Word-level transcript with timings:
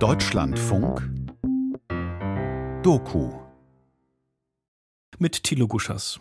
Deutschlandfunk 0.00 1.02
Doku 2.84 3.32
mit 5.18 5.42
Thilo 5.42 5.66
Guschers. 5.66 6.20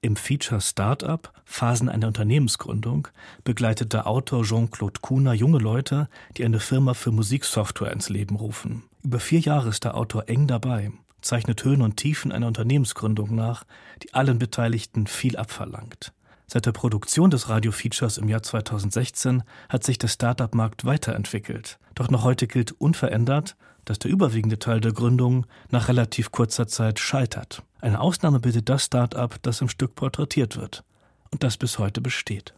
Im 0.00 0.16
Feature 0.16 0.62
Startup 0.62 1.30
Phasen 1.44 1.90
einer 1.90 2.06
Unternehmensgründung 2.06 3.08
begleitet 3.44 3.92
der 3.92 4.06
Autor 4.06 4.44
Jean-Claude 4.44 5.00
Kuhner 5.02 5.34
junge 5.34 5.58
Leute, 5.58 6.08
die 6.38 6.46
eine 6.46 6.60
Firma 6.60 6.94
für 6.94 7.10
Musiksoftware 7.10 7.92
ins 7.92 8.08
Leben 8.08 8.36
rufen. 8.36 8.84
Über 9.02 9.20
vier 9.20 9.40
Jahre 9.40 9.68
ist 9.68 9.84
der 9.84 9.98
Autor 9.98 10.30
eng 10.30 10.46
dabei, 10.46 10.90
zeichnet 11.20 11.62
Höhen 11.62 11.82
und 11.82 11.98
Tiefen 11.98 12.32
einer 12.32 12.46
Unternehmensgründung 12.46 13.34
nach, 13.34 13.64
die 14.02 14.14
allen 14.14 14.38
Beteiligten 14.38 15.06
viel 15.06 15.36
abverlangt. 15.36 16.14
Seit 16.52 16.66
der 16.66 16.72
Produktion 16.72 17.30
des 17.30 17.48
Radio-Features 17.48 18.18
im 18.18 18.28
Jahr 18.28 18.42
2016 18.42 19.44
hat 19.68 19.84
sich 19.84 19.98
der 19.98 20.08
Startup-Markt 20.08 20.84
weiterentwickelt. 20.84 21.78
Doch 21.94 22.10
noch 22.10 22.24
heute 22.24 22.48
gilt 22.48 22.72
unverändert, 22.72 23.54
dass 23.84 24.00
der 24.00 24.10
überwiegende 24.10 24.58
Teil 24.58 24.80
der 24.80 24.90
Gründungen 24.90 25.46
nach 25.70 25.86
relativ 25.86 26.32
kurzer 26.32 26.66
Zeit 26.66 26.98
scheitert. 26.98 27.62
Eine 27.80 28.00
Ausnahme 28.00 28.40
bildet 28.40 28.68
das 28.68 28.86
Start-up, 28.86 29.36
das 29.42 29.60
im 29.60 29.68
Stück 29.68 29.94
porträtiert 29.94 30.56
wird 30.56 30.82
und 31.30 31.44
das 31.44 31.56
bis 31.56 31.78
heute 31.78 32.00
besteht. 32.00 32.52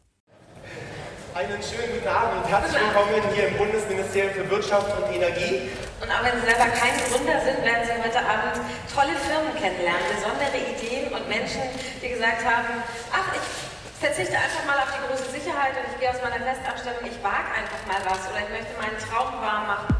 Einen 1.34 1.60
schönen 1.60 1.92
guten 1.92 2.08
Abend 2.08 2.44
und 2.44 2.48
herzlich 2.48 2.80
willkommen 2.80 3.34
hier 3.34 3.48
im 3.48 3.56
Bundesministerium 3.58 4.32
für 4.32 4.50
Wirtschaft 4.52 4.88
und 4.88 5.12
Energie. 5.12 5.68
Und 6.00 6.08
auch 6.08 6.24
wenn 6.24 6.40
Sie 6.40 6.46
selber 6.48 6.72
kein 6.72 6.96
Gründer 6.96 7.44
sind, 7.44 7.60
werden 7.60 7.84
Sie 7.84 7.92
heute 7.92 8.24
Abend 8.24 8.56
tolle 8.88 9.12
Firmen 9.20 9.52
kennenlernen, 9.60 10.16
besondere 10.16 10.56
Ideen 10.56 11.12
und 11.12 11.28
Menschen, 11.28 11.60
die 12.00 12.08
gesagt 12.08 12.40
haben, 12.40 12.80
ach, 13.12 13.36
ich 13.36 13.71
verzichte 14.02 14.36
einfach 14.36 14.66
mal 14.66 14.78
auf 14.78 14.92
die 14.92 15.06
große 15.06 15.30
Sicherheit 15.30 15.74
und 15.76 15.92
ich 15.92 16.00
gehe 16.00 16.10
aus 16.10 16.20
meiner 16.20 16.44
Festanstellung, 16.44 16.98
ich 17.04 17.22
wage 17.22 17.54
einfach 17.54 17.86
mal 17.86 18.04
was 18.04 18.28
oder 18.28 18.40
ich 18.42 18.50
möchte 18.50 18.74
meinen 18.76 18.98
Traum 18.98 19.40
wahr 19.40 19.64
machen. 19.64 19.96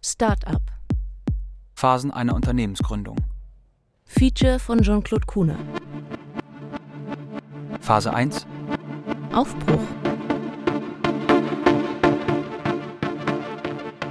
Startup. 0.00 0.62
Phasen 1.74 2.12
einer 2.12 2.36
Unternehmensgründung. 2.36 3.16
Feature 4.04 4.60
von 4.60 4.80
Jean-Claude 4.80 5.26
Kuhner. 5.26 5.58
Phase 7.80 8.14
1. 8.14 8.46
Aufbruch. 9.34 9.82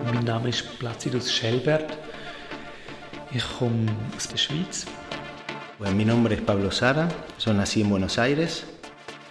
Mein 0.04 0.26
Name 0.26 0.50
ist 0.50 0.78
Placidus 0.78 1.32
Schelbert. 1.32 1.98
Ich 3.32 3.44
komme 3.58 3.88
aus 4.16 4.28
der 4.28 4.38
Schweiz. 4.38 4.86
Bueno, 5.78 5.94
mi 5.94 6.06
nombre 6.06 6.36
es 6.36 6.42
Pablo 6.42 6.72
Sara, 6.72 7.10
yo 7.38 7.54
nací 7.54 7.82
en 7.82 7.90
Buenos 7.90 8.18
Aires. 8.18 8.66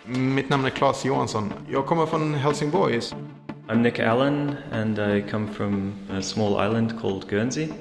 Mitt 0.07 0.51
namn 0.51 0.67
är 0.67 0.71
Claes 0.71 1.03
Johansson. 1.05 1.53
Jag 1.71 1.87
kommer 1.87 2.07
från 2.07 2.35
Helsingborg. 2.35 3.01
I'm 3.69 3.77
Nick 3.77 3.99
Allen 3.99 4.57
and 4.71 4.99
I 4.99 5.23
come 5.31 5.47
from 5.49 5.95
a 6.11 6.21
small 6.21 6.53
island 6.67 7.01
called 7.01 7.31
Guernsey. 7.31 7.73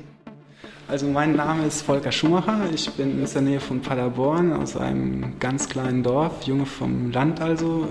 Also 0.88 1.08
mein 1.08 1.36
Name 1.36 1.66
ist 1.68 1.82
Volker 1.82 2.12
Schumacher, 2.12 2.70
ich 2.74 2.90
bin 2.94 3.22
aus 3.22 3.34
der 3.34 3.42
Nähe 3.42 3.60
von 3.60 3.82
Paderborn, 3.82 4.54
aus 4.54 4.78
einem 4.78 5.38
ganz 5.40 5.68
kleinen 5.68 6.02
Dorf, 6.02 6.44
Junge 6.44 6.66
vom 6.66 7.12
Land 7.12 7.42
also. 7.42 7.90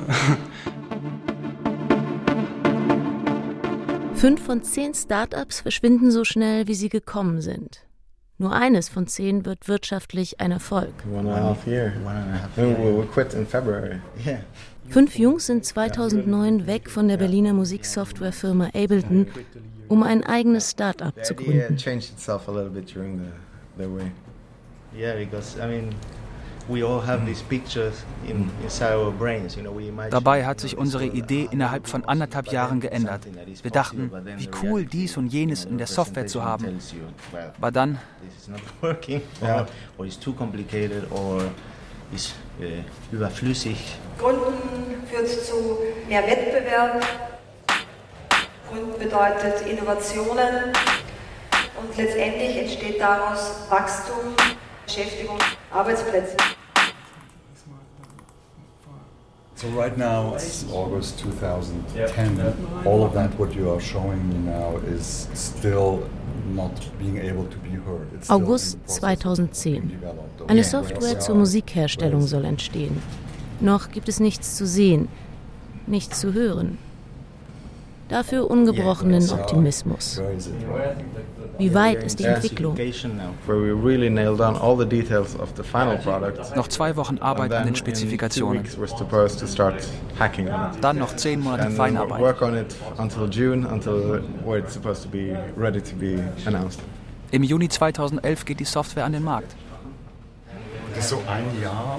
Fünf 4.15 4.43
von 4.43 4.63
zehn 4.63 4.95
Startups 4.95 5.61
verschwinden 5.61 6.11
so 6.11 6.25
schnell, 6.25 6.67
wie 6.67 6.75
sie 6.75 6.89
gekommen 6.89 7.43
sind. 7.43 7.83
Nur 8.43 8.53
eines 8.53 8.89
von 8.89 9.07
zehn 9.07 9.47
wird 9.47 9.69
wirtschaftlich 9.69 10.41
ein 10.41 10.51
Erfolg. 10.51 10.93
Fünf 14.89 15.17
Jungs 15.17 15.47
sind 15.47 15.65
2009 15.65 16.67
weg 16.67 16.91
von 16.91 17.07
der 17.07 17.19
Berliner 17.19 17.53
Musiksoftwarefirma 17.53 18.71
Ableton, 18.75 19.29
um 19.87 20.03
ein 20.03 20.25
eigenes 20.25 20.73
Start-up 20.73 21.25
zu 21.25 21.37
gründen. 21.37 21.79
Dabei 30.11 30.45
hat 30.45 30.61
sich 30.61 30.77
unsere 30.79 31.07
Idee 31.07 31.49
innerhalb 31.51 31.89
von 31.89 32.05
anderthalb 32.05 32.49
Jahren 32.49 32.81
geändert. 32.81 33.23
Wir 33.63 33.71
dachten, 33.71 34.11
wie 34.37 34.49
cool 34.63 34.85
dies 34.85 35.17
und 35.17 35.29
jenes 35.29 35.65
in 35.65 35.79
der 35.79 35.87
Software 35.87 36.27
zu 36.27 36.45
haben. 36.45 36.79
Aber 37.59 37.71
dann 37.71 37.99
ist 42.15 42.35
äh, 42.61 42.83
überflüssig. 43.13 43.97
Gründen 44.19 45.07
führt 45.11 45.29
zu 45.29 45.79
mehr 46.09 46.23
Wettbewerb. 46.23 47.05
Gründen 48.71 48.99
bedeutet 48.99 49.67
Innovationen. 49.67 50.73
Und 51.81 51.97
letztendlich 51.97 52.59
entsteht 52.59 53.01
daraus 53.01 53.67
Wachstum, 53.69 54.35
Beschäftigung, 54.87 55.39
Arbeitsplätze. 55.71 56.37
So 59.55 59.69
right 59.69 59.97
now 59.97 60.35
it's 60.35 60.65
August 60.73 61.21
2010. 61.21 62.53
All 62.85 63.05
of 63.05 63.15
that 63.15 63.31
what 63.39 63.55
you 63.55 63.71
are 63.71 63.81
showing 63.81 64.29
me 64.29 64.51
now 64.51 64.79
is 64.93 65.29
still 65.35 66.09
not 66.53 66.73
being 66.99 67.17
able 67.19 67.45
to 67.45 67.57
be 67.59 67.71
heard. 67.71 68.13
It's 68.13 68.29
August 68.29 68.79
2010. 68.89 70.03
Eine 70.49 70.65
Software 70.65 71.21
zur 71.21 71.37
Musikherstellung 71.37 72.27
soll 72.27 72.45
entstehen. 72.45 73.01
Noch 73.61 73.93
gibt 73.93 74.09
es 74.09 74.19
nichts 74.19 74.57
zu 74.57 74.67
sehen, 74.67 75.09
nichts 75.87 76.19
zu 76.19 76.33
hören. 76.33 76.79
Dafür 78.09 78.51
ungebrochenen 78.51 79.31
Optimismus. 79.31 80.21
Wie 81.59 81.75
weit 81.75 82.03
ist 82.03 82.19
die 82.19 82.25
Entwicklung? 82.25 82.77
Noch 86.57 86.69
zwei 86.69 86.97
Wochen 86.97 87.19
Arbeit 87.19 87.53
an 87.53 87.67
den 87.67 87.77
Spezifikationen. 87.77 88.65
Dann 90.81 90.99
noch 90.99 91.17
zehn 91.17 91.41
Monate 91.41 91.71
Feinarbeit. 91.71 92.21
Im 97.31 97.43
Juni 97.43 97.69
2011 97.69 98.45
geht 98.45 98.61
die 98.61 98.65
Software 98.65 99.05
an 99.05 99.13
den 99.13 99.25
Markt. 99.25 99.55
Das 100.95 101.05
ist 101.05 101.11
so 101.11 101.23
ein 101.27 101.63
Jahr 101.63 101.99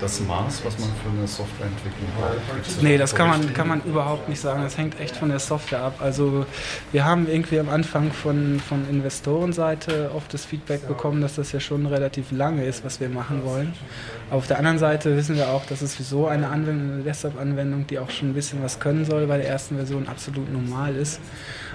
das 0.00 0.20
Maß, 0.20 0.64
was 0.64 0.78
man 0.78 0.88
für 1.02 1.10
eine 1.10 1.26
Softwareentwicklung 1.26 2.08
braucht? 2.18 2.82
Nee, 2.82 2.98
das 2.98 3.14
kann 3.14 3.28
man, 3.28 3.52
kann 3.52 3.68
man 3.68 3.82
überhaupt 3.82 4.28
nicht 4.28 4.40
sagen. 4.40 4.62
Das 4.62 4.76
hängt 4.78 4.98
echt 5.00 5.16
von 5.16 5.28
der 5.28 5.38
Software 5.38 5.82
ab. 5.82 5.96
Also 6.00 6.46
wir 6.92 7.04
haben 7.04 7.28
irgendwie 7.28 7.58
am 7.58 7.68
Anfang 7.68 8.12
von, 8.12 8.60
von 8.60 8.88
Investorenseite 8.88 10.10
oft 10.14 10.32
das 10.32 10.44
Feedback 10.44 10.86
bekommen, 10.86 11.20
dass 11.20 11.36
das 11.36 11.52
ja 11.52 11.60
schon 11.60 11.86
relativ 11.86 12.30
lange 12.30 12.64
ist, 12.64 12.84
was 12.84 13.00
wir 13.00 13.08
machen 13.08 13.44
wollen. 13.44 13.74
Auf 14.30 14.46
der 14.46 14.58
anderen 14.58 14.78
Seite 14.78 15.16
wissen 15.16 15.36
wir 15.36 15.48
auch, 15.48 15.64
dass 15.66 15.82
es 15.82 15.94
sowieso 15.94 16.26
eine 16.26 16.48
Anwendung, 16.48 16.92
eine 16.94 17.02
Desktop-Anwendung, 17.02 17.86
die 17.86 17.98
auch 17.98 18.10
schon 18.10 18.30
ein 18.30 18.34
bisschen 18.34 18.62
was 18.62 18.78
können 18.78 19.04
soll, 19.04 19.26
bei 19.26 19.38
der 19.38 19.48
ersten 19.48 19.76
Version 19.76 20.06
absolut 20.06 20.52
normal 20.52 20.94
ist. 20.94 21.20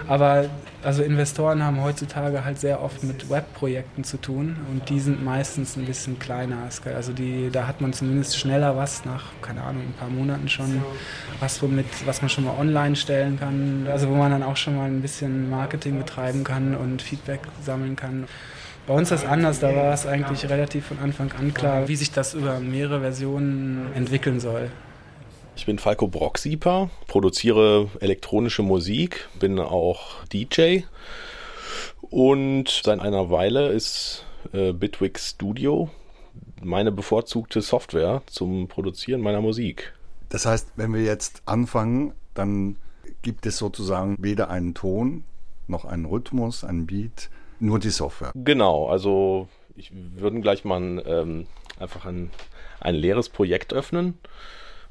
Aber 0.07 0.45
also 0.83 1.01
Investoren 1.01 1.63
haben 1.63 1.81
heutzutage 1.81 2.43
halt 2.43 2.59
sehr 2.59 2.81
oft 2.81 3.03
mit 3.03 3.29
Webprojekten 3.29 4.03
zu 4.03 4.17
tun 4.17 4.57
und 4.71 4.89
die 4.89 4.99
sind 4.99 5.23
meistens 5.23 5.77
ein 5.77 5.85
bisschen 5.85 6.19
kleiner. 6.19 6.69
Also 6.93 7.13
die, 7.13 7.49
da 7.51 7.67
hat 7.67 7.81
man 7.81 7.93
zumindest 7.93 8.12
schneller 8.37 8.75
was 8.75 9.05
nach, 9.05 9.25
keine 9.41 9.63
Ahnung, 9.63 9.83
ein 9.83 9.93
paar 9.93 10.09
Monaten 10.09 10.49
schon, 10.49 10.83
was 11.39 11.61
womit, 11.61 11.85
was 12.05 12.21
man 12.21 12.29
schon 12.29 12.43
mal 12.43 12.57
online 12.59 12.95
stellen 12.95 13.39
kann. 13.39 13.87
Also 13.89 14.09
wo 14.09 14.13
man 14.13 14.31
dann 14.31 14.43
auch 14.43 14.57
schon 14.57 14.75
mal 14.75 14.85
ein 14.85 15.01
bisschen 15.01 15.49
Marketing 15.49 15.97
betreiben 15.97 16.43
kann 16.43 16.75
und 16.75 17.01
Feedback 17.01 17.39
sammeln 17.63 17.95
kann. 17.95 18.27
Bei 18.85 18.93
uns 18.93 19.11
ist 19.11 19.23
das 19.23 19.29
anders, 19.29 19.59
da 19.59 19.73
war 19.73 19.93
es 19.93 20.05
eigentlich 20.05 20.49
relativ 20.49 20.87
von 20.87 20.99
Anfang 20.99 21.31
an 21.39 21.53
klar, 21.53 21.87
wie 21.87 21.95
sich 21.95 22.11
das 22.11 22.33
über 22.33 22.59
mehrere 22.59 22.99
Versionen 22.99 23.87
entwickeln 23.95 24.41
soll. 24.41 24.69
Ich 25.55 25.65
bin 25.65 25.79
Falco 25.79 26.07
Brocksieper, 26.07 26.89
produziere 27.07 27.87
elektronische 28.01 28.61
Musik, 28.61 29.29
bin 29.39 29.59
auch 29.59 30.23
DJ 30.33 30.81
und 32.01 32.81
seit 32.83 32.99
einer 32.99 33.29
Weile 33.29 33.69
ist 33.69 34.25
äh, 34.51 34.73
Bitwig 34.73 35.17
Studio 35.19 35.89
meine 36.65 36.91
bevorzugte 36.91 37.61
Software 37.61 38.21
zum 38.25 38.67
Produzieren 38.67 39.21
meiner 39.21 39.41
Musik. 39.41 39.93
Das 40.29 40.45
heißt, 40.45 40.73
wenn 40.75 40.93
wir 40.93 41.03
jetzt 41.03 41.43
anfangen, 41.45 42.13
dann 42.33 42.77
gibt 43.21 43.45
es 43.45 43.57
sozusagen 43.57 44.17
weder 44.19 44.49
einen 44.49 44.73
Ton 44.73 45.23
noch 45.67 45.85
einen 45.85 46.05
Rhythmus, 46.05 46.63
einen 46.63 46.87
Beat, 46.87 47.29
nur 47.59 47.79
die 47.79 47.89
Software. 47.89 48.31
Genau, 48.35 48.87
also 48.87 49.47
ich 49.75 49.91
würde 49.93 50.41
gleich 50.41 50.65
mal 50.65 51.03
ähm, 51.05 51.47
einfach 51.79 52.05
ein, 52.05 52.31
ein 52.79 52.95
leeres 52.95 53.29
Projekt 53.29 53.73
öffnen 53.73 54.17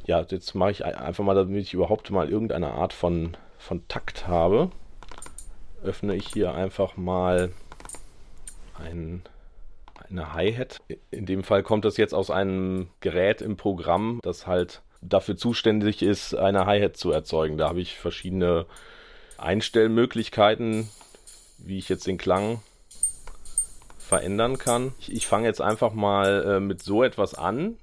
ja, 0.06 0.20
jetzt 0.28 0.54
mache 0.54 0.70
ich 0.72 0.84
einfach 0.84 1.24
mal, 1.24 1.34
damit 1.34 1.62
ich 1.62 1.74
überhaupt 1.74 2.10
mal 2.10 2.28
irgendeine 2.28 2.72
Art 2.72 2.92
von, 2.92 3.36
von 3.58 3.86
Takt 3.88 4.26
habe, 4.26 4.70
öffne 5.82 6.14
ich 6.14 6.26
hier 6.28 6.54
einfach 6.54 6.96
mal 6.96 7.52
ein, 8.74 9.22
eine 10.12 10.32
Hi-Hat. 10.35 10.81
In 11.11 11.26
dem 11.26 11.43
Fall 11.43 11.62
kommt 11.62 11.85
das 11.85 11.97
jetzt 11.97 12.14
aus 12.14 12.31
einem 12.31 12.88
Gerät 13.00 13.43
im 13.43 13.56
Programm, 13.56 14.20
das 14.23 14.47
halt 14.47 14.82
dafür 15.00 15.37
zuständig 15.37 16.03
ist, 16.03 16.35
eine 16.35 16.67
Hi-Hat 16.67 16.97
zu 16.97 17.11
erzeugen. 17.11 17.59
Da 17.59 17.69
habe 17.69 17.81
ich 17.81 17.99
verschiedene 17.99 18.67
Einstellmöglichkeiten, 19.38 20.88
wie 21.59 21.79
ich 21.79 21.88
jetzt 21.88 22.06
den 22.06 22.19
Klang 22.19 22.62
verändern 23.99 24.59
kann. 24.59 24.93
Ich, 25.00 25.12
ich 25.12 25.26
fange 25.26 25.47
jetzt 25.47 25.61
einfach 25.61 25.93
mal 25.93 26.44
äh, 26.44 26.61
mit 26.61 26.82
so 26.82 27.03
etwas 27.03 27.35
an. 27.35 27.76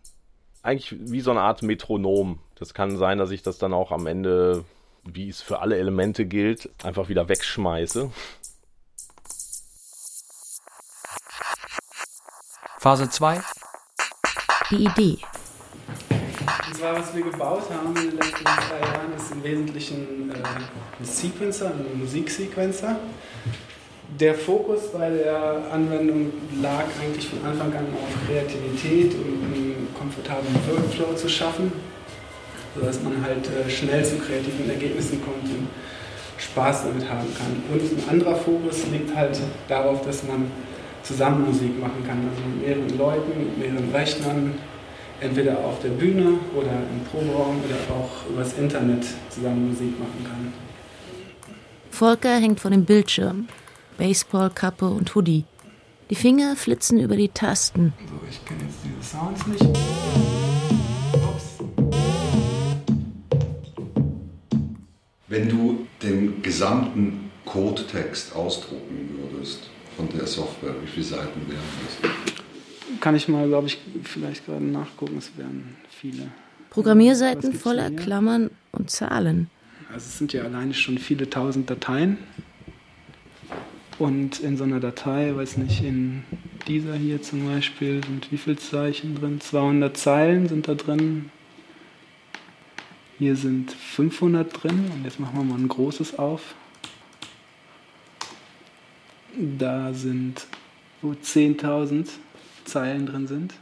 Eigentlich 0.62 0.96
wie 1.00 1.22
so 1.22 1.32
eine 1.32 1.42
Art 1.42 1.64
Metronom. 1.64 2.40
Das 2.56 2.74
kann 2.74 2.98
sein, 2.98 3.18
dass 3.18 3.32
ich 3.32 3.42
das 3.42 3.58
dann 3.58 3.74
auch 3.74 3.92
am 3.92 4.06
Ende, 4.06 4.66
wie 5.04 5.30
es 5.30 5.42
für 5.42 5.60
alle 5.60 5.78
Elemente 5.78 6.25
gilt, 6.25 6.70
einfach 6.84 7.10
wieder 7.10 7.30
wegschmeiße. 7.30 8.12
Phase 12.80 13.10
2. 13.10 13.42
Die 14.72 14.86
Idee. 14.86 15.18
Und 16.10 16.78
zwar, 16.78 16.98
was 16.98 17.14
wir 17.14 17.24
gebaut 17.24 17.64
haben 17.70 17.94
in 17.98 18.12
den 18.12 18.16
letzten 18.16 18.46
zwei 18.46 18.80
Jahren, 18.80 19.14
ist 19.18 19.31
im 19.34 19.44
Wesentlichen 19.44 20.31
äh, 20.31 20.36
ein 20.36 21.06
Sequencer, 21.06 21.74
ein 21.74 22.00
Musiksequencer. 22.00 22.96
Der 24.18 24.34
Fokus 24.34 24.94
bei 24.94 25.10
der 25.10 25.70
Anwendung 25.74 26.31
lag 26.62 26.86
eigentlich 27.02 27.28
von 27.28 27.46
Anfang 27.46 27.74
an 27.74 27.88
auf 27.94 28.28
Kreativität 28.28 29.14
und 29.14 29.44
einen 29.44 29.88
komfortablen 29.98 30.56
Workflow 30.66 31.14
zu 31.16 31.28
schaffen, 31.28 31.74
sodass 32.75 33.04
man 33.04 33.22
halt 33.22 33.46
äh, 33.50 33.70
schnell 33.70 34.06
zu 34.06 34.20
kreativen 34.20 34.70
Ergebnissen 34.70 35.22
kommt 35.22 35.44
und 35.44 35.68
Spaß 36.38 36.84
damit 36.84 37.10
haben 37.10 37.28
kann. 37.36 37.62
Und 37.74 37.82
ein 37.82 38.10
anderer 38.10 38.38
Fokus 38.38 38.86
liegt 38.88 39.14
halt 39.14 39.38
darauf, 39.68 40.06
dass 40.06 40.24
man 40.24 40.50
zusammen 41.04 41.46
Musik 41.46 41.80
machen 41.80 42.04
kann, 42.06 42.18
also 42.30 42.42
mit 42.50 42.68
mehreren 42.68 42.98
Leuten, 42.98 43.38
mit 43.38 43.57
mehreren 43.57 43.92
Rechnern, 43.92 44.54
entweder 45.19 45.57
auf 45.60 45.81
der 45.81 45.90
Bühne 45.90 46.40
oder 46.56 46.72
im 46.72 47.04
Proberaum 47.12 47.57
oder 47.63 47.96
auch 47.96 48.30
übers 48.30 48.54
Internet 48.54 49.06
zusammen 49.30 49.69
Musik 49.69 50.00
machen 50.00 50.24
kann. 50.24 50.54
Volker 51.92 52.38
hängt 52.38 52.60
vor 52.60 52.72
dem 52.72 52.86
Bildschirm, 52.86 53.48
Baseballkappe 53.98 54.90
und 54.90 55.13
Hoodie. 55.16 55.46
Die 56.10 56.16
Finger 56.16 56.56
flitzen 56.56 57.00
über 57.00 57.16
die 57.16 57.30
Tasten. 57.30 57.94
So, 58.07 58.16
ich 58.30 58.44
kenne 58.46 58.62
jetzt 58.63 58.78
diese 58.84 59.18
Sounds 59.18 59.46
nicht. 59.46 59.63
Ups. 61.13 61.60
Wenn 65.28 65.50
du 65.50 65.86
den 66.01 66.42
gesamten 66.42 67.30
Codetext 67.46 68.36
ausdrucken 68.36 69.10
würdest 69.12 69.19
von 70.00 70.18
der 70.18 70.28
Software, 70.28 70.75
wie 70.81 70.88
viele 70.88 71.06
Seiten 71.06 71.42
wären 71.50 71.60
das? 72.01 72.10
Kann 73.01 73.16
ich 73.16 73.28
mal, 73.28 73.48
glaube 73.48 73.68
ich, 73.68 73.78
vielleicht 74.04 74.46
gerade 74.46 74.63
nachgucken. 74.63 75.18
Es 75.18 75.31
wären 75.36 75.75
viele. 75.90 76.31
Programmierseiten 76.69 77.54
voller 77.54 77.92
Klammern 77.92 78.50
und 78.72 78.90
Zahlen. 78.90 79.50
Also 79.92 80.06
es 80.06 80.18
sind 80.18 80.31
ja 80.31 80.44
alleine 80.44 80.74
schon 80.74 80.98
viele 81.00 81.30
tausend 81.30 81.69
Dateien. 81.69 82.18
Und 83.98 84.40
in 84.40 84.56
so 84.56 84.63
einer 84.63 84.80
Datei, 84.80 85.36
weiß 85.36 85.57
nicht, 85.57 85.84
in 85.84 86.24
dieser 86.69 86.94
hier 86.96 87.22
zum 87.22 87.46
Beispiel 87.46 88.01
sind 88.06 88.31
wie 88.31 88.38
viele 88.38 88.56
Zeichen 88.56 89.16
drin? 89.16 89.42
200 89.42 89.98
Zeilen 89.98 90.48
sind 90.48 90.69
da 90.69 90.75
drin. 90.75 91.30
Hier 93.18 93.36
sind 93.36 93.72
500 93.72 94.63
drin. 94.63 94.86
Und 94.94 95.04
jetzt 95.04 95.19
machen 95.19 95.38
wir 95.38 95.44
mal 95.44 95.60
ein 95.60 95.68
großes 95.68 96.18
auf. 96.18 96.56
Da 99.39 99.94
sind 99.94 100.45
wo 101.01 101.12
10.000 101.12 102.09
Zeilen 102.65 103.06
drin 103.06 103.27
sind. 103.27 103.53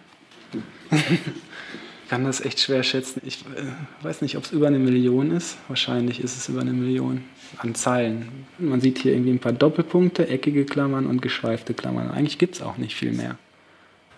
Ich 0.92 2.10
kann 2.10 2.24
das 2.24 2.42
echt 2.42 2.60
schwer 2.60 2.84
schätzen. 2.84 3.22
Ich 3.26 3.42
äh, 3.42 4.04
weiß 4.04 4.22
nicht, 4.22 4.38
ob 4.38 4.46
es 4.46 4.52
über 4.52 4.68
eine 4.68 4.80
Million 4.80 5.30
ist. 5.32 5.58
Wahrscheinlich 5.68 6.20
ist 6.22 6.38
es 6.38 6.50
über 6.50 6.62
eine 6.62 6.74
Million 6.74 7.26
an 7.58 7.76
Zeilen. 7.76 8.46
Man 8.58 8.82
sieht 8.82 9.00
hier 9.00 9.12
irgendwie 9.12 9.32
ein 9.32 9.40
paar 9.40 9.52
Doppelpunkte, 9.52 10.28
eckige 10.30 10.66
Klammern 10.66 11.06
und 11.06 11.22
geschweifte 11.22 11.74
Klammern. 11.74 12.10
Eigentlich 12.10 12.38
gibt 12.38 12.56
es 12.56 12.62
auch 12.62 12.78
nicht 12.78 12.96
viel 12.96 13.12
mehr. 13.12 13.38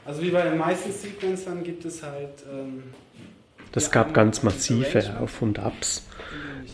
Also 0.05 0.21
wie 0.21 0.29
bei 0.29 0.43
den 0.43 0.57
meisten 0.57 0.91
Sequencern 0.91 1.63
gibt 1.63 1.83
es 1.85 2.03
halt... 2.03 2.43
Ähm, 2.51 2.83
das 3.71 3.91
gab 3.91 4.13
ganz 4.13 4.43
massive 4.43 5.17
Auf- 5.19 5.41
und 5.41 5.59
Abs 5.59 6.05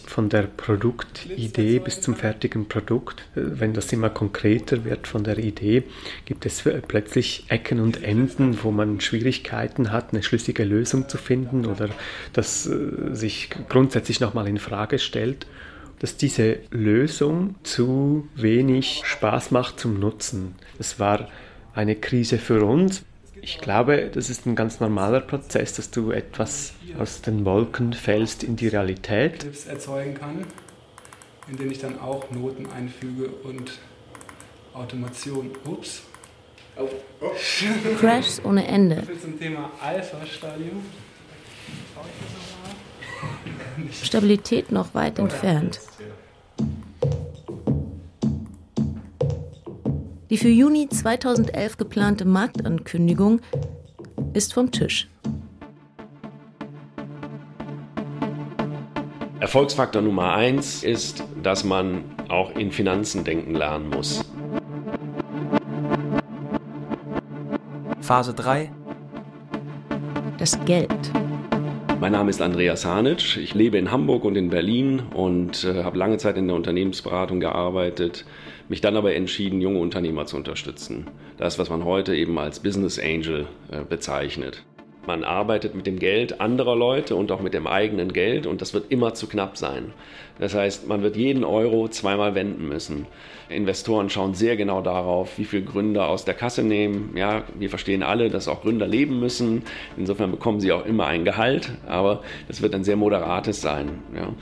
von 0.07 0.29
der 0.29 0.43
Produktidee 0.43 1.79
bis 1.79 1.99
zum 1.99 2.15
fertigen 2.15 2.67
Produkt. 2.67 3.23
Wenn 3.33 3.73
das 3.73 3.91
immer 3.91 4.09
konkreter 4.09 4.85
wird 4.85 5.07
von 5.07 5.23
der 5.23 5.39
Idee, 5.39 5.83
gibt 6.25 6.45
es 6.45 6.63
plötzlich 6.87 7.45
Ecken 7.49 7.79
und 7.79 8.03
Enden, 8.03 8.63
wo 8.63 8.71
man 8.71 9.01
Schwierigkeiten 9.01 9.91
hat, 9.91 10.13
eine 10.13 10.23
schlüssige 10.23 10.63
Lösung 10.63 11.09
zu 11.09 11.17
finden 11.17 11.65
oder 11.65 11.89
das 12.33 12.67
äh, 12.67 13.13
sich 13.13 13.49
grundsätzlich 13.67 14.19
nochmal 14.19 14.47
in 14.47 14.59
Frage 14.59 14.99
stellt 14.99 15.47
dass 15.99 16.17
diese 16.17 16.57
Lösung 16.71 17.55
zu 17.63 18.27
wenig 18.35 19.01
Spaß 19.05 19.51
macht 19.51 19.79
zum 19.79 19.99
Nutzen. 19.99 20.55
Es 20.77 20.99
war 20.99 21.29
eine 21.73 21.95
Krise 21.95 22.37
für 22.37 22.63
uns. 22.63 23.03
Ich 23.45 23.59
glaube, 23.59 24.09
das 24.11 24.31
ist 24.31 24.47
ein 24.47 24.55
ganz 24.55 24.79
normaler 24.79 25.21
Prozess, 25.21 25.73
dass 25.73 25.91
du 25.91 26.09
etwas 26.09 26.73
aus 26.97 27.21
den 27.21 27.45
Wolken 27.45 27.93
fällst 27.93 28.41
in 28.41 28.55
die 28.55 28.67
Realität. 28.67 29.41
Clips 29.41 29.67
erzeugen 29.67 30.15
kann, 30.15 30.47
in 31.47 31.55
denen 31.55 31.69
ich 31.69 31.77
dann 31.77 31.99
auch 31.99 32.31
Noten 32.31 32.65
einfüge 32.75 33.29
und 33.43 33.73
Automation. 34.73 35.51
Ups. 35.63 36.01
Oh. 36.75 36.89
Oh. 37.21 37.29
Crashs 37.99 38.43
ohne 38.43 38.65
Ende. 38.67 39.03
Zum 39.21 39.39
Thema 39.39 39.69
Alpha-Stadium. 39.79 40.83
Stabilität 43.91 44.71
noch 44.71 44.95
weit 44.95 45.19
entfernt. 45.19 45.81
Die 50.35 50.41
für 50.41 50.49
Juni 50.49 50.89
2011 50.89 51.77
geplante 51.77 52.25
Marktankündigung 52.25 53.39
ist 54.33 54.53
vom 54.53 54.69
Tisch. 54.69 55.07
Erfolgsfaktor 59.39 60.01
Nummer 60.01 60.33
eins 60.33 60.83
ist, 60.83 61.23
dass 61.41 61.63
man 61.63 62.03
auch 62.27 62.53
in 62.57 62.73
Finanzen 62.73 63.23
denken 63.23 63.55
lernen 63.55 63.87
muss. 63.87 64.25
Phase 68.01 68.33
3 68.33 68.69
Das 70.37 70.59
Geld. 70.65 71.13
Mein 72.05 72.11
Name 72.11 72.29
ist 72.29 72.39
Andreas 72.39 72.85
Hanitsch. 72.85 73.37
Ich 73.37 73.55
lebe 73.55 73.79
in 73.79 73.89
Hamburg 73.89 74.25
und 74.25 74.35
in 74.35 74.51
Berlin 74.51 75.01
und 75.15 75.63
äh, 75.63 75.83
habe 75.83 75.97
lange 75.97 76.19
Zeit 76.19 76.37
in 76.37 76.45
der 76.45 76.55
Unternehmensberatung 76.55 77.39
gearbeitet, 77.39 78.25
mich 78.69 78.79
dann 78.79 78.95
aber 78.95 79.15
entschieden, 79.15 79.59
junge 79.59 79.79
Unternehmer 79.79 80.27
zu 80.27 80.37
unterstützen. 80.37 81.07
Das, 81.37 81.57
was 81.57 81.71
man 81.71 81.83
heute 81.83 82.15
eben 82.15 82.37
als 82.37 82.59
Business 82.59 82.99
Angel 82.99 83.47
äh, 83.71 83.83
bezeichnet. 83.83 84.63
Man 85.07 85.23
arbeitet 85.23 85.75
mit 85.75 85.85
dem 85.87 85.99
Geld 85.99 86.41
anderer 86.41 86.75
Leute 86.75 87.15
und 87.15 87.31
auch 87.31 87.41
mit 87.41 87.53
dem 87.53 87.67
eigenen 87.67 88.13
Geld 88.13 88.47
und 88.47 88.61
das 88.61 88.73
wird 88.73 88.91
immer 88.91 89.13
zu 89.13 89.27
knapp 89.27 89.57
sein. 89.57 89.93
Das 90.39 90.53
heißt, 90.53 90.87
man 90.87 91.01
wird 91.01 91.15
jeden 91.15 91.43
Euro 91.43 91.87
zweimal 91.87 92.35
wenden 92.35 92.67
müssen. 92.67 93.05
Investoren 93.47 94.09
schauen 94.09 94.33
sehr 94.33 94.57
genau 94.57 94.81
darauf, 94.81 95.37
wie 95.37 95.45
viel 95.45 95.61
Gründer 95.61 96.07
aus 96.07 96.25
der 96.25 96.33
Kasse 96.33 96.63
nehmen. 96.63 97.13
Ja, 97.15 97.43
wir 97.57 97.69
verstehen 97.69 98.03
alle, 98.03 98.29
dass 98.29 98.47
auch 98.47 98.61
Gründer 98.61 98.87
leben 98.87 99.19
müssen. 99.19 99.63
Insofern 99.97 100.31
bekommen 100.31 100.59
sie 100.59 100.71
auch 100.71 100.85
immer 100.85 101.05
ein 101.05 101.25
Gehalt, 101.25 101.71
aber 101.87 102.21
das 102.47 102.61
wird 102.61 102.73
ein 102.73 102.83
sehr 102.83 102.95
moderates 102.95 103.61
sein. 103.61 103.99
Ja. 104.15 104.33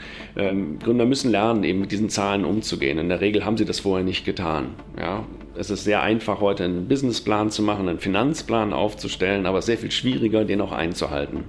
Ähm, 0.42 0.80
Gründer 0.80 1.06
müssen 1.06 1.32
lernen, 1.32 1.64
eben 1.64 1.82
mit 1.82 1.92
diesen 1.92 2.10
Zahlen 2.10 2.46
umzugehen. 2.46 2.98
In 2.98 3.10
der 3.10 3.22
Regel 3.22 3.46
haben 3.46 3.58
sie 3.58 3.66
das 3.66 3.82
vorher 3.82 4.06
nicht 4.06 4.26
getan. 4.26 4.76
Ja. 4.98 5.26
Es 5.56 5.70
ist 5.70 5.84
sehr 5.84 6.02
einfach, 6.02 6.42
heute 6.42 6.64
einen 6.64 6.88
Businessplan 6.88 7.52
zu 7.52 7.62
machen, 7.62 7.88
einen 7.88 8.00
Finanzplan 8.00 8.74
aufzustellen, 8.74 9.46
aber 9.46 9.62
sehr 9.62 9.78
viel 9.78 9.92
schwieriger, 9.92 10.46
den 10.46 10.62
auch 10.62 10.72
einzuhalten. 10.72 11.44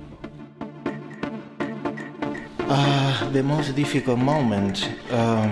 Uh, 2.69 3.33
the 3.33 3.43
most 3.43 3.77
difficult 3.77 4.19
moment. 4.19 4.91
Um 5.11 5.51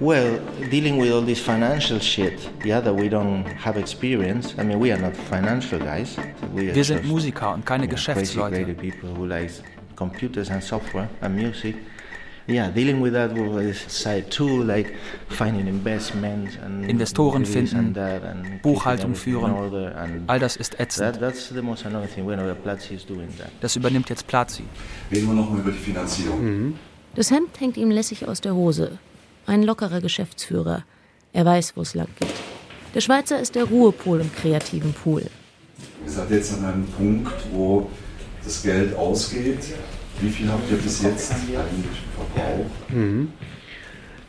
Well, 0.00 0.40
dealing 0.72 1.00
with 1.00 1.12
all 1.12 1.22
this 1.22 1.38
financial 1.38 2.00
shit, 2.00 2.50
yeah, 2.64 2.80
that 2.80 2.94
we 2.94 3.08
don't 3.08 3.44
have 3.64 3.78
experience. 3.78 4.52
I 4.58 4.64
mean, 4.64 4.80
we 4.80 4.92
are 4.92 5.00
not 5.00 5.16
financial 5.16 5.78
guys. 5.78 6.16
We 6.52 6.74
Wir 6.74 6.84
sind 6.84 7.04
Musiker 7.04 7.54
und 7.54 7.64
keine 7.64 7.86
Geschäftsleute. 7.86 8.74
people 8.74 9.10
who 9.16 9.24
like 9.24 9.50
computers 9.94 10.50
and 10.50 10.62
software 10.62 11.08
and 11.20 11.36
music. 11.36 11.76
Investoren 16.88 17.46
finden, 17.46 17.96
and 17.96 18.62
Buchhaltung 18.62 19.14
führen. 19.14 19.52
All 20.26 20.38
das 20.38 20.56
ist 20.56 20.78
ätzend. 20.78 21.14
That, 21.14 21.20
that's 21.20 21.48
the 21.48 21.62
most 21.62 21.86
annoying 21.86 22.08
thing 22.08 22.26
when 22.26 22.38
Platzi 22.62 22.94
is 22.94 23.06
doing 23.06 23.28
that. 23.38 23.50
Das 23.60 23.76
übernimmt 23.76 24.10
jetzt 24.10 24.26
Platzi. 24.26 24.64
Reden 25.10 25.28
wir 25.28 25.34
nochmal 25.34 25.60
über 25.60 25.70
die 25.70 25.78
Finanzierung. 25.78 26.44
Mhm. 26.44 26.74
Das 27.14 27.30
Hemd 27.30 27.60
hängt 27.60 27.76
ihm 27.76 27.90
lässig 27.90 28.26
aus 28.28 28.40
der 28.40 28.54
Hose. 28.54 28.98
Ein 29.46 29.62
lockerer 29.62 30.00
Geschäftsführer. 30.00 30.84
Er 31.32 31.44
weiß, 31.44 31.76
wo 31.76 31.82
es 31.82 31.94
lang 31.94 32.08
geht. 32.18 32.34
Der 32.94 33.00
Schweizer 33.00 33.40
ist 33.40 33.54
der 33.54 33.64
Ruhepol 33.64 34.20
im 34.20 34.32
kreativen 34.32 34.92
Pool. 34.92 35.22
Ihr 36.04 36.10
seid 36.10 36.30
jetzt 36.30 36.58
an 36.58 36.64
einem 36.64 36.86
Punkt, 36.86 37.32
wo 37.52 37.90
das 38.44 38.62
Geld 38.62 38.94
ausgeht. 38.96 39.74
Wie 40.20 40.30
viel 40.30 40.50
habt 40.50 40.70
ihr 40.70 40.76
bis 40.76 41.02
jetzt 41.02 41.32
eigentlich 41.32 42.02
verbraucht? 42.14 42.90
Mhm. 42.90 43.32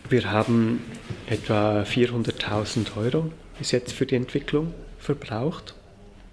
Wir 0.10 0.32
haben 0.32 0.82
etwa 1.28 1.82
400.000 1.82 2.98
Euro 2.98 3.32
bis 3.58 3.72
jetzt 3.72 3.94
für 3.94 4.06
die 4.06 4.16
Entwicklung 4.16 4.74
verbraucht. 5.00 5.74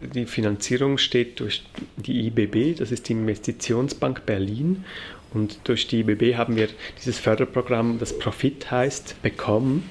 Die 0.01 0.27
Finanzierung 0.27 0.99
steht 0.99 1.41
durch 1.41 1.65
die 1.97 2.27
IBB, 2.27 2.79
das 2.79 2.91
ist 2.91 3.09
die 3.09 3.13
Investitionsbank 3.13 4.27
Berlin. 4.27 4.85
Und 5.33 5.61
durch 5.65 5.87
die 5.87 6.01
IBB 6.01 6.37
haben 6.37 6.57
wir 6.57 6.69
dieses 6.99 7.19
Förderprogramm, 7.19 7.99
das 7.99 8.19
Profit 8.19 8.71
heißt, 8.71 9.23
bekommen. 9.23 9.89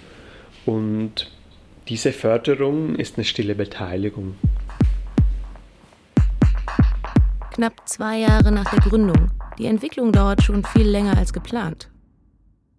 Und 0.65 1.31
diese 1.87 2.11
Förderung 2.11 2.95
ist 2.95 3.17
eine 3.17 3.25
stille 3.25 3.55
Beteiligung. 3.55 4.35
Knapp 7.51 7.87
zwei 7.87 8.19
Jahre 8.19 8.51
nach 8.51 8.69
der 8.69 8.79
Gründung. 8.79 9.31
Die 9.61 9.67
Entwicklung 9.67 10.11
dauert 10.11 10.41
schon 10.41 10.65
viel 10.65 10.87
länger 10.87 11.15
als 11.19 11.33
geplant. 11.33 11.87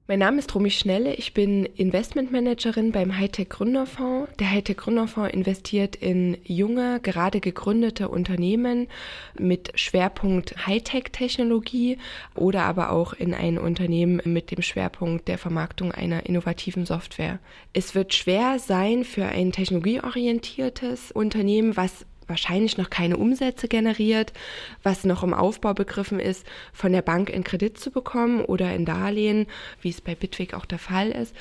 Mein 0.08 0.18
Name 0.18 0.40
ist 0.40 0.52
Romy 0.52 0.70
Schnelle, 0.70 1.14
ich 1.14 1.32
bin 1.32 1.64
Investmentmanagerin 1.64 2.90
beim 2.90 3.16
Hightech 3.16 3.50
Gründerfonds. 3.50 4.32
Der 4.40 4.50
Hightech 4.50 4.78
Gründerfonds 4.78 5.32
investiert 5.32 5.94
in 5.94 6.38
junge, 6.42 6.98
gerade 6.98 7.38
gegründete 7.38 8.08
Unternehmen 8.08 8.88
mit 9.38 9.70
Schwerpunkt 9.78 10.66
Hightech-Technologie 10.66 11.98
oder 12.34 12.64
aber 12.64 12.90
auch 12.90 13.12
in 13.12 13.32
ein 13.32 13.58
Unternehmen 13.58 14.20
mit 14.24 14.50
dem 14.50 14.60
Schwerpunkt 14.60 15.28
der 15.28 15.38
Vermarktung 15.38 15.92
einer 15.92 16.26
innovativen 16.26 16.84
Software. 16.84 17.38
Es 17.72 17.94
wird 17.94 18.12
schwer 18.12 18.58
sein 18.58 19.04
für 19.04 19.26
ein 19.26 19.52
technologieorientiertes 19.52 21.12
Unternehmen, 21.12 21.76
was 21.76 22.06
wahrscheinlich 22.32 22.78
noch 22.78 22.90
keine 22.90 23.18
Umsätze 23.18 23.68
generiert, 23.68 24.32
was 24.82 25.04
noch 25.04 25.22
im 25.22 25.34
Aufbau 25.34 25.74
begriffen 25.74 26.18
ist, 26.18 26.46
von 26.72 26.92
der 26.92 27.02
Bank 27.02 27.30
in 27.30 27.44
Kredit 27.44 27.78
zu 27.78 27.90
bekommen 27.90 28.44
oder 28.44 28.74
in 28.74 28.84
Darlehen, 28.84 29.46
wie 29.80 29.90
es 29.90 30.00
bei 30.00 30.14
Bitwig 30.14 30.54
auch 30.54 30.64
der 30.64 30.78
Fall 30.78 31.10
ist. 31.10 31.36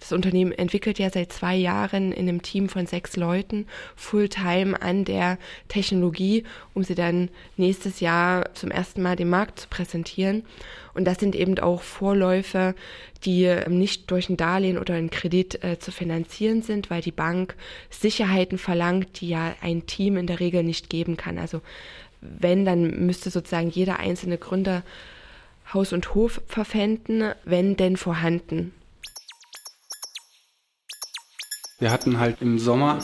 Das 0.00 0.12
Unternehmen 0.12 0.52
entwickelt 0.52 0.98
ja 0.98 1.10
seit 1.10 1.32
zwei 1.32 1.56
Jahren 1.56 2.12
in 2.12 2.28
einem 2.28 2.42
Team 2.42 2.68
von 2.68 2.86
sechs 2.86 3.16
Leuten 3.16 3.66
Fulltime 3.96 4.80
an 4.80 5.04
der 5.04 5.38
Technologie, 5.68 6.44
um 6.74 6.84
sie 6.84 6.94
dann 6.94 7.30
nächstes 7.56 8.00
Jahr 8.00 8.54
zum 8.54 8.70
ersten 8.70 9.02
Mal 9.02 9.16
dem 9.16 9.30
Markt 9.30 9.60
zu 9.60 9.68
präsentieren. 9.68 10.44
Und 10.94 11.04
das 11.04 11.18
sind 11.18 11.34
eben 11.34 11.58
auch 11.58 11.82
Vorläufe, 11.82 12.74
die 13.24 13.54
nicht 13.68 14.10
durch 14.10 14.28
ein 14.28 14.36
Darlehen 14.36 14.78
oder 14.78 14.94
einen 14.94 15.10
Kredit 15.10 15.62
äh, 15.62 15.78
zu 15.78 15.92
finanzieren 15.92 16.62
sind, 16.62 16.90
weil 16.90 17.02
die 17.02 17.12
Bank 17.12 17.56
Sicherheiten 17.90 18.58
verlangt, 18.58 19.20
die 19.20 19.28
ja 19.28 19.54
ein 19.60 19.86
Team 19.86 20.16
in 20.16 20.26
der 20.26 20.40
Regel 20.40 20.62
nicht 20.62 20.90
geben 20.90 21.16
kann. 21.16 21.38
Also 21.38 21.60
wenn, 22.20 22.64
dann 22.64 23.06
müsste 23.06 23.30
sozusagen 23.30 23.70
jeder 23.70 23.98
einzelne 23.98 24.38
Gründer 24.38 24.82
Haus 25.72 25.92
und 25.92 26.14
Hof 26.14 26.40
verpfänden, 26.46 27.32
wenn 27.44 27.76
denn 27.76 27.96
vorhanden. 27.96 28.72
Wir 31.80 31.92
hatten 31.92 32.18
halt 32.18 32.42
im 32.42 32.58
Sommer 32.58 32.98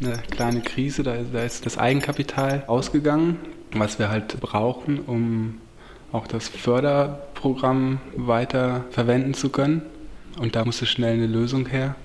eine 0.00 0.18
kleine 0.30 0.60
Krise, 0.60 1.02
da, 1.02 1.16
da 1.32 1.42
ist 1.42 1.66
das 1.66 1.78
Eigenkapital 1.78 2.62
ausgegangen, 2.68 3.38
was 3.72 3.98
wir 3.98 4.08
halt 4.08 4.38
brauchen, 4.40 5.00
um 5.00 5.58
auch 6.12 6.28
das 6.28 6.48
Förderprogramm 6.48 7.98
weiter 8.14 8.84
verwenden 8.90 9.34
zu 9.34 9.48
können. 9.48 9.82
Und 10.38 10.54
da 10.54 10.64
musste 10.64 10.86
schnell 10.86 11.14
eine 11.14 11.26
Lösung 11.26 11.66
her. 11.66 11.96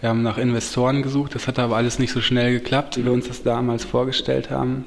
Wir 0.00 0.10
haben 0.10 0.22
nach 0.22 0.36
Investoren 0.36 1.02
gesucht, 1.02 1.34
das 1.34 1.48
hat 1.48 1.58
aber 1.58 1.76
alles 1.76 1.98
nicht 1.98 2.12
so 2.12 2.20
schnell 2.20 2.52
geklappt, 2.52 2.98
wie 2.98 3.06
wir 3.06 3.12
uns 3.12 3.28
das 3.28 3.42
damals 3.42 3.86
vorgestellt 3.86 4.50
haben. 4.50 4.84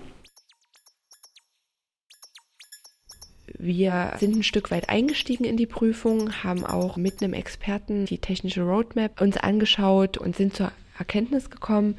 Wir 3.65 4.13
sind 4.19 4.35
ein 4.35 4.43
Stück 4.43 4.69
weit 4.69 4.89
eingestiegen 4.89 5.43
in 5.43 5.57
die 5.57 5.65
Prüfung, 5.65 6.43
haben 6.43 6.63
auch 6.63 6.97
mit 6.97 7.23
einem 7.23 7.33
Experten 7.33 8.05
die 8.05 8.19
technische 8.19 8.61
Roadmap 8.61 9.19
uns 9.19 9.37
angeschaut 9.37 10.17
und 10.17 10.35
sind 10.35 10.55
zur 10.55 10.71
Erkenntnis 10.99 11.49
gekommen, 11.49 11.97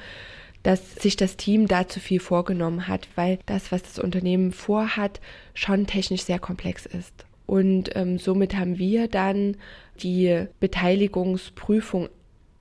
dass 0.63 0.95
sich 0.95 1.17
das 1.17 1.37
Team 1.37 1.67
da 1.67 1.89
zu 1.89 1.99
viel 1.99 2.21
vorgenommen 2.21 2.87
hat, 2.87 3.09
weil 3.17 3.41
das, 3.47 3.73
was 3.73 3.83
das 3.83 3.99
Unternehmen 3.99 4.53
vorhat, 4.53 5.21
schon 5.55 5.89
technisch 5.89 6.23
sehr 6.23 6.39
komplex 6.39 6.87
ist. 6.87 7.27
Und 7.47 7.91
ähm, 7.97 8.19
somit 8.19 8.57
haben 8.57 8.79
wir 8.79 9.09
dann 9.09 9.57
die 10.01 10.47
Beteiligungsprüfung 10.61 12.09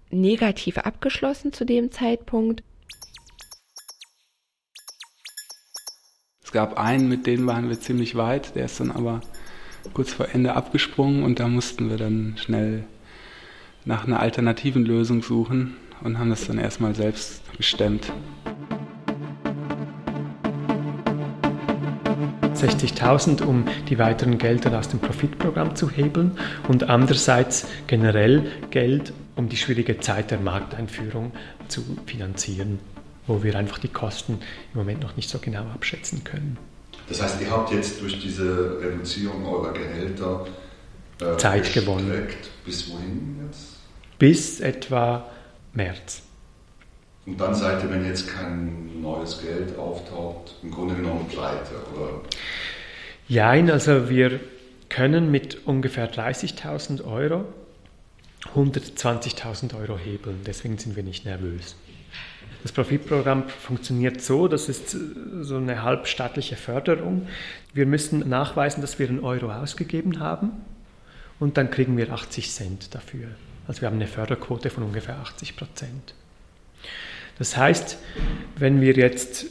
negativ 0.09 0.79
abgeschlossen 0.79 1.53
zu 1.53 1.63
dem 1.63 1.91
Zeitpunkt. 1.91 2.63
Es 6.45 6.51
gab 6.51 6.77
einen, 6.77 7.09
mit 7.09 7.25
dem 7.25 7.47
waren 7.47 7.69
wir 7.69 7.79
ziemlich 7.79 8.15
weit, 8.15 8.55
der 8.55 8.65
ist 8.65 8.79
dann 8.79 8.91
aber 8.91 9.21
kurz 9.93 10.13
vor 10.13 10.29
Ende 10.31 10.53
abgesprungen 10.53 11.23
und 11.23 11.39
da 11.39 11.47
mussten 11.47 11.89
wir 11.89 11.97
dann 11.97 12.35
schnell 12.37 12.83
nach 13.83 14.05
einer 14.05 14.19
alternativen 14.19 14.85
Lösung 14.85 15.23
suchen 15.23 15.75
und 16.03 16.19
haben 16.19 16.29
das 16.29 16.45
dann 16.45 16.59
erstmal 16.59 16.93
selbst 16.93 17.41
gestemmt. 17.57 18.13
60.000, 22.53 23.43
um 23.43 23.65
die 23.89 23.97
weiteren 23.97 24.37
Gelder 24.37 24.77
aus 24.77 24.87
dem 24.87 24.99
Profitprogramm 24.99 25.75
zu 25.75 25.89
hebeln 25.89 26.37
und 26.67 26.89
andererseits 26.89 27.67
generell 27.87 28.45
Geld, 28.69 29.13
um 29.35 29.49
die 29.49 29.57
schwierige 29.57 29.99
Zeit 29.99 30.29
der 30.29 30.39
Markteinführung 30.39 31.31
zu 31.67 31.81
finanzieren, 32.05 32.79
wo 33.27 33.43
wir 33.43 33.55
einfach 33.55 33.79
die 33.79 33.87
Kosten 33.87 34.39
im 34.73 34.79
Moment 34.79 35.01
noch 35.01 35.15
nicht 35.15 35.29
so 35.29 35.39
genau 35.39 35.63
abschätzen 35.73 36.23
können. 36.23 36.57
Das 37.07 37.21
heißt, 37.21 37.41
ihr 37.41 37.51
habt 37.51 37.71
jetzt 37.71 38.01
durch 38.01 38.19
diese 38.19 38.79
Reduzierung 38.81 39.45
eurer 39.45 39.73
Gehälter 39.73 40.47
äh, 41.21 41.37
Zeit 41.37 41.73
gewonnen. 41.73 42.27
Bis 42.65 42.89
wohin 42.89 43.39
jetzt? 43.45 43.77
Bis 44.17 44.59
etwa 44.59 45.29
März. 45.73 46.21
Und 47.25 47.39
dann 47.39 47.55
seid 47.55 47.83
ihr, 47.83 47.89
wenn 47.89 48.05
jetzt 48.05 48.27
kein 48.27 49.01
neues 49.01 49.41
Geld 49.41 49.77
auftaucht, 49.77 50.55
im 50.63 50.71
Grunde 50.71 50.95
genommen 50.95 51.27
pleite, 51.27 51.73
oder? 51.95 52.21
Nein, 53.27 53.71
also 53.71 54.09
wir 54.09 54.39
können 54.89 55.31
mit 55.31 55.65
ungefähr 55.65 56.11
30.000 56.11 57.03
Euro 57.03 57.45
120.000 58.53 59.75
Euro 59.79 59.97
hebeln. 59.97 60.41
Deswegen 60.45 60.77
sind 60.77 60.95
wir 60.95 61.03
nicht 61.03 61.25
nervös. 61.25 61.75
Das 62.65 62.71
Profitprogramm 62.71 63.47
funktioniert 63.47 64.21
so, 64.21 64.47
das 64.47 64.69
ist 64.69 64.97
so 65.41 65.57
eine 65.57 65.83
halbstaatliche 65.83 66.55
Förderung. 66.55 67.27
Wir 67.75 67.85
müssen 67.85 68.27
nachweisen, 68.27 68.81
dass 68.81 68.97
wir 68.97 69.07
einen 69.07 69.19
Euro 69.23 69.51
ausgegeben 69.51 70.19
haben 70.19 70.51
und 71.39 71.57
dann 71.57 71.69
kriegen 71.69 71.95
wir 71.95 72.11
80 72.11 72.51
Cent 72.51 72.95
dafür. 72.95 73.27
Also 73.67 73.81
wir 73.81 73.87
haben 73.87 73.97
eine 73.97 74.07
Förderquote 74.07 74.71
von 74.71 74.81
ungefähr 74.81 75.15
80 75.19 75.55
Prozent. 75.55 76.15
Das 77.37 77.55
heißt, 77.55 77.99
wenn 78.57 78.81
wir 78.81 78.93
jetzt 78.93 79.45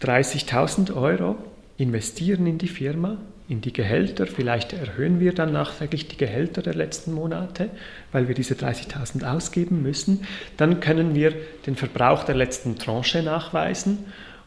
30.000 0.00 0.94
Euro 0.94 1.36
investieren 1.78 2.46
in 2.46 2.58
die 2.58 2.68
Firma, 2.68 3.16
in 3.48 3.62
die 3.62 3.72
Gehälter, 3.72 4.26
vielleicht 4.26 4.74
erhöhen 4.74 5.20
wir 5.20 5.32
dann 5.32 5.52
nachträglich 5.52 6.08
die 6.08 6.18
Gehälter 6.18 6.60
der 6.60 6.74
letzten 6.74 7.14
Monate, 7.14 7.70
weil 8.12 8.28
wir 8.28 8.34
diese 8.34 8.54
30.000 8.54 9.24
ausgeben 9.24 9.80
müssen, 9.80 10.26
dann 10.58 10.80
können 10.80 11.14
wir 11.14 11.32
den 11.64 11.76
Verbrauch 11.76 12.24
der 12.24 12.34
letzten 12.34 12.76
Tranche 12.76 13.22
nachweisen 13.22 14.04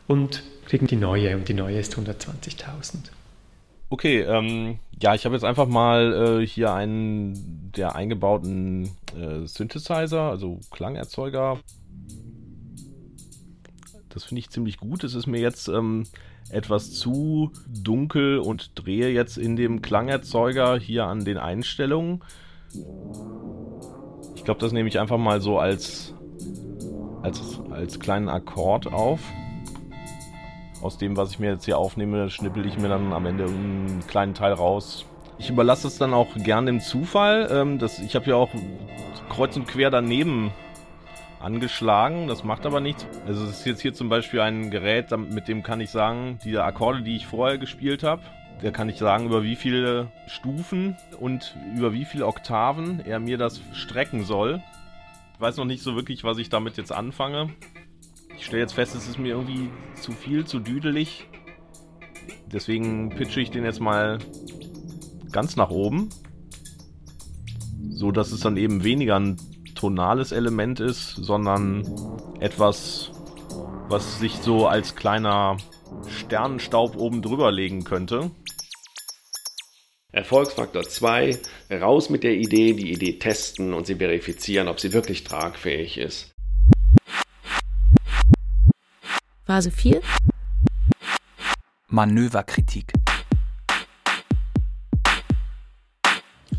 und 0.08 0.44
kriegen 0.66 0.88
die 0.88 0.98
neue 0.98 1.36
und 1.36 1.48
die 1.48 1.54
neue 1.54 1.80
ist 1.80 1.96
120.000. 1.96 3.10
Okay, 3.90 4.22
ähm, 4.22 4.80
ja, 5.02 5.16
ich 5.16 5.26
habe 5.26 5.36
jetzt 5.36 5.44
einfach 5.44 5.68
mal 5.68 6.42
äh, 6.42 6.46
hier 6.46 6.74
einen 6.74 7.72
der 7.76 7.96
eingebauten 7.96 8.92
äh, 9.18 9.46
Synthesizer, 9.46 10.22
also 10.22 10.60
Klangerzeuger. 10.70 11.60
Das 14.10 14.26
finde 14.26 14.40
ich 14.40 14.50
ziemlich 14.50 14.78
gut. 14.78 15.04
Es 15.04 15.14
ist 15.14 15.28
mir 15.28 15.40
jetzt 15.40 15.68
ähm, 15.68 16.06
etwas 16.52 16.92
zu 16.92 17.52
dunkel 17.68 18.40
und 18.40 18.72
drehe 18.76 19.10
jetzt 19.10 19.38
in 19.38 19.56
dem 19.56 19.82
Klangerzeuger 19.82 20.78
hier 20.78 21.06
an 21.06 21.26
den 21.26 21.38
Einstellungen. 21.38 22.24
Ich 24.36 24.44
glaube, 24.44 24.60
das 24.60 24.72
nehme 24.72 24.90
ich 24.90 25.00
einfach 25.00 25.18
mal 25.18 25.42
so 25.42 25.60
als, 25.60 26.14
als, 27.22 27.60
als 27.72 28.00
kleinen 28.00 28.30
Akkord 28.30 28.92
auf 28.92 29.20
aus 30.82 30.98
dem, 30.98 31.16
was 31.18 31.32
ich 31.32 31.40
mir 31.40 31.52
jetzt 31.52 31.66
hier 31.66 31.78
aufnehme, 31.78 32.30
schnippel 32.30 32.66
ich 32.66 32.78
mir 32.78 32.90
dann 32.90 33.14
am 33.14 33.26
Ende 33.26 33.46
einen 33.46 34.04
kleinen 34.08 34.34
Teil 34.34 34.54
raus. 34.54 35.06
Ich 35.38 35.50
überlasse 35.50 35.88
es 35.88 35.98
dann 35.98 36.14
auch 36.14 36.36
gern 36.36 36.66
dem 36.66 36.82
Zufall. 36.82 37.48
Ähm, 37.52 37.80
das, 37.80 38.00
ich 38.00 38.16
habe 38.16 38.30
ja 38.30 38.36
auch 38.36 38.50
kreuz 39.30 39.56
und 39.56 39.68
quer 39.68 39.90
daneben 39.90 40.52
angeschlagen. 41.42 42.28
Das 42.28 42.44
macht 42.44 42.66
aber 42.66 42.80
nichts. 42.80 43.06
Also 43.26 43.44
es 43.46 43.60
ist 43.60 43.66
jetzt 43.66 43.82
hier 43.82 43.94
zum 43.94 44.10
Beispiel 44.10 44.42
ein 44.42 44.72
Gerät, 44.72 45.12
mit 45.18 45.48
dem 45.48 45.64
kann 45.64 45.82
ich 45.82 45.90
sagen, 45.90 46.40
die 46.44 46.58
Akkorde, 46.58 47.02
die 47.02 47.16
ich 47.16 47.28
vorher 47.28 47.58
gespielt 47.58 48.04
habe, 48.04 48.22
da 48.62 48.70
kann 48.70 48.90
ich 48.90 48.98
sagen, 48.98 49.26
über 49.26 49.44
wie 49.44 49.56
viele 49.56 50.12
Stufen 50.28 50.96
und 51.20 51.56
über 51.76 51.94
wie 51.94 52.06
viele 52.06 52.28
Oktaven 52.28 53.00
er 53.00 53.20
mir 53.20 53.38
das 53.38 53.62
strecken 53.74 54.24
soll. 54.24 54.62
Ich 55.34 55.42
weiß 55.42 55.58
noch 55.58 55.66
nicht 55.66 55.82
so 55.82 55.96
wirklich, 55.96 56.24
was 56.24 56.38
ich 56.38 56.50
damit 56.50 56.78
jetzt 56.78 56.92
anfange. 56.92 57.50
Ich 58.38 58.46
stelle 58.46 58.62
jetzt 58.62 58.74
fest, 58.74 58.96
es 58.96 59.08
ist 59.08 59.18
mir 59.18 59.30
irgendwie 59.30 59.70
zu 59.96 60.12
viel, 60.12 60.46
zu 60.46 60.60
düdelig. 60.60 61.28
Deswegen 62.52 63.10
pitche 63.10 63.42
ich 63.42 63.50
den 63.50 63.64
jetzt 63.64 63.80
mal 63.80 64.20
ganz 65.32 65.56
nach 65.56 65.70
oben, 65.70 66.10
so 67.90 68.12
dass 68.12 68.32
es 68.32 68.42
dann 68.42 68.58
eben 68.58 68.84
weniger 68.84 69.20
ein 69.20 69.38
tonales 69.82 70.32
Element 70.32 70.80
ist, 70.80 71.16
sondern 71.16 71.84
etwas, 72.40 73.10
was 73.90 74.20
sich 74.20 74.38
so 74.38 74.68
als 74.68 74.96
kleiner 74.96 75.58
Sternenstaub 76.08 76.96
oben 76.98 77.24
drüber 77.24 77.52
legen 77.52 77.84
könnte. 77.84 78.30
Erfolgsfaktor 80.12 80.84
2, 80.84 81.40
raus 81.72 82.12
mit 82.12 82.24
der 82.24 82.36
Idee, 82.36 82.74
die 82.74 82.92
Idee 82.92 83.18
testen 83.18 83.74
und 83.74 83.88
sie 83.88 83.96
verifizieren, 83.96 84.68
ob 84.68 84.80
sie 84.80 84.94
wirklich 84.94 85.24
tragfähig 85.24 85.98
ist. 85.98 86.32
Phase 89.46 89.72
4. 89.72 90.00
Manöverkritik. 91.88 92.94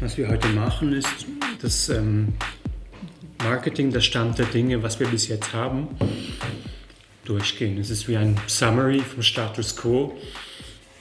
Was 0.00 0.16
wir 0.16 0.26
heute 0.26 0.48
machen, 0.48 0.92
ist 0.92 1.26
das 1.60 1.88
ähm, 1.88 2.34
Marketing, 3.42 3.90
der 3.90 4.00
Stand 4.00 4.38
der 4.38 4.46
Dinge, 4.46 4.82
was 4.82 5.00
wir 5.00 5.08
bis 5.08 5.28
jetzt 5.28 5.52
haben, 5.52 5.88
durchgehen. 7.24 7.78
Es 7.78 7.90
ist 7.90 8.08
wie 8.08 8.16
ein 8.16 8.36
Summary 8.46 9.00
vom 9.00 9.22
Status 9.22 9.76
Quo 9.76 10.16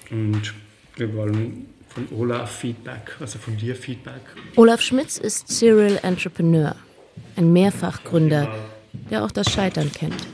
und 0.10 0.53
wir 0.95 1.13
wollen 1.15 1.67
von 1.89 2.07
Olaf 2.17 2.51
Feedback, 2.51 3.15
also 3.19 3.38
von 3.38 3.57
dir 3.57 3.75
Feedback. 3.75 4.21
Olaf 4.55 4.81
Schmitz 4.81 5.17
ist 5.17 5.50
Serial 5.50 6.00
Entrepreneur, 6.03 6.75
ein 7.36 7.53
Mehrfachgründer, 7.53 8.53
der 9.10 9.24
auch 9.24 9.31
das 9.31 9.51
Scheitern 9.51 9.91
kennt. 9.91 10.27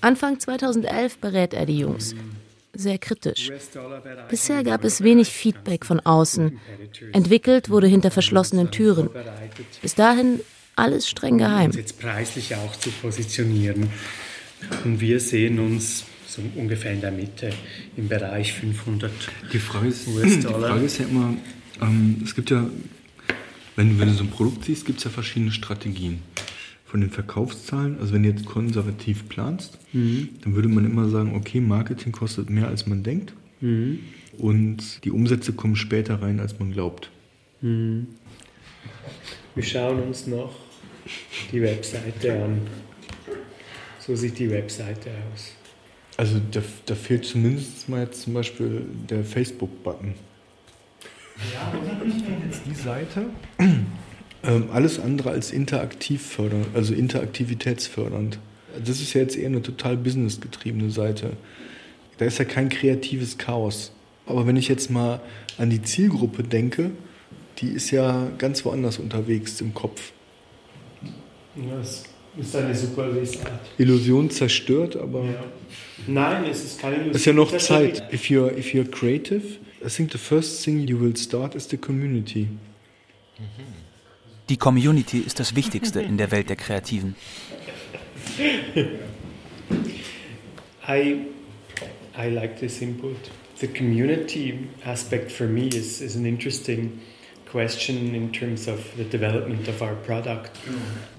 Anfang 0.00 0.40
2011 0.40 1.18
berät 1.18 1.54
er 1.54 1.66
die 1.66 1.78
Jungs. 1.78 2.14
Sehr 2.74 2.98
kritisch. 2.98 3.50
Bisher 4.28 4.64
gab 4.64 4.82
es 4.82 5.02
wenig 5.02 5.28
Feedback 5.28 5.84
von 5.84 6.00
außen. 6.00 6.58
Entwickelt 7.12 7.68
wurde 7.68 7.86
hinter 7.86 8.10
verschlossenen 8.10 8.70
Türen. 8.70 9.10
Bis 9.82 9.94
dahin 9.94 10.40
alles 10.76 11.08
streng 11.08 11.38
geheim. 11.38 11.70
Jetzt 11.72 12.00
preislich 12.00 12.54
auch 12.56 12.74
zu 12.76 12.90
positionieren. 12.90 13.88
Und 14.84 15.00
wir 15.00 15.20
sehen 15.20 15.58
uns 15.58 16.04
so 16.26 16.42
ungefähr 16.56 16.92
in 16.92 17.00
der 17.00 17.12
Mitte, 17.12 17.50
im 17.96 18.08
Bereich 18.08 18.52
500 18.54 19.10
die 19.52 19.58
Frage 19.58 19.88
ist, 19.88 20.06
Die 20.06 20.42
Frage 20.42 20.84
ist 20.84 20.98
ja 20.98 21.06
immer, 21.06 21.34
ähm, 21.80 22.22
es 22.24 22.34
gibt 22.34 22.50
ja, 22.50 22.68
wenn, 23.76 23.98
wenn 23.98 24.08
du 24.08 24.14
so 24.14 24.24
ein 24.24 24.30
Produkt 24.30 24.64
siehst, 24.64 24.86
gibt 24.86 24.98
es 24.98 25.04
ja 25.04 25.10
verschiedene 25.10 25.52
Strategien. 25.52 26.20
Von 26.86 27.00
den 27.00 27.10
Verkaufszahlen, 27.10 27.98
also 28.00 28.12
wenn 28.12 28.22
du 28.22 28.28
jetzt 28.28 28.44
konservativ 28.44 29.28
planst, 29.28 29.78
mhm. 29.92 30.28
dann 30.42 30.54
würde 30.54 30.68
man 30.68 30.84
immer 30.84 31.08
sagen, 31.08 31.34
okay, 31.34 31.60
Marketing 31.60 32.12
kostet 32.12 32.50
mehr 32.50 32.68
als 32.68 32.86
man 32.86 33.02
denkt 33.02 33.32
mhm. 33.60 34.00
und 34.36 35.04
die 35.04 35.10
Umsätze 35.10 35.54
kommen 35.54 35.76
später 35.76 36.20
rein, 36.20 36.38
als 36.38 36.58
man 36.58 36.72
glaubt. 36.72 37.10
Mhm. 37.62 38.08
Wir 39.54 39.62
schauen 39.62 40.02
uns 40.02 40.26
noch 40.26 40.54
die 41.50 41.60
Webseite 41.60 42.32
an. 42.42 42.62
So 43.98 44.16
sieht 44.16 44.38
die 44.38 44.50
Webseite 44.50 45.10
aus. 45.32 45.52
Also 46.16 46.40
da, 46.50 46.62
da 46.86 46.94
fehlt 46.94 47.24
zumindest 47.24 47.88
mal 47.88 48.04
jetzt 48.04 48.22
zum 48.22 48.34
Beispiel 48.34 48.86
der 49.10 49.24
Facebook-Button. 49.24 50.14
Ja, 51.52 51.72
jetzt 52.46 52.62
die 52.66 52.74
Seite. 52.74 53.26
Ähm, 54.44 54.70
alles 54.72 54.98
andere 54.98 55.30
als 55.30 55.52
interaktiv 55.52 56.20
fördernd, 56.20 56.66
also 56.74 56.94
interaktivitätsfördernd. 56.94 58.38
Das 58.84 59.00
ist 59.00 59.12
ja 59.12 59.20
jetzt 59.20 59.36
eher 59.36 59.46
eine 59.46 59.62
total 59.62 59.96
businessgetriebene 59.96 60.90
Seite. 60.90 61.36
Da 62.18 62.24
ist 62.24 62.38
ja 62.38 62.44
kein 62.44 62.68
kreatives 62.68 63.38
Chaos. 63.38 63.92
Aber 64.26 64.46
wenn 64.46 64.56
ich 64.56 64.68
jetzt 64.68 64.90
mal 64.90 65.20
an 65.58 65.70
die 65.70 65.82
Zielgruppe 65.82 66.42
denke, 66.42 66.90
die 67.62 67.68
ist 67.68 67.90
ja 67.92 68.28
ganz 68.38 68.64
woanders 68.64 68.98
unterwegs 68.98 69.60
im 69.60 69.72
Kopf. 69.72 70.12
Ja, 71.56 71.78
das 71.78 72.04
ist 72.36 72.56
eine 72.56 72.74
super 72.74 73.08
Lesart. 73.08 73.60
Illusion 73.78 74.30
zerstört, 74.30 74.96
aber. 74.96 75.24
Ja. 75.24 75.44
Nein, 76.06 76.44
es 76.50 76.64
ist 76.64 76.80
keine 76.80 76.96
Illusion. 76.96 77.14
Es 77.14 77.20
ist 77.20 77.26
ja 77.26 77.32
noch 77.32 77.56
Zeit. 77.56 78.02
If 78.12 78.24
you're, 78.24 78.56
if 78.56 78.74
you're 78.74 78.88
creative, 78.88 79.58
I 79.84 79.88
think 79.88 80.10
the 80.12 80.18
first 80.18 80.64
thing 80.64 80.86
you 80.86 81.00
will 81.00 81.16
start 81.16 81.54
is 81.54 81.68
the 81.68 81.76
community. 81.76 82.48
Die 84.48 84.56
Community 84.56 85.18
ist 85.18 85.40
das 85.40 85.54
Wichtigste 85.54 86.02
in 86.02 86.18
der 86.18 86.30
Welt 86.30 86.48
der 86.48 86.56
Kreativen. 86.56 87.14
I, 90.88 91.26
I 92.18 92.28
like 92.28 92.58
this 92.58 92.80
input. 92.82 93.16
The 93.60 93.68
community 93.68 94.68
aspect 94.84 95.30
for 95.30 95.46
me 95.46 95.68
is, 95.68 96.00
is 96.00 96.16
an 96.16 96.26
interesting 96.26 97.00
question 97.52 98.14
in 98.14 98.32
terms 98.32 98.66
of 98.66 98.78
the 98.96 99.04
development 99.04 99.68
of 99.68 99.80
our 99.82 99.94
product. 100.06 100.50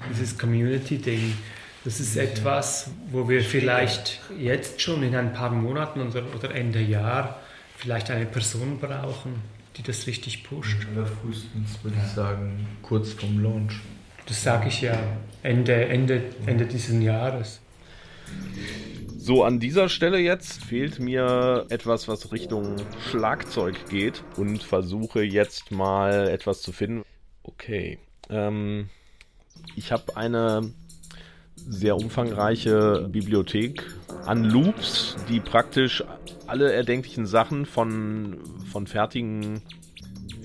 Dieses 0.10 0.38
Community-Ding, 0.38 1.38
das 1.86 2.00
ist 2.00 2.18
etwas, 2.18 2.90
wo 3.12 3.30
wir 3.30 3.42
vielleicht 3.42 4.20
jetzt 4.38 4.82
schon 4.82 5.04
in 5.04 5.16
ein 5.16 5.32
paar 5.32 5.52
Monaten 5.52 6.02
oder, 6.02 6.24
oder 6.36 6.56
Ende 6.56 6.82
Jahr 6.82 7.40
vielleicht 7.78 8.10
eine 8.10 8.26
Person 8.26 8.80
brauchen, 8.80 9.36
die 9.78 9.84
das 9.84 10.08
richtig 10.08 10.44
pusht. 10.44 10.88
Oder 10.92 11.06
frühestens 11.06 11.84
würde 11.84 11.98
ich 12.04 12.12
sagen, 12.14 12.66
kurz 12.82 13.14
vorm 13.14 13.42
Launch. 13.44 13.80
Das 14.26 14.42
sage 14.42 14.70
ich 14.70 14.82
ja, 14.82 14.98
Ende, 15.44 15.86
Ende, 15.86 16.22
Ende 16.46 16.66
dieses 16.66 17.02
Jahres. 17.04 17.60
So, 19.26 19.46
an 19.46 19.62
dieser 19.62 19.88
Stelle 19.88 20.20
jetzt 20.20 20.62
fehlt 20.66 21.00
mir 21.00 21.66
etwas, 21.70 22.10
was 22.10 22.34
Richtung 22.34 22.76
Schlagzeug 23.10 23.90
geht 23.90 24.22
und 24.36 24.62
versuche 24.62 25.24
jetzt 25.24 25.72
mal 25.72 26.28
etwas 26.28 26.62
zu 26.62 26.74
finden. 26.74 27.06
Okay. 27.42 28.00
Ähm, 28.30 28.90
ich 29.78 29.94
habe 29.94 30.18
eine 30.18 30.74
sehr 31.56 31.96
umfangreiche 31.96 33.08
Bibliothek 33.10 33.86
an 34.26 34.44
Loops, 34.44 35.16
die 35.30 35.40
praktisch 35.40 36.04
alle 36.46 36.74
erdenklichen 36.74 37.26
Sachen 37.26 37.66
von, 37.66 38.40
von 38.74 38.88
fertigen 38.88 39.62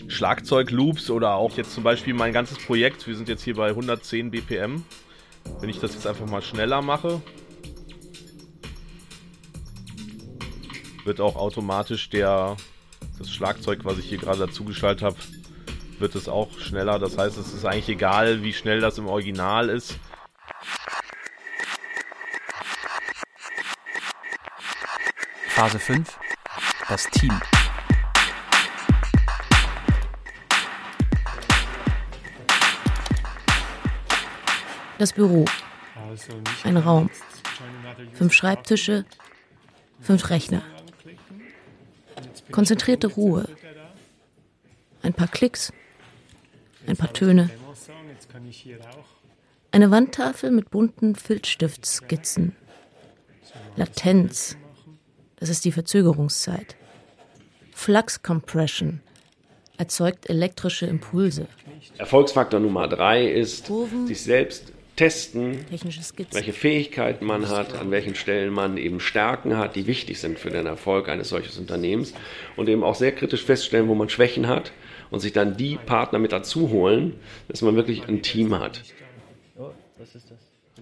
Schlagzeugloops 0.06 1.10
oder 1.10 1.34
auch 1.34 1.56
jetzt 1.56 1.74
zum 1.74 1.82
Beispiel 1.82 2.14
mein 2.14 2.32
ganzes 2.32 2.58
Projekt, 2.58 3.08
wir 3.08 3.16
sind 3.16 3.28
jetzt 3.28 3.42
hier 3.42 3.56
bei 3.56 3.70
110 3.70 4.30
BPM. 4.30 4.84
Wenn 5.58 5.68
ich 5.68 5.80
das 5.80 5.94
jetzt 5.94 6.06
einfach 6.06 6.26
mal 6.26 6.42
schneller 6.42 6.80
mache, 6.80 7.20
wird 11.08 11.20
auch 11.20 11.36
automatisch 11.36 12.10
der, 12.10 12.56
das 13.18 13.30
Schlagzeug, 13.32 13.80
was 13.82 13.98
ich 13.98 14.04
hier 14.04 14.18
gerade 14.18 14.46
dazu 14.46 14.62
geschaltet 14.62 15.02
habe, 15.02 15.16
wird 15.98 16.14
es 16.14 16.28
auch 16.28 16.56
schneller. 16.60 17.00
Das 17.00 17.16
heißt, 17.18 17.36
es 17.38 17.52
ist 17.52 17.64
eigentlich 17.64 17.88
egal, 17.88 18.42
wie 18.42 18.52
schnell 18.52 18.80
das 18.80 18.98
im 18.98 19.08
Original 19.08 19.70
ist. 19.70 19.98
Phase 25.48 25.78
5. 25.78 26.18
Das 26.88 27.08
Team. 27.08 27.40
Das 34.98 35.12
Büro. 35.12 35.46
Ein 36.64 36.76
Raum. 36.76 37.10
Fünf 38.14 38.32
Schreibtische, 38.34 39.04
fünf 40.00 40.28
Rechner. 40.30 40.62
Konzentrierte 42.50 43.08
Ruhe. 43.08 43.48
Ein 45.02 45.14
paar 45.14 45.28
Klicks, 45.28 45.72
ein 46.86 46.96
paar 46.96 47.12
Töne. 47.12 47.50
Eine 49.70 49.90
Wandtafel 49.90 50.50
mit 50.50 50.70
bunten 50.70 51.14
Filzstiftskizzen. 51.14 52.56
Latenz, 53.76 54.56
das 55.36 55.48
ist 55.48 55.64
die 55.64 55.72
Verzögerungszeit. 55.72 56.76
Flux 57.72 58.22
Compression 58.22 59.00
erzeugt 59.76 60.28
elektrische 60.28 60.86
Impulse. 60.86 61.46
Erfolgsfaktor 61.96 62.58
Nummer 62.58 62.88
drei 62.88 63.30
ist, 63.30 63.66
Kurven, 63.66 64.06
sich 64.08 64.22
selbst 64.22 64.72
testen, 64.98 65.64
welche 66.32 66.52
Fähigkeiten 66.52 67.24
man 67.24 67.48
hat, 67.48 67.74
an 67.74 67.92
welchen 67.92 68.16
Stellen 68.16 68.52
man 68.52 68.76
eben 68.76 68.98
Stärken 68.98 69.56
hat, 69.56 69.76
die 69.76 69.86
wichtig 69.86 70.18
sind 70.18 70.38
für 70.38 70.50
den 70.50 70.66
Erfolg 70.66 71.08
eines 71.08 71.28
solchen 71.28 71.56
Unternehmens 71.60 72.14
und 72.56 72.68
eben 72.68 72.82
auch 72.82 72.96
sehr 72.96 73.12
kritisch 73.12 73.44
feststellen, 73.44 73.88
wo 73.88 73.94
man 73.94 74.08
Schwächen 74.08 74.48
hat 74.48 74.72
und 75.10 75.20
sich 75.20 75.32
dann 75.32 75.56
die 75.56 75.76
Partner 75.76 76.18
mit 76.18 76.32
dazu 76.32 76.70
holen, 76.70 77.14
dass 77.46 77.62
man 77.62 77.76
wirklich 77.76 78.08
ein 78.08 78.22
Team 78.22 78.58
hat. 78.58 78.82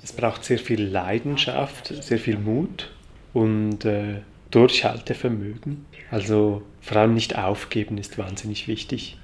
Es 0.03 0.13
braucht 0.13 0.45
sehr 0.45 0.59
viel 0.59 0.83
Leidenschaft, 0.83 1.93
sehr 2.03 2.19
viel 2.19 2.39
Mut 2.39 2.91
und 3.35 3.85
äh, 3.85 4.23
Durchhaltevermögen. 4.51 5.85
Also 6.11 6.63
vor 6.81 6.97
allem 6.97 7.15
nicht 7.15 7.37
aufgeben 7.37 7.99
ist 7.99 8.17
wahnsinnig 8.17 8.67
wichtig. 8.67 9.19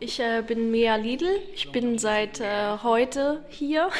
Ich 0.00 0.20
äh, 0.20 0.42
bin 0.46 0.70
Mea 0.70 0.94
Lidl. 0.94 1.40
Ich 1.54 1.72
bin 1.72 1.98
seit 1.98 2.38
äh, 2.40 2.78
heute 2.84 3.44
hier. 3.48 3.90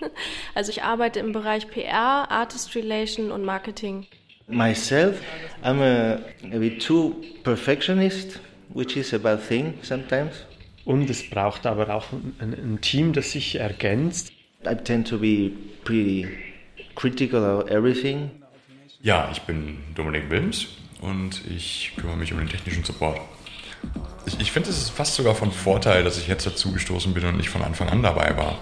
also 0.54 0.70
ich 0.70 0.84
arbeite 0.84 1.18
im 1.18 1.32
Bereich 1.32 1.68
PR, 1.68 2.30
Artist 2.30 2.76
Relation 2.76 3.32
und 3.32 3.44
Marketing. 3.44 4.06
Myself, 4.46 5.20
I'm 5.62 5.80
a, 5.82 6.20
a 6.54 6.58
bit 6.58 6.80
too 6.80 7.16
perfectionist, 7.42 8.38
which 8.72 8.96
is 8.96 9.12
a 9.12 9.18
bad 9.18 9.46
thing 9.46 9.74
sometimes. 9.82 10.46
Und 10.84 11.10
es 11.10 11.28
braucht 11.28 11.66
aber 11.66 11.94
auch 11.94 12.06
ein, 12.38 12.54
ein 12.54 12.78
Team, 12.80 13.12
das 13.12 13.32
sich 13.32 13.56
ergänzt. 13.56 14.32
I 14.64 14.74
tend 14.76 15.08
to 15.08 15.18
be 15.18 15.50
pretty 15.84 16.28
critical 16.94 17.42
of 17.42 17.68
everything. 17.68 18.30
Ja, 19.02 19.28
ich 19.32 19.42
bin 19.42 19.78
Dominik 19.94 20.30
Wilms 20.30 20.68
und 21.00 21.42
ich 21.54 21.92
kümmere 21.96 22.16
mich 22.16 22.32
um 22.32 22.38
den 22.38 22.48
technischen 22.48 22.84
Support. 22.84 23.20
Ich, 24.26 24.38
ich 24.40 24.52
finde, 24.52 24.70
es 24.70 24.78
ist 24.78 24.90
fast 24.90 25.14
sogar 25.14 25.34
von 25.34 25.52
Vorteil, 25.52 26.04
dass 26.04 26.18
ich 26.18 26.28
jetzt 26.28 26.46
dazu 26.46 26.72
gestoßen 26.72 27.14
bin 27.14 27.24
und 27.24 27.36
nicht 27.36 27.50
von 27.50 27.62
Anfang 27.62 27.88
an 27.88 28.02
dabei 28.02 28.36
war. 28.36 28.58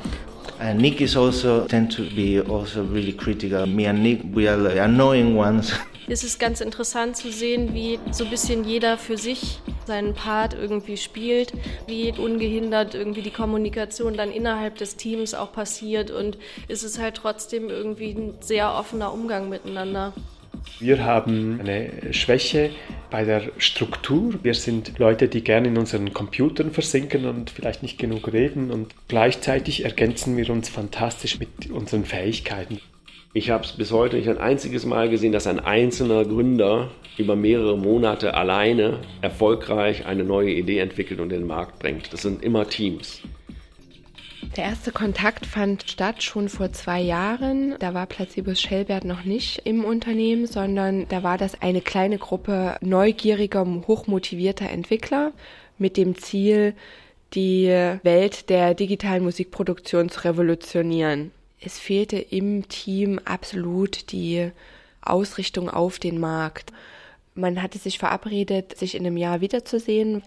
And 0.58 0.80
Nick 0.80 1.00
is 1.00 1.16
also 1.16 1.66
tend 1.66 1.94
to 1.96 2.02
be 2.14 2.42
also 2.48 2.82
really 2.82 3.12
critical. 3.12 3.66
Me 3.66 3.88
and 3.88 4.02
Nick, 4.02 4.22
we 4.34 4.48
are 4.48 4.58
the 4.58 4.80
annoying 4.80 5.36
ones. 5.36 5.72
Es 6.08 6.22
ist 6.22 6.38
ganz 6.38 6.60
interessant 6.60 7.16
zu 7.16 7.32
sehen, 7.32 7.74
wie 7.74 7.98
so 8.12 8.22
ein 8.22 8.30
bisschen 8.30 8.62
jeder 8.62 8.96
für 8.96 9.16
sich 9.16 9.58
seinen 9.86 10.14
Part 10.14 10.54
irgendwie 10.54 10.96
spielt, 10.96 11.52
wie 11.88 12.12
ungehindert 12.12 12.94
irgendwie 12.94 13.22
die 13.22 13.32
Kommunikation 13.32 14.16
dann 14.16 14.30
innerhalb 14.30 14.76
des 14.76 14.94
Teams 14.94 15.34
auch 15.34 15.52
passiert 15.52 16.12
und 16.12 16.38
es 16.68 16.84
ist 16.84 17.00
halt 17.00 17.16
trotzdem 17.16 17.70
irgendwie 17.70 18.12
ein 18.12 18.34
sehr 18.40 18.72
offener 18.72 19.12
Umgang 19.12 19.48
miteinander. 19.48 20.12
Wir 20.78 21.04
haben 21.04 21.58
eine 21.60 22.12
Schwäche 22.12 22.70
bei 23.10 23.24
der 23.24 23.42
Struktur. 23.58 24.34
Wir 24.42 24.54
sind 24.54 24.98
Leute, 24.98 25.28
die 25.28 25.42
gerne 25.42 25.68
in 25.68 25.78
unseren 25.78 26.12
Computern 26.12 26.70
versinken 26.70 27.26
und 27.26 27.50
vielleicht 27.50 27.82
nicht 27.82 27.98
genug 27.98 28.32
reden 28.32 28.70
und 28.70 28.94
gleichzeitig 29.08 29.84
ergänzen 29.84 30.36
wir 30.36 30.50
uns 30.50 30.68
fantastisch 30.68 31.38
mit 31.38 31.70
unseren 31.70 32.04
Fähigkeiten. 32.04 32.80
Ich 33.32 33.50
habe 33.50 33.64
es 33.64 33.72
bis 33.72 33.92
heute 33.92 34.16
nicht 34.16 34.28
ein 34.28 34.38
einziges 34.38 34.86
Mal 34.86 35.10
gesehen, 35.10 35.32
dass 35.32 35.46
ein 35.46 35.60
einzelner 35.60 36.24
Gründer 36.24 36.90
über 37.18 37.36
mehrere 37.36 37.76
Monate 37.76 38.34
alleine 38.34 39.00
erfolgreich 39.20 40.06
eine 40.06 40.24
neue 40.24 40.52
Idee 40.52 40.78
entwickelt 40.78 41.20
und 41.20 41.32
in 41.32 41.40
den 41.40 41.46
Markt 41.46 41.78
bringt. 41.78 42.12
Das 42.12 42.22
sind 42.22 42.42
immer 42.42 42.66
Teams. 42.66 43.20
Der 44.54 44.64
erste 44.64 44.92
Kontakt 44.92 45.44
fand 45.44 45.90
statt 45.90 46.22
schon 46.22 46.48
vor 46.48 46.72
zwei 46.72 47.00
Jahren. 47.00 47.74
Da 47.78 47.92
war 47.94 48.06
Placebos 48.06 48.60
Schellbert 48.60 49.04
noch 49.04 49.24
nicht 49.24 49.62
im 49.64 49.84
Unternehmen, 49.84 50.46
sondern 50.46 51.08
da 51.08 51.22
war 51.22 51.36
das 51.36 51.60
eine 51.60 51.80
kleine 51.80 52.18
Gruppe 52.18 52.76
neugieriger, 52.80 53.66
hochmotivierter 53.86 54.70
Entwickler 54.70 55.32
mit 55.78 55.96
dem 55.96 56.16
Ziel, 56.16 56.74
die 57.34 57.68
Welt 58.02 58.48
der 58.48 58.74
digitalen 58.74 59.24
Musikproduktion 59.24 60.08
zu 60.08 60.24
revolutionieren. 60.24 61.32
Es 61.60 61.78
fehlte 61.78 62.18
im 62.18 62.68
Team 62.68 63.20
absolut 63.24 64.12
die 64.12 64.50
Ausrichtung 65.02 65.68
auf 65.68 65.98
den 65.98 66.18
Markt. 66.18 66.72
Man 67.34 67.62
hatte 67.62 67.78
sich 67.78 67.98
verabredet, 67.98 68.78
sich 68.78 68.94
in 68.94 69.04
einem 69.04 69.16
Jahr 69.16 69.40
wiederzusehen. 69.40 70.22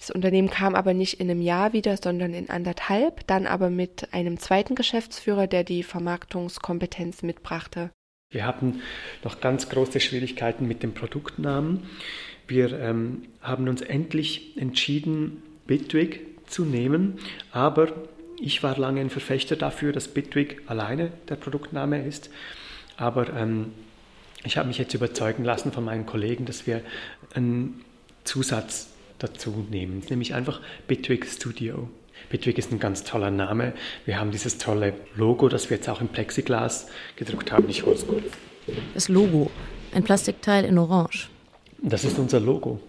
Das 0.00 0.10
Unternehmen 0.10 0.48
kam 0.48 0.74
aber 0.74 0.94
nicht 0.94 1.20
in 1.20 1.30
einem 1.30 1.42
Jahr 1.42 1.74
wieder, 1.74 1.98
sondern 1.98 2.32
in 2.32 2.48
anderthalb, 2.48 3.26
dann 3.26 3.46
aber 3.46 3.68
mit 3.68 4.14
einem 4.14 4.38
zweiten 4.38 4.74
Geschäftsführer, 4.74 5.46
der 5.46 5.62
die 5.62 5.82
Vermarktungskompetenz 5.82 7.22
mitbrachte. 7.22 7.90
Wir 8.30 8.46
hatten 8.46 8.80
noch 9.22 9.42
ganz 9.42 9.68
große 9.68 10.00
Schwierigkeiten 10.00 10.66
mit 10.66 10.82
dem 10.82 10.94
Produktnamen. 10.94 11.82
Wir 12.46 12.72
ähm, 12.80 13.26
haben 13.42 13.68
uns 13.68 13.82
endlich 13.82 14.56
entschieden, 14.56 15.42
Bitwig 15.66 16.20
zu 16.46 16.64
nehmen, 16.64 17.18
aber 17.52 17.92
ich 18.40 18.62
war 18.62 18.78
lange 18.78 19.02
ein 19.02 19.10
Verfechter 19.10 19.54
dafür, 19.54 19.92
dass 19.92 20.08
Bitwig 20.08 20.62
alleine 20.66 21.12
der 21.28 21.36
Produktname 21.36 22.06
ist. 22.06 22.30
Aber 22.96 23.28
ähm, 23.34 23.72
ich 24.44 24.56
habe 24.56 24.68
mich 24.68 24.78
jetzt 24.78 24.94
überzeugen 24.94 25.44
lassen 25.44 25.72
von 25.72 25.84
meinen 25.84 26.06
Kollegen, 26.06 26.46
dass 26.46 26.66
wir 26.66 26.80
einen 27.34 27.84
Zusatz 28.24 28.88
dazu 29.22 29.66
nehmen, 29.70 30.02
nämlich 30.10 30.34
einfach 30.34 30.60
Bitwig 30.88 31.26
Studio. 31.26 31.88
Bitwig 32.28 32.58
ist 32.58 32.72
ein 32.72 32.78
ganz 32.78 33.04
toller 33.04 33.30
Name. 33.30 33.72
Wir 34.04 34.20
haben 34.20 34.30
dieses 34.30 34.58
tolle 34.58 34.94
Logo, 35.14 35.48
das 35.48 35.70
wir 35.70 35.76
jetzt 35.76 35.88
auch 35.88 36.00
im 36.00 36.08
Plexiglas 36.08 36.88
gedruckt 37.16 37.50
haben. 37.52 37.68
Ich 37.68 37.84
hol's 37.86 38.06
kurz. 38.06 38.24
Das 38.94 39.08
Logo, 39.08 39.50
ein 39.94 40.04
Plastikteil 40.04 40.64
in 40.64 40.78
Orange. 40.78 41.28
Das 41.82 42.04
ist 42.04 42.18
unser 42.18 42.40
Logo. 42.40 42.80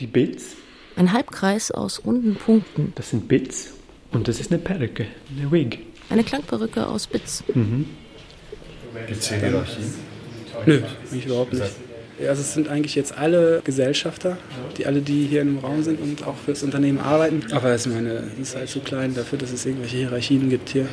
Die 0.00 0.06
Bits. 0.06 0.56
Ein 0.96 1.12
Halbkreis 1.12 1.70
aus 1.70 2.04
runden 2.04 2.36
Punkten. 2.36 2.92
Das 2.94 3.10
sind 3.10 3.28
Bits 3.28 3.74
und 4.12 4.28
das 4.28 4.40
ist 4.40 4.50
eine 4.50 4.60
Perücke, 4.60 5.06
eine 5.36 5.52
Wig. 5.52 5.80
Eine 6.08 6.24
Klangperücke 6.24 6.86
aus 6.86 7.06
Bits. 7.06 7.44
Mhm. 7.54 7.86
Gibt 9.06 9.20
es 9.20 9.28
Hierarchie? 9.28 9.82
Nö, 10.64 10.82
mich 11.10 11.26
überhaupt 11.26 11.52
nicht. 11.52 11.85
Also 12.20 12.40
es 12.40 12.54
sind 12.54 12.68
eigentlich 12.68 12.94
jetzt 12.94 13.16
alle 13.18 13.60
Gesellschafter, 13.62 14.38
die 14.78 14.86
alle, 14.86 15.00
die 15.00 15.26
hier 15.26 15.42
im 15.42 15.58
Raum 15.58 15.82
sind 15.82 16.00
und 16.00 16.26
auch 16.26 16.36
fürs 16.36 16.62
Unternehmen 16.62 16.98
arbeiten. 16.98 17.42
Aber 17.52 17.70
es 17.70 17.86
ist 17.86 18.56
halt 18.56 18.68
zu 18.68 18.80
klein 18.80 19.14
dafür, 19.14 19.38
dass 19.38 19.52
es 19.52 19.66
irgendwelche 19.66 19.98
Hierarchien 19.98 20.48
gibt 20.48 20.70
hier. 20.70 20.82
Ja. 20.82 20.88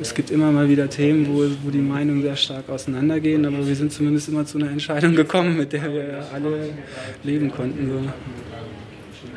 Es 0.00 0.14
gibt 0.14 0.30
immer 0.30 0.52
mal 0.52 0.68
wieder 0.68 0.88
Themen, 0.88 1.26
wo, 1.28 1.44
wo 1.64 1.70
die 1.70 1.78
Meinungen 1.78 2.22
sehr 2.22 2.36
stark 2.36 2.68
auseinandergehen, 2.68 3.44
aber 3.44 3.66
wir 3.66 3.74
sind 3.74 3.92
zumindest 3.92 4.28
immer 4.28 4.46
zu 4.46 4.58
einer 4.58 4.70
Entscheidung 4.70 5.16
gekommen, 5.16 5.56
mit 5.56 5.72
der 5.72 5.92
wir 5.92 6.24
alle 6.32 6.70
leben 7.24 7.50
konnten. 7.50 7.90
So. 7.90 8.12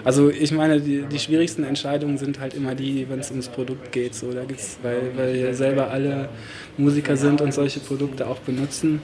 Also 0.03 0.29
ich 0.29 0.51
meine, 0.51 0.79
die, 0.79 1.03
die 1.03 1.19
schwierigsten 1.19 1.63
Entscheidungen 1.63 2.17
sind 2.17 2.39
halt 2.39 2.53
immer 2.53 2.75
die, 2.75 3.07
wenn 3.09 3.19
es 3.19 3.29
ums 3.29 3.49
Produkt 3.49 3.91
geht. 3.91 4.15
So, 4.15 4.31
da 4.31 4.43
gibt's, 4.43 4.77
weil, 4.81 5.11
weil 5.15 5.33
wir 5.33 5.53
selber 5.53 5.89
alle 5.89 6.29
Musiker 6.77 7.17
sind 7.17 7.41
und 7.41 7.53
solche 7.53 7.79
Produkte 7.79 8.27
auch 8.27 8.39
benutzen. 8.39 9.01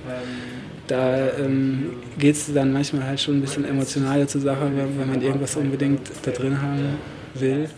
Da 0.87 1.31
ähm, 1.37 1.91
geht 2.17 2.35
es 2.35 2.53
dann 2.53 2.71
manchmal 2.71 3.03
halt 3.03 3.19
schon 3.19 3.37
ein 3.37 3.41
bisschen 3.41 3.65
emotionaler 3.65 4.27
zur 4.27 4.41
Sache, 4.41 4.71
wenn, 4.73 4.99
wenn 4.99 5.09
man 5.09 5.21
irgendwas 5.21 5.55
unbedingt 5.55 6.09
da 6.23 6.31
drin 6.31 6.61
haben 6.61 6.97
will. 7.33 7.69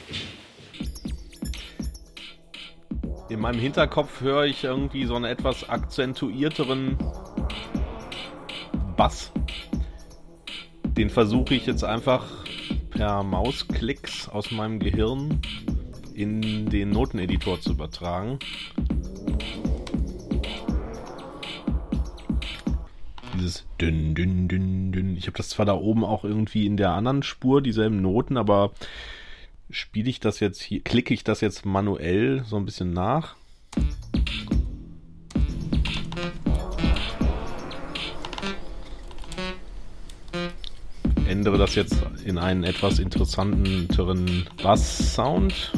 In 3.30 3.40
meinem 3.40 3.60
Hinterkopf 3.60 4.22
höre 4.22 4.46
ich 4.46 4.64
irgendwie 4.64 5.06
so 5.06 5.16
einen 5.16 5.26
etwas 5.26 5.70
akzentuierteren 5.70 6.98
Bass. 8.98 9.32
Den 10.98 11.10
versuche 11.10 11.54
ich 11.54 11.66
jetzt 11.66 11.84
einfach 11.84 12.26
per 12.90 13.24
Mausklicks 13.24 14.28
aus 14.30 14.52
meinem 14.52 14.80
Gehirn 14.80 15.42
in 16.14 16.70
den 16.70 16.90
Noteneditor 16.90 17.62
zu 17.62 17.72
übertragen. 17.72 18.40
Dieses 23.36 23.66
dünn, 23.80 24.16
dünn, 24.16 24.48
dünn, 24.48 24.92
dünn. 24.92 25.16
Ich 25.16 25.28
habe 25.28 25.38
das 25.38 25.50
zwar 25.50 25.66
da 25.66 25.74
oben 25.74 26.04
auch 26.04 26.24
irgendwie 26.24 26.66
in 26.66 26.76
der 26.76 26.92
anderen 26.92 27.24
Spur, 27.24 27.62
dieselben 27.62 28.02
Noten, 28.02 28.38
aber 28.38 28.72
spiele 29.70 30.10
ich 30.10 30.20
das 30.20 30.40
jetzt 30.40 30.62
hier, 30.62 30.82
klicke 30.82 31.14
ich 31.14 31.24
das 31.24 31.42
jetzt 31.42 31.66
manuell 31.66 32.44
so 32.46 32.58
ein 32.58 32.66
bisschen 32.66 32.92
nach. 32.92 33.36
Ändere 41.30 41.60
das 41.60 41.76
jetzt 41.76 41.96
in 42.26 42.40
einen 42.40 42.64
etwas 42.64 42.98
interessanteren 42.98 44.48
Bass-Sound. 44.64 45.72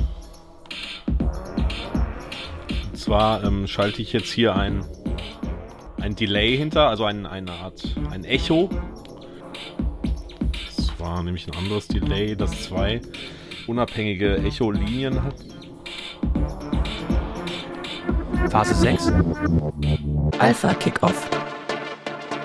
Und 2.90 2.98
zwar 2.98 3.44
ähm, 3.44 3.68
schalte 3.68 4.02
ich 4.02 4.14
jetzt 4.14 4.32
hier 4.32 4.56
ein, 4.56 4.86
ein 6.00 6.16
Delay 6.16 6.56
hinter, 6.56 6.88
also 6.88 7.04
ein, 7.04 7.26
eine 7.26 7.52
Art 7.52 7.84
ein 8.12 8.24
Echo. 8.24 8.70
Das 10.78 10.98
war 11.00 11.22
nämlich 11.22 11.46
ein 11.48 11.56
anderes 11.58 11.90
Delay, 11.90 12.38
das 12.38 12.64
zwei 12.64 13.02
unabhängige 13.68 14.38
Echo-Linien 14.38 15.22
hat. 15.22 15.36
Phase 18.50 18.74
6. 18.74 19.12
Alpha 20.40 20.74
Kickoff. 20.76 21.30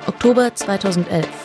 Oktober 0.09 0.53
2011. 0.53 1.36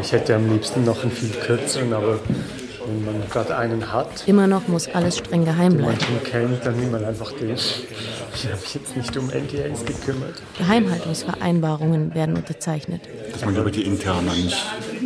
ich 0.00 0.12
hätte 0.12 0.34
am 0.34 0.50
liebsten 0.50 0.84
noch 0.84 1.02
einen 1.02 1.12
viel 1.12 1.30
kürzeren, 1.30 1.92
aber 1.92 2.18
wenn 2.86 3.04
man 3.04 3.28
gerade 3.30 3.56
einen 3.56 3.92
hat, 3.92 4.26
Immer 4.26 4.46
noch 4.46 4.66
muss 4.68 4.88
alles 4.88 5.18
streng 5.18 5.44
geheim 5.44 5.74
man 5.74 5.82
bleiben. 5.96 6.00
schon 6.00 6.22
kennt, 6.24 6.66
dann 6.66 6.76
nimmt 6.78 6.92
man 6.92 7.04
einfach 7.04 7.32
den. 7.32 7.50
Ich 7.54 8.44
habe 8.46 8.56
mich 8.60 8.74
jetzt 8.74 8.96
nicht 8.96 9.16
um 9.16 9.26
NDAs 9.28 9.84
gekümmert. 9.84 10.42
Geheimhaltungsvereinbarungen 10.58 12.14
werden 12.14 12.36
unterzeichnet. 12.36 13.02
Dass 13.32 13.44
man 13.44 13.54
über 13.56 13.70
die 13.70 13.82
Interna 13.82 14.32
nicht 14.32 14.56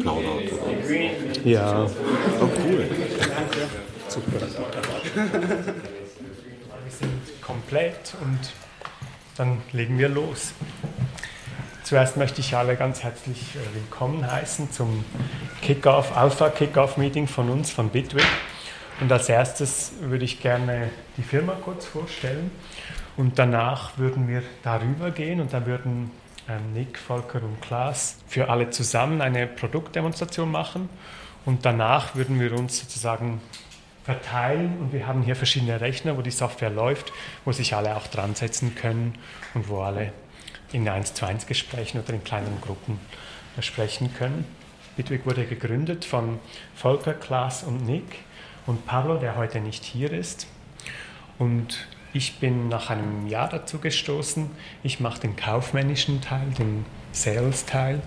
plaudert. 0.00 0.52
Oder? 0.52 1.44
Ja. 1.44 1.84
Oh, 2.40 2.44
cool. 2.64 2.86
Super. 4.08 4.46
Wir 6.84 6.92
sind 6.98 7.40
komplett 7.42 8.14
und 8.22 8.38
dann 9.36 9.58
legen 9.72 9.98
wir 9.98 10.08
los. 10.08 10.52
Zuerst 11.84 12.16
möchte 12.16 12.40
ich 12.40 12.56
alle 12.56 12.76
ganz 12.76 13.02
herzlich 13.02 13.56
äh, 13.56 13.74
willkommen 13.74 14.26
heißen 14.32 14.72
zum 14.72 15.04
Kickoff, 15.60 16.16
Alpha 16.16 16.48
Kickoff 16.48 16.96
Meeting 16.96 17.26
von 17.26 17.50
uns, 17.50 17.70
von 17.70 17.90
Bitwig. 17.90 18.24
Und 19.02 19.12
als 19.12 19.28
erstes 19.28 19.92
würde 20.00 20.24
ich 20.24 20.40
gerne 20.40 20.88
die 21.18 21.22
Firma 21.22 21.52
kurz 21.62 21.84
vorstellen. 21.84 22.50
Und 23.18 23.38
danach 23.38 23.98
würden 23.98 24.28
wir 24.28 24.42
darüber 24.62 25.10
gehen 25.10 25.42
und 25.42 25.52
dann 25.52 25.66
würden 25.66 26.10
ähm, 26.48 26.72
Nick, 26.72 26.98
Volker 26.98 27.42
und 27.42 27.60
Klaas 27.60 28.16
für 28.26 28.48
alle 28.48 28.70
zusammen 28.70 29.20
eine 29.20 29.46
Produktdemonstration 29.46 30.50
machen. 30.50 30.88
Und 31.44 31.66
danach 31.66 32.14
würden 32.14 32.40
wir 32.40 32.54
uns 32.54 32.78
sozusagen 32.80 33.42
verteilen 34.04 34.78
und 34.80 34.94
wir 34.94 35.06
haben 35.06 35.20
hier 35.20 35.36
verschiedene 35.36 35.82
Rechner, 35.82 36.16
wo 36.16 36.22
die 36.22 36.30
Software 36.30 36.70
läuft, 36.70 37.12
wo 37.44 37.52
sich 37.52 37.74
alle 37.74 37.94
auch 37.94 38.06
dran 38.06 38.34
setzen 38.34 38.74
können 38.74 39.18
und 39.52 39.68
wo 39.68 39.82
alle 39.82 40.12
in 40.72 40.88
1 40.88 41.14
zu 41.14 41.26
1 41.26 41.46
Gesprächen 41.46 42.00
oder 42.00 42.14
in 42.14 42.24
kleineren 42.24 42.60
Gruppen 42.60 42.98
sprechen 43.60 44.12
können. 44.14 44.44
Bitwig 44.96 45.26
wurde 45.26 45.44
gegründet 45.44 46.04
von 46.04 46.38
Volker, 46.74 47.14
Klaas 47.14 47.62
und 47.64 47.84
Nick 47.86 48.20
und 48.66 48.86
Pablo, 48.86 49.16
der 49.16 49.36
heute 49.36 49.60
nicht 49.60 49.84
hier 49.84 50.12
ist. 50.12 50.46
Und 51.38 51.86
ich 52.12 52.38
bin 52.38 52.68
nach 52.68 52.90
einem 52.90 53.26
Jahr 53.26 53.48
dazu 53.48 53.78
gestoßen. 53.78 54.50
Ich 54.84 55.00
mache 55.00 55.20
den 55.20 55.34
kaufmännischen 55.34 56.20
Teil, 56.20 56.46
den 56.58 56.84
Sales-Teil 57.10 58.00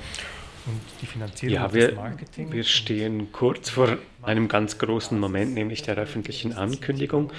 und 0.66 0.82
die 1.02 1.06
Finanzierung 1.06 1.56
ja, 1.56 1.74
wir, 1.74 1.94
Marketing. 1.94 2.52
Wir 2.52 2.64
stehen 2.64 3.32
kurz 3.34 3.70
vor 3.70 3.98
einem 4.22 4.48
ganz 4.48 4.78
großen 4.78 5.20
Moment, 5.20 5.54
nämlich 5.54 5.82
der 5.82 5.96
öffentlichen 5.96 6.54
Ankündigung. 6.54 7.32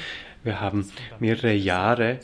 Wir 0.44 0.60
haben 0.60 0.90
mehrere 1.20 1.52
Jahre 1.54 2.20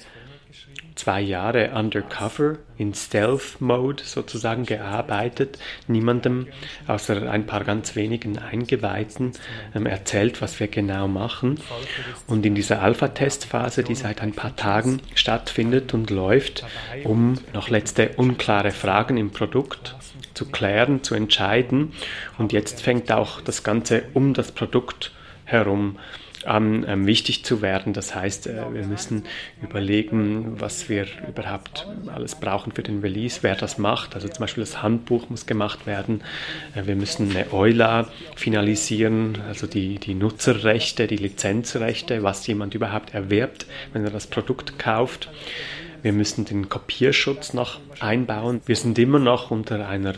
zwei 0.94 1.20
Jahre 1.20 1.72
undercover 1.74 2.58
in 2.78 2.94
Stealth-Mode 2.94 4.04
sozusagen 4.04 4.64
gearbeitet, 4.64 5.58
niemandem 5.86 6.46
außer 6.86 7.30
ein 7.30 7.46
paar 7.46 7.64
ganz 7.64 7.96
wenigen 7.96 8.38
Eingeweihten 8.38 9.32
ähm, 9.74 9.86
erzählt, 9.86 10.40
was 10.40 10.58
wir 10.60 10.68
genau 10.68 11.08
machen. 11.08 11.60
Und 12.26 12.46
in 12.46 12.54
dieser 12.54 12.82
Alpha-Testphase, 12.82 13.82
die 13.82 13.94
seit 13.94 14.22
ein 14.22 14.32
paar 14.32 14.56
Tagen 14.56 15.00
stattfindet 15.14 15.94
und 15.94 16.10
läuft, 16.10 16.64
um 17.04 17.38
noch 17.52 17.68
letzte 17.68 18.10
unklare 18.16 18.70
Fragen 18.70 19.16
im 19.16 19.30
Produkt 19.30 19.96
zu 20.34 20.46
klären, 20.46 21.02
zu 21.02 21.14
entscheiden. 21.14 21.92
Und 22.38 22.52
jetzt 22.52 22.82
fängt 22.82 23.10
auch 23.12 23.40
das 23.40 23.62
Ganze 23.62 24.04
um 24.14 24.34
das 24.34 24.52
Produkt 24.52 25.12
herum 25.44 25.98
an, 26.46 26.84
ähm, 26.88 27.06
wichtig 27.06 27.44
zu 27.44 27.62
werden. 27.62 27.92
Das 27.92 28.14
heißt, 28.14 28.46
äh, 28.46 28.72
wir 28.72 28.84
müssen 28.86 29.24
überlegen, 29.62 30.60
was 30.60 30.88
wir 30.88 31.06
überhaupt 31.28 31.86
alles 32.06 32.34
brauchen 32.34 32.72
für 32.72 32.82
den 32.82 33.00
Release, 33.00 33.38
wer 33.42 33.56
das 33.56 33.78
macht. 33.78 34.14
Also 34.14 34.28
zum 34.28 34.40
Beispiel 34.40 34.62
das 34.62 34.82
Handbuch 34.82 35.28
muss 35.30 35.46
gemacht 35.46 35.86
werden. 35.86 36.22
Äh, 36.74 36.86
wir 36.86 36.96
müssen 36.96 37.30
eine 37.30 37.52
EULA 37.52 38.08
finalisieren, 38.36 39.38
also 39.48 39.66
die, 39.66 39.98
die 39.98 40.14
Nutzerrechte, 40.14 41.06
die 41.06 41.16
Lizenzrechte, 41.16 42.22
was 42.22 42.46
jemand 42.46 42.74
überhaupt 42.74 43.14
erwirbt, 43.14 43.66
wenn 43.92 44.04
er 44.04 44.10
das 44.10 44.26
Produkt 44.26 44.78
kauft. 44.78 45.30
Wir 46.02 46.12
müssen 46.12 46.44
den 46.44 46.68
Kopierschutz 46.68 47.54
noch 47.54 47.80
einbauen. 47.98 48.60
Wir 48.66 48.76
sind 48.76 48.98
immer 48.98 49.18
noch 49.18 49.50
unter 49.50 49.88
einer 49.88 50.14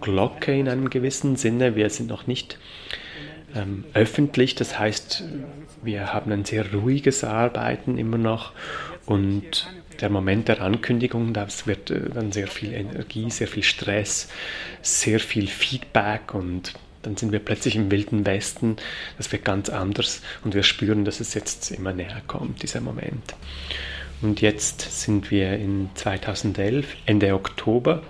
Glocke 0.00 0.56
in 0.56 0.68
einem 0.68 0.90
gewissen 0.90 1.34
Sinne. 1.34 1.74
Wir 1.74 1.90
sind 1.90 2.08
noch 2.08 2.26
nicht 2.26 2.58
ähm, 3.54 3.84
öffentlich. 3.94 4.54
Das 4.54 4.78
heißt, 4.78 5.24
wir 5.84 6.12
haben 6.12 6.32
ein 6.32 6.44
sehr 6.44 6.72
ruhiges 6.72 7.24
Arbeiten 7.24 7.98
immer 7.98 8.18
noch 8.18 8.52
und 9.06 9.68
der 10.00 10.10
Moment 10.10 10.48
der 10.48 10.60
Ankündigung, 10.60 11.32
das 11.32 11.66
wird 11.66 11.90
äh, 11.90 12.10
dann 12.12 12.32
sehr 12.32 12.48
viel 12.48 12.72
Energie, 12.72 13.30
sehr 13.30 13.48
viel 13.48 13.62
Stress, 13.62 14.28
sehr 14.82 15.20
viel 15.20 15.46
Feedback 15.46 16.34
und 16.34 16.74
dann 17.02 17.16
sind 17.16 17.32
wir 17.32 17.38
plötzlich 17.38 17.76
im 17.76 17.90
wilden 17.90 18.24
Westen. 18.26 18.76
Das 19.18 19.30
wird 19.30 19.44
ganz 19.44 19.68
anders 19.68 20.22
und 20.42 20.54
wir 20.54 20.62
spüren, 20.62 21.04
dass 21.04 21.20
es 21.20 21.34
jetzt 21.34 21.70
immer 21.70 21.92
näher 21.92 22.22
kommt, 22.26 22.62
dieser 22.62 22.80
Moment. 22.80 23.34
Und 24.22 24.40
jetzt 24.40 25.02
sind 25.02 25.30
wir 25.30 25.52
in 25.54 25.90
2011, 25.94 26.96
Ende 27.04 27.34
Oktober. 27.34 28.02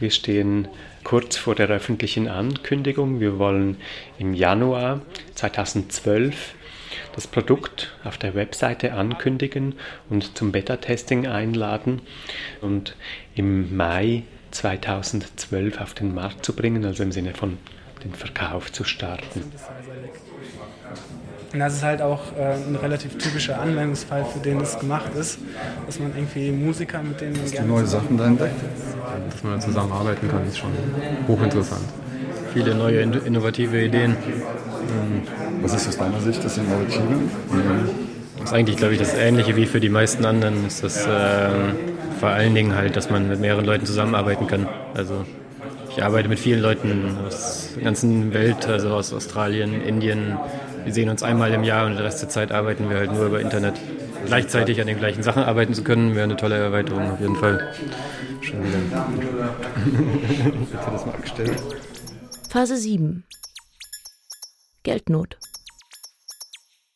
Wir 0.00 0.10
stehen 0.10 0.66
kurz 1.04 1.36
vor 1.36 1.54
der 1.54 1.68
öffentlichen 1.68 2.26
Ankündigung. 2.26 3.20
Wir 3.20 3.38
wollen 3.38 3.76
im 4.18 4.34
Januar 4.34 5.02
2012 5.34 6.54
das 7.14 7.26
Produkt 7.26 7.94
auf 8.04 8.18
der 8.18 8.34
Webseite 8.34 8.94
ankündigen 8.94 9.74
und 10.08 10.36
zum 10.36 10.52
Beta-Testing 10.52 11.26
einladen 11.26 12.00
und 12.60 12.96
im 13.34 13.76
Mai 13.76 14.24
2012 14.50 15.80
auf 15.80 15.94
den 15.94 16.14
Markt 16.14 16.44
zu 16.44 16.54
bringen, 16.54 16.84
also 16.84 17.02
im 17.02 17.12
Sinne 17.12 17.34
von 17.34 17.58
den 18.04 18.14
Verkauf 18.14 18.72
zu 18.72 18.84
starten. 18.84 19.52
Und 21.52 21.58
das 21.58 21.74
ist 21.74 21.82
halt 21.82 22.00
auch 22.00 22.34
äh, 22.36 22.54
ein 22.54 22.76
relativ 22.76 23.18
typischer 23.18 23.60
Anwendungsfall, 23.60 24.24
für 24.24 24.38
den 24.38 24.60
es 24.60 24.78
gemacht 24.78 25.14
ist, 25.14 25.38
dass 25.84 25.98
man 25.98 26.16
irgendwie 26.16 26.50
Musiker, 26.50 27.02
mit 27.02 27.20
denen 27.20 27.36
man 27.36 27.50
gerne 27.50 27.68
neue 27.68 27.86
Sachen 27.86 28.16
da 28.16 28.26
entdeckt. 28.26 28.56
Dass 29.30 29.42
man 29.42 29.60
zusammenarbeiten 29.60 30.30
kann, 30.30 30.46
ist 30.46 30.58
schon 30.58 30.72
hochinteressant. 31.28 31.84
Viele 32.54 32.74
neue, 32.74 33.02
innovative 33.02 33.82
Ideen. 33.82 34.16
Was 35.62 35.74
ist 35.74 35.88
aus 35.88 35.98
deiner 35.98 36.20
Sicht 36.20 36.44
das 36.44 36.58
Innovative? 36.58 37.02
Das 38.38 38.50
ist 38.50 38.52
eigentlich, 38.52 38.76
glaube 38.76 38.94
ich, 38.94 38.98
das 38.98 39.14
Ähnliche 39.14 39.56
wie 39.56 39.66
für 39.66 39.80
die 39.80 39.88
meisten 39.88 40.24
anderen. 40.24 40.66
Ist 40.66 40.82
das 40.82 41.06
äh, 41.06 41.50
vor 42.18 42.30
allen 42.30 42.54
Dingen 42.54 42.74
halt, 42.74 42.96
dass 42.96 43.10
man 43.10 43.28
mit 43.28 43.40
mehreren 43.40 43.64
Leuten 43.64 43.86
zusammenarbeiten 43.86 44.46
kann. 44.46 44.68
Also 44.94 45.24
ich 45.90 46.02
arbeite 46.02 46.28
mit 46.28 46.38
vielen 46.38 46.62
Leuten 46.62 47.16
aus 47.26 47.70
der 47.76 47.84
ganzen 47.84 48.32
Welt, 48.32 48.66
also 48.66 48.90
aus 48.90 49.12
Australien, 49.12 49.82
Indien, 49.82 50.38
wir 50.84 50.92
sehen 50.92 51.08
uns 51.08 51.22
einmal 51.22 51.52
im 51.52 51.64
Jahr 51.64 51.86
und 51.86 51.94
den 51.94 52.02
Rest 52.02 52.22
der 52.22 52.28
Zeit 52.28 52.50
arbeiten 52.50 52.88
wir 52.90 52.98
halt 52.98 53.12
nur 53.12 53.26
über 53.26 53.40
Internet. 53.40 53.74
Gleichzeitig 54.26 54.80
an 54.80 54.86
den 54.86 54.98
gleichen 54.98 55.22
Sachen 55.22 55.42
arbeiten 55.42 55.74
zu 55.74 55.84
können, 55.84 56.14
wäre 56.14 56.24
eine 56.24 56.36
tolle 56.36 56.56
Erweiterung 56.56 57.10
auf 57.10 57.20
jeden 57.20 57.36
Fall. 57.36 57.72
Schön 58.40 58.60
wieder. 58.64 59.06
das 60.92 61.06
mal 61.06 61.16
gestellt. 61.20 61.62
Phase 62.48 62.76
7 62.76 63.24
Geldnot. 64.82 65.38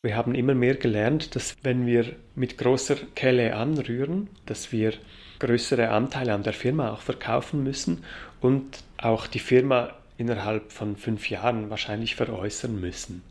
Wir 0.03 0.15
haben 0.15 0.35
immer 0.35 0.53
mehr 0.53 0.75
gelernt, 0.75 1.35
dass 1.35 1.55
wenn 1.63 1.85
wir 1.85 2.15
mit 2.35 2.57
großer 2.57 2.95
Kelle 3.15 3.55
anrühren, 3.55 4.29
dass 4.45 4.71
wir 4.71 4.93
größere 5.39 5.89
Anteile 5.89 6.33
an 6.33 6.43
der 6.43 6.53
Firma 6.53 6.91
auch 6.91 7.01
verkaufen 7.01 7.63
müssen 7.63 8.03
und 8.41 8.83
auch 8.97 9.27
die 9.27 9.39
Firma 9.39 9.93
innerhalb 10.17 10.71
von 10.71 10.95
fünf 10.95 11.29
Jahren 11.29 11.69
wahrscheinlich 11.69 12.15
veräußern 12.15 12.79
müssen. 12.79 13.23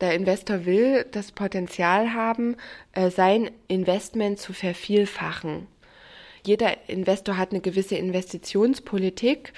Der 0.00 0.14
Investor 0.14 0.64
will 0.64 1.04
das 1.10 1.32
Potenzial 1.32 2.14
haben, 2.14 2.56
äh, 2.92 3.10
sein 3.10 3.50
Investment 3.68 4.38
zu 4.38 4.52
vervielfachen. 4.52 5.66
Jeder 6.42 6.88
Investor 6.88 7.36
hat 7.36 7.50
eine 7.50 7.60
gewisse 7.60 7.96
Investitionspolitik, 7.96 9.52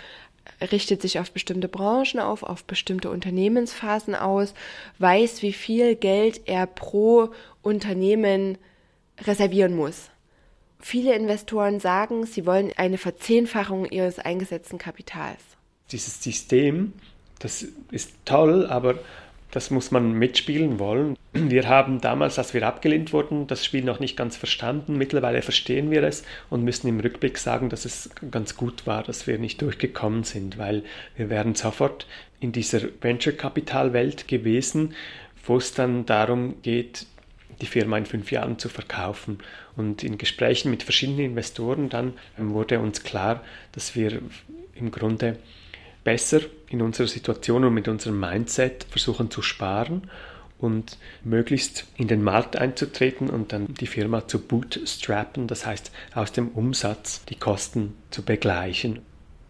richtet 0.70 1.02
sich 1.02 1.18
auf 1.18 1.31
bestimmte 1.31 1.68
Branchen 1.68 2.20
auf, 2.20 2.42
auf 2.42 2.64
bestimmte 2.64 3.11
Unternehmensphasen 3.11 4.14
aus, 4.14 4.55
weiß, 4.98 5.42
wie 5.42 5.52
viel 5.52 5.96
Geld 5.96 6.42
er 6.46 6.66
pro 6.66 7.31
Unternehmen 7.62 8.59
reservieren 9.20 9.74
muss. 9.74 10.11
Viele 10.81 11.14
Investoren 11.14 11.78
sagen, 11.78 12.26
sie 12.26 12.44
wollen 12.44 12.72
eine 12.76 12.98
Verzehnfachung 12.98 13.87
ihres 13.87 14.18
eingesetzten 14.18 14.78
Kapitals. 14.78 15.40
Dieses 15.92 16.22
System, 16.22 16.92
das 17.38 17.64
ist 17.90 18.12
toll, 18.24 18.66
aber 18.66 18.98
das 19.53 19.71
muss 19.71 19.91
man 19.91 20.15
mitspielen 20.15 20.79
wollen. 20.79 21.17
Wir 21.35 21.69
haben 21.69 22.01
damals, 22.01 22.38
als 22.38 22.55
wir 22.55 22.67
abgelehnt 22.67 23.12
wurden, 23.12 23.47
das 23.47 23.65
Spiel 23.65 23.85
noch 23.85 24.01
nicht 24.01 24.17
ganz 24.17 24.37
verstanden. 24.37 24.97
Mittlerweile 24.97 25.43
verstehen 25.43 25.91
wir 25.91 26.03
es 26.03 26.25
und 26.49 26.65
müssen 26.65 26.88
im 26.88 27.01
Rückblick 27.01 27.37
sagen, 27.37 27.69
dass 27.69 27.85
es 27.85 28.11
ganz 28.31 28.57
gut 28.57 28.87
war, 28.87 29.03
dass 29.03 29.27
wir 29.27 29.38
nicht 29.38 29.61
durchgekommen 29.61 30.25
sind, 30.25 30.57
weil 30.57 30.83
wir 31.17 31.29
wären 31.29 31.55
sofort 31.55 32.07
in 32.41 32.53
dieser 32.53 32.81
Venture-Kapital-Welt 33.03 34.27
gewesen, 34.27 34.95
wo 35.45 35.59
es 35.59 35.75
dann 35.75 36.07
darum 36.07 36.61
geht, 36.62 37.07
die 37.61 37.67
Firma 37.67 37.99
in 37.99 38.07
fünf 38.07 38.33
Jahren 38.33 38.59
zu 38.59 38.71
verkaufen. 38.71 39.38
Und 39.77 40.03
in 40.03 40.17
Gesprächen 40.17 40.71
mit 40.71 40.83
verschiedenen 40.83 41.27
Investoren 41.27 41.91
dann 41.91 42.15
wurde 42.38 42.81
uns 42.81 43.03
klar, 43.03 43.45
dass 43.73 43.95
wir 43.95 44.19
im 44.75 44.91
Grunde 44.91 45.37
besser 46.05 46.41
in 46.69 46.83
unserer 46.83 47.07
Situation 47.07 47.65
und 47.65 47.75
mit 47.75 47.88
unserem 47.88 48.19
Mindset 48.19 48.87
versuchen 48.88 49.31
zu 49.31 49.43
sparen 49.43 50.11
und 50.59 50.97
möglichst 51.25 51.87
in 51.97 52.09
den 52.09 52.23
Markt 52.23 52.57
einzutreten 52.57 53.29
und 53.29 53.53
dann 53.53 53.75
die 53.75 53.87
Firma 53.87 54.29
zu 54.29 54.41
bootstrappen, 54.41 55.49
das 55.49 55.67
heißt 55.67 55.91
aus 56.15 56.33
dem 56.33 56.49
Umsatz 56.49 57.25
die 57.27 57.35
Kosten 57.35 57.95
zu 58.11 58.23
begleichen. 58.23 59.01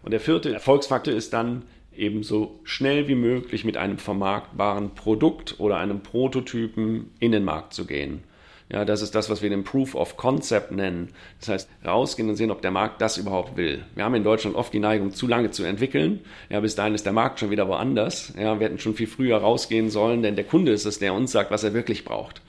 Und 0.01 0.11
der 0.11 0.19
vierte 0.19 0.53
Erfolgsfaktor 0.53 1.13
ist 1.13 1.33
dann 1.33 1.63
ebenso 1.95 2.59
schnell 2.63 3.07
wie 3.07 3.15
möglich 3.15 3.63
mit 3.63 3.77
einem 3.77 3.99
vermarktbaren 3.99 4.95
Produkt 4.95 5.59
oder 5.59 5.77
einem 5.77 6.01
Prototypen 6.01 7.11
in 7.19 7.31
den 7.31 7.43
Markt 7.43 7.73
zu 7.73 7.85
gehen. 7.85 8.23
Ja, 8.71 8.85
das 8.85 9.01
ist 9.01 9.13
das, 9.13 9.29
was 9.29 9.41
wir 9.41 9.49
den 9.49 9.63
Proof 9.63 9.93
of 9.95 10.17
Concept 10.17 10.71
nennen. 10.71 11.09
Das 11.39 11.49
heißt, 11.49 11.69
rausgehen 11.85 12.29
und 12.29 12.35
sehen, 12.35 12.51
ob 12.51 12.61
der 12.61 12.71
Markt 12.71 13.01
das 13.01 13.17
überhaupt 13.17 13.57
will. 13.57 13.83
Wir 13.95 14.03
haben 14.03 14.15
in 14.15 14.23
Deutschland 14.23 14.55
oft 14.55 14.73
die 14.73 14.79
Neigung, 14.79 15.13
zu 15.13 15.27
lange 15.27 15.51
zu 15.51 15.63
entwickeln. 15.63 16.21
Ja, 16.49 16.59
bis 16.59 16.75
dahin 16.75 16.95
ist 16.95 17.05
der 17.05 17.13
Markt 17.13 17.39
schon 17.39 17.49
wieder 17.49 17.67
woanders. 17.67 18.33
Ja, 18.39 18.59
wir 18.59 18.67
hätten 18.67 18.79
schon 18.79 18.95
viel 18.95 19.07
früher 19.07 19.37
rausgehen 19.37 19.89
sollen, 19.89 20.23
denn 20.23 20.35
der 20.35 20.45
Kunde 20.45 20.71
ist 20.71 20.85
es, 20.85 20.99
der 20.99 21.13
uns 21.13 21.31
sagt, 21.31 21.51
was 21.51 21.63
er 21.63 21.73
wirklich 21.73 22.05
braucht. 22.05 22.41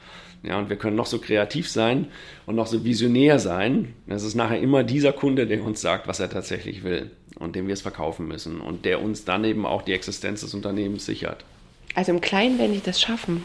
Ja, 0.45 0.59
und 0.59 0.69
wir 0.69 0.77
können 0.77 0.97
noch 0.97 1.07
so 1.07 1.19
kreativ 1.19 1.69
sein 1.71 2.09
und 2.45 2.55
noch 2.55 2.67
so 2.67 2.85
visionär 2.85 3.39
sein. 3.39 3.95
Es 4.07 4.25
ist 4.25 4.35
nachher 4.35 4.61
immer 4.61 4.85
dieser 4.85 5.13
Kunde, 5.13 5.47
der 5.47 5.65
uns 5.65 5.81
sagt, 5.81 6.07
was 6.07 6.21
er 6.21 6.29
tatsächlich 6.29 6.85
will 6.85 7.11
und 7.39 7.57
dem 7.57 7.67
wir 7.67 7.73
es 7.73 7.81
verkaufen 7.81 8.29
müssen 8.29 8.61
und 8.61 8.85
der 8.85 9.01
uns 9.03 9.25
dann 9.25 9.45
eben 9.45 9.65
auch 9.65 9.83
die 9.83 9.95
Existenz 9.95 10.43
des 10.43 10.53
Unternehmens 10.53 11.07
sichert. 11.07 11.45
Also 11.95 12.13
im 12.13 12.21
Kleinen 12.21 12.59
werden 12.59 12.75
die 12.75 12.83
das 12.83 13.01
schaffen. 13.01 13.45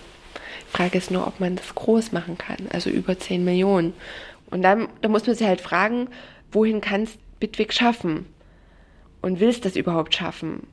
Die 0.70 0.78
Frage 0.78 0.98
ist 0.98 1.12
nur, 1.12 1.28
ob 1.28 1.40
man 1.40 1.56
das 1.56 1.76
groß 1.76 2.12
machen 2.12 2.38
kann, 2.38 2.68
also 2.72 2.90
über 2.90 3.18
10 3.18 3.44
Millionen. 3.44 3.94
Und 4.50 4.62
dann 4.62 4.88
da 5.02 5.10
muss 5.10 5.26
man 5.26 5.36
sich 5.36 5.48
halt 5.48 5.62
fragen, 5.62 6.10
wohin 6.52 6.82
kann 6.82 7.04
es 7.04 7.18
Bitwig 7.40 7.74
schaffen? 7.74 8.26
Und 9.22 9.40
will 9.40 9.50
es 9.50 9.62
das 9.62 9.76
überhaupt 9.76 10.16
schaffen? 10.16 10.68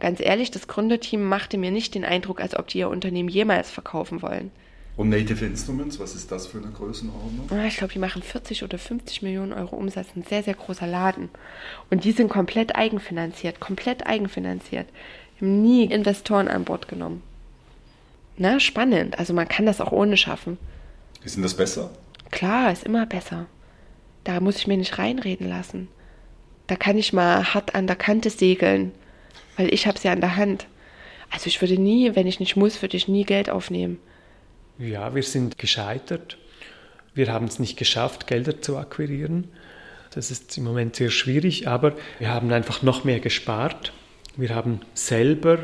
Ganz 0.00 0.20
ehrlich, 0.20 0.50
das 0.50 0.66
Gründerteam 0.66 1.22
machte 1.22 1.58
mir 1.58 1.70
nicht 1.70 1.94
den 1.94 2.04
Eindruck, 2.04 2.40
als 2.40 2.56
ob 2.56 2.68
die 2.68 2.78
ihr 2.78 2.88
Unternehmen 2.88 3.28
jemals 3.28 3.70
verkaufen 3.70 4.22
wollen. 4.22 4.50
Und 4.96 5.08
Native 5.08 5.44
Instruments, 5.44 5.98
was 5.98 6.14
ist 6.14 6.30
das 6.30 6.46
für 6.46 6.58
eine 6.58 6.70
Größenordnung? 6.70 7.48
Ich 7.66 7.76
glaube, 7.78 7.92
die 7.92 7.98
machen 7.98 8.22
40 8.22 8.62
oder 8.62 8.78
50 8.78 9.22
Millionen 9.22 9.52
Euro 9.52 9.76
Umsatz, 9.76 10.08
ein 10.14 10.22
sehr, 10.22 10.42
sehr 10.42 10.54
großer 10.54 10.86
Laden. 10.86 11.30
Und 11.90 12.04
die 12.04 12.12
sind 12.12 12.28
komplett 12.28 12.76
eigenfinanziert, 12.76 13.58
komplett 13.58 14.06
eigenfinanziert. 14.06 14.86
Wir 15.38 15.48
haben 15.48 15.62
nie 15.62 15.84
Investoren 15.84 16.48
an 16.48 16.64
Bord 16.64 16.88
genommen. 16.88 17.22
Na, 18.36 18.60
spannend. 18.60 19.18
Also 19.18 19.34
man 19.34 19.48
kann 19.48 19.66
das 19.66 19.80
auch 19.80 19.92
ohne 19.92 20.16
schaffen. 20.16 20.58
Ist 21.24 21.36
denn 21.36 21.42
das 21.42 21.56
besser? 21.56 21.90
Klar, 22.30 22.72
ist 22.72 22.84
immer 22.84 23.06
besser. 23.06 23.46
Da 24.24 24.40
muss 24.40 24.56
ich 24.56 24.66
mir 24.66 24.76
nicht 24.76 24.98
reinreden 24.98 25.48
lassen. 25.48 25.88
Da 26.66 26.76
kann 26.76 26.96
ich 26.96 27.12
mal 27.12 27.54
hart 27.54 27.74
an 27.74 27.86
der 27.86 27.96
Kante 27.96 28.30
segeln 28.30 28.92
weil 29.56 29.72
ich 29.72 29.86
habe 29.86 29.98
sie 29.98 30.08
ja 30.08 30.12
an 30.12 30.20
der 30.20 30.36
Hand. 30.36 30.66
Also 31.30 31.46
ich 31.46 31.60
würde 31.60 31.80
nie, 31.80 32.14
wenn 32.14 32.26
ich 32.26 32.40
nicht 32.40 32.56
muss, 32.56 32.82
würde 32.82 32.96
ich 32.96 33.08
nie 33.08 33.24
Geld 33.24 33.50
aufnehmen. 33.50 33.98
Ja, 34.78 35.14
wir 35.14 35.22
sind 35.22 35.58
gescheitert. 35.58 36.38
Wir 37.14 37.32
haben 37.32 37.46
es 37.46 37.58
nicht 37.58 37.76
geschafft, 37.76 38.26
Gelder 38.26 38.60
zu 38.60 38.76
akquirieren. 38.76 39.48
Das 40.14 40.30
ist 40.30 40.56
im 40.58 40.64
Moment 40.64 40.96
sehr 40.96 41.10
schwierig, 41.10 41.68
aber 41.68 41.94
wir 42.18 42.30
haben 42.30 42.50
einfach 42.52 42.82
noch 42.82 43.04
mehr 43.04 43.20
gespart. 43.20 43.92
Wir 44.36 44.54
haben 44.54 44.80
selber 44.94 45.58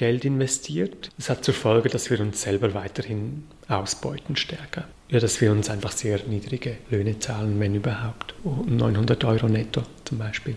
Geld 0.00 0.24
investiert. 0.24 1.10
Das 1.18 1.28
hat 1.28 1.44
zur 1.44 1.52
Folge, 1.52 1.90
dass 1.90 2.08
wir 2.08 2.18
uns 2.20 2.40
selber 2.40 2.72
weiterhin 2.72 3.46
ausbeuten 3.68 4.34
stärker. 4.34 4.88
Ja, 5.10 5.20
dass 5.20 5.42
wir 5.42 5.52
uns 5.52 5.68
einfach 5.68 5.92
sehr 5.92 6.24
niedrige 6.26 6.78
Löhne 6.88 7.18
zahlen, 7.18 7.60
wenn 7.60 7.74
überhaupt. 7.74 8.34
900 8.42 9.22
Euro 9.24 9.50
netto 9.50 9.82
zum 10.06 10.16
Beispiel. 10.16 10.56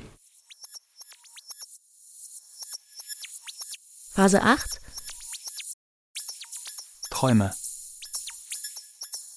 Phase 4.14 4.42
8 4.44 4.80
Träume. 7.10 7.52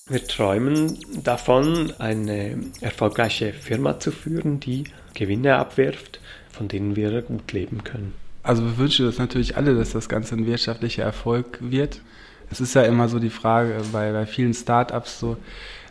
Wir 0.07 0.25
träumen 0.25 1.01
davon, 1.25 1.92
eine 1.99 2.71
erfolgreiche 2.81 3.53
Firma 3.53 3.99
zu 3.99 4.12
führen, 4.12 4.61
die 4.61 4.85
Gewinne 5.14 5.57
abwirft, 5.57 6.21
von 6.53 6.69
denen 6.69 6.95
wir 6.95 7.23
gut 7.23 7.51
leben 7.51 7.83
können. 7.83 8.14
Also 8.47 8.63
wir 8.63 8.79
wünschen 8.79 9.07
uns 9.07 9.19
natürlich 9.19 9.57
alle, 9.57 9.75
dass 9.75 9.91
das 9.91 10.09
Ganze 10.09 10.37
ein 10.37 10.47
wirtschaftlicher 10.47 11.03
Erfolg 11.03 11.59
wird. 11.61 12.01
Es 12.49 12.61
ist 12.61 12.75
ja 12.75 12.83
immer 12.83 13.09
so 13.09 13.19
die 13.19 13.31
Frage, 13.31 13.75
bei, 13.91 14.13
bei 14.13 14.25
vielen 14.25 14.55
Startups 14.55 15.19
so 15.19 15.37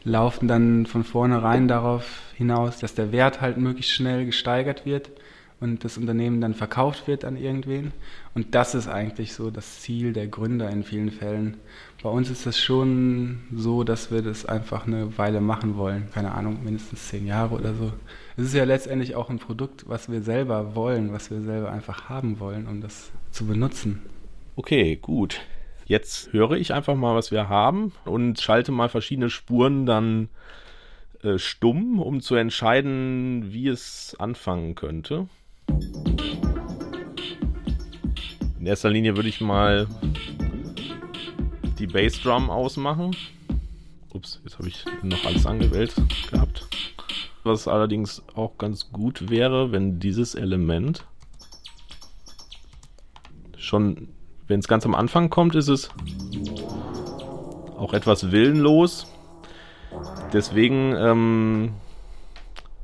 laufen 0.06 0.48
dann 0.48 0.86
von 0.86 1.04
vornherein 1.04 1.68
darauf 1.68 2.06
hinaus, 2.34 2.80
dass 2.80 2.96
der 2.96 3.12
Wert 3.12 3.41
halt 3.41 3.58
möglichst 3.58 3.91
schnell 3.91 4.26
gesteigert 4.26 4.86
wird 4.86 5.12
und 5.60 5.84
das 5.84 5.98
Unternehmen 5.98 6.39
dann 6.39 6.54
verkauft 6.54 7.10
wird 7.10 7.26
an 7.26 7.36
irgendwen. 7.36 7.91
Und 8.36 8.56
das 8.56 8.74
ist 8.74 8.88
eigentlich 8.88 9.34
so 9.34 9.52
das 9.52 9.82
Ziel 9.82 10.13
der 10.13 10.28
Gründer 10.28 10.70
in 10.70 10.86
vielen 10.86 11.12
Fällen. 11.12 11.58
Bei 12.02 12.10
uns 12.10 12.30
ist 12.30 12.46
es 12.46 12.58
schon 12.58 13.39
so, 13.54 13.84
dass 13.84 14.12
wir 14.12 14.22
das 14.22 14.46
einfach 14.46 14.88
eine 14.88 15.18
Weile 15.18 15.41
machen 15.41 15.76
wollen. 15.76 16.08
Keine 16.13 16.34
Ahnung, 16.34 16.63
mindestens 16.63 17.10
zehn 17.10 17.28
Jahre 17.28 17.54
oder 17.54 17.74
so. 17.74 17.91
Es 18.38 18.48
ist 18.48 18.54
ja 18.54 18.65
letztendlich 18.65 19.15
auch 19.15 19.30
ein 19.30 19.39
Produkt, 19.39 19.88
was 19.88 20.12
wir 20.12 20.21
selber 20.21 20.76
wollen, 20.76 21.13
was 21.13 21.32
wir 21.32 21.41
selber 21.41 21.71
einfach 21.71 22.10
haben 22.10 22.39
wollen, 22.41 22.67
um 22.67 22.82
das 22.82 23.12
zu 23.32 23.45
benutzen. 23.45 24.02
Okay, 24.58 24.98
gut. 24.98 25.39
Jetzt 25.86 26.34
höre 26.34 26.54
ich 26.54 26.74
einfach 26.74 26.95
mal, 26.95 27.15
was 27.15 27.32
wir 27.32 27.48
haben 27.48 27.93
und 28.04 28.41
schalte 28.41 28.74
mal 28.74 28.89
verschiedene 28.89 29.30
Spuren 29.30 29.86
dann 29.86 30.28
äh, 31.24 31.38
stumm, 31.38 32.02
um 32.02 32.19
zu 32.19 32.36
entscheiden, 32.36 33.54
wie 33.54 33.69
es 33.69 34.17
anfangen 34.19 34.76
könnte. 34.76 35.30
In 38.60 38.65
erster 38.65 38.89
Linie 38.89 39.15
würde 39.15 39.30
ich 39.30 39.39
mal 39.39 39.88
die 41.80 41.88
Bassdrum 41.88 42.50
ausmachen. 42.50 43.15
Ups, 44.13 44.41
jetzt 44.43 44.58
habe 44.58 44.67
ich 44.67 44.84
noch 45.04 45.24
alles 45.24 45.45
angewählt 45.45 45.93
gehabt. 46.32 46.67
Was 47.45 47.67
allerdings 47.67 48.23
auch 48.34 48.58
ganz 48.58 48.91
gut 48.91 49.29
wäre, 49.29 49.71
wenn 49.71 49.99
dieses 49.99 50.34
Element 50.34 51.05
schon, 53.55 54.08
wenn 54.47 54.62
es 54.62 54.67
ganz 54.67 54.84
am 54.84 54.95
Anfang 54.95 55.29
kommt, 55.29 55.53
ist 55.53 55.67
es 55.67 55.91
auch 57.77 57.93
etwas 57.93 58.31
willenlos. 58.31 59.05
Deswegen, 60.34 60.95
ähm, 60.97 61.73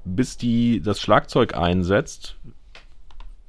bis 0.06 0.38
die 0.38 0.80
das 0.80 1.02
Schlagzeug 1.02 1.58
einsetzt, 1.58 2.36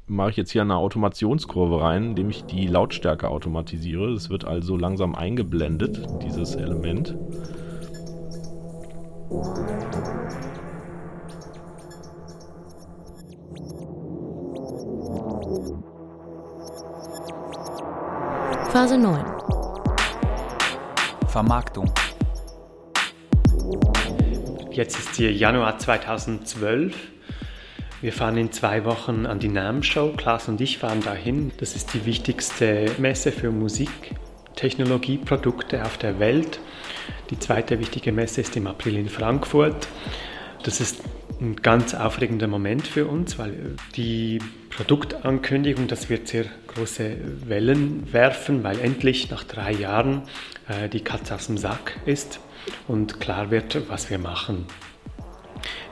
mache 0.07 0.31
ich 0.31 0.38
jetzt 0.38 0.53
hier 0.53 0.62
eine 0.62 0.77
Automationskurve 0.77 1.79
rein, 1.79 2.05
indem 2.05 2.31
ich 2.31 2.46
die 2.46 2.66
Lautstärke 2.68 3.29
automatisiere. 3.29 4.11
Es 4.12 4.31
wird 4.31 4.46
also 4.46 4.79
langsam 4.79 5.14
eingeblendet, 5.14 6.07
dieses 6.22 6.55
Element. 6.55 7.14
Phase 18.73 18.97
9 18.97 19.23
Vermarktung. 21.29 21.93
Jetzt 24.71 24.99
ist 24.99 25.17
hier 25.17 25.31
Januar 25.31 25.79
2012. 25.79 26.97
Wir 28.01 28.15
fahren 28.15 28.39
in 28.39 28.51
zwei 28.51 28.87
Wochen 28.87 29.27
an 29.27 29.41
die 29.41 29.49
NAM-Show. 29.49 30.15
Klaas 30.17 30.49
und 30.49 30.59
ich 30.63 30.79
fahren 30.79 31.03
dahin. 31.03 31.53
Das 31.59 31.77
ist 31.77 31.93
die 31.93 32.07
wichtigste 32.07 32.91
Messe 32.97 33.31
für 33.31 33.51
Musiktechnologieprodukte 33.51 35.85
auf 35.85 35.99
der 35.99 36.19
Welt. 36.19 36.59
Die 37.29 37.39
zweite 37.39 37.79
wichtige 37.79 38.11
Messe 38.11 38.41
ist 38.41 38.57
im 38.57 38.67
April 38.67 38.97
in 38.97 39.11
Frankfurt. 39.11 39.87
Das 40.63 40.81
ist 40.81 41.03
ein 41.42 41.57
ganz 41.57 41.94
aufregender 41.94 42.46
Moment 42.46 42.87
für 42.87 43.07
uns, 43.07 43.38
weil 43.38 43.76
die 43.96 44.38
Produktankündigung, 44.70 45.88
das 45.88 46.09
wird 46.09 46.28
sehr 46.28 46.44
große 46.68 47.16
Wellen 47.46 48.12
werfen, 48.12 48.62
weil 48.62 48.78
endlich 48.78 49.28
nach 49.31 49.44
drei 49.44 49.72
Jahren 49.72 50.22
äh, 50.68 50.88
die 50.88 51.00
Katze 51.00 51.35
aus 51.35 51.48
dem 51.48 51.59
Sack 51.59 51.98
ist 52.07 52.40
und 52.87 53.20
klar 53.20 53.50
wird, 53.50 53.90
was 53.90 54.09
wir 54.09 54.18
machen. 54.18 54.66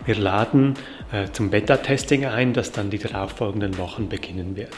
Wir 0.07 0.15
laden 0.15 0.75
äh, 1.13 1.29
zum 1.33 1.51
Beta-Testing 1.51 2.27
ein, 2.27 2.53
das 2.53 2.73
dann 2.73 2.91
die 2.91 2.99
darauffolgenden 2.99 3.77
Wochen 3.77 4.09
beginnen 4.09 4.57
wird. 4.57 4.75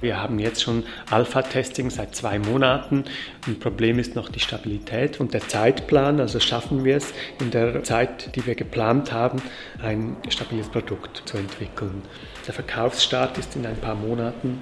Wir 0.00 0.20
haben 0.20 0.38
jetzt 0.38 0.62
schon 0.62 0.84
Alpha-Testing 1.10 1.88
seit 1.90 2.14
zwei 2.14 2.38
Monaten. 2.38 3.04
Ein 3.46 3.58
Problem 3.58 3.98
ist 3.98 4.16
noch 4.16 4.28
die 4.28 4.40
Stabilität 4.40 5.20
und 5.20 5.32
der 5.34 5.46
Zeitplan. 5.48 6.20
Also 6.20 6.40
schaffen 6.40 6.84
wir 6.84 6.96
es 6.96 7.14
in 7.40 7.50
der 7.50 7.82
Zeit, 7.84 8.34
die 8.36 8.44
wir 8.44 8.54
geplant 8.54 9.12
haben, 9.12 9.40
ein 9.82 10.16
stabiles 10.28 10.68
Produkt 10.68 11.22
zu 11.26 11.38
entwickeln. 11.38 12.02
Der 12.46 12.54
Verkaufsstart 12.54 13.38
ist 13.38 13.56
in 13.56 13.66
ein 13.66 13.76
paar 13.76 13.94
Monaten. 13.94 14.60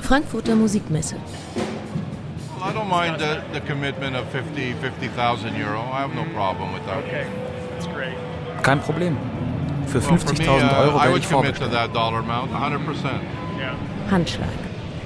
Frankfurter 0.00 0.54
Musikmesse. 0.56 1.16
I 2.60 2.72
don't 2.72 2.88
mind 2.88 3.18
the, 3.18 3.40
the 3.52 3.60
commitment 3.60 4.14
of 4.14 4.28
50 4.30 4.74
50,000 4.74 5.56
euro. 5.56 5.80
I 5.80 6.02
have 6.02 6.14
no 6.14 6.24
problem 6.32 6.72
with 6.72 6.84
that. 6.86 6.98
Okay, 6.98 7.26
that's 7.74 7.86
great. 7.86 8.14
Kein 8.62 8.80
Problem. 8.80 9.16
Für 9.92 9.98
50.000 9.98 10.48
uh, 10.48 10.80
Euro 10.80 11.02
werde 11.02 11.18
ich 11.18 11.26
vorgestellt. 11.26 11.70
Handschlag. 14.10 14.48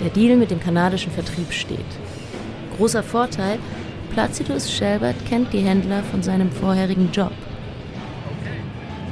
Der 0.00 0.10
Deal 0.10 0.36
mit 0.36 0.52
dem 0.52 0.60
kanadischen 0.60 1.10
Vertrieb 1.10 1.52
steht. 1.52 1.80
Großer 2.76 3.02
Vorteil, 3.02 3.58
Placidus 4.12 4.70
Shelbert 4.70 5.16
kennt 5.28 5.52
die 5.52 5.60
Händler 5.60 6.04
von 6.04 6.22
seinem 6.22 6.52
vorherigen 6.52 7.10
Job. 7.10 7.32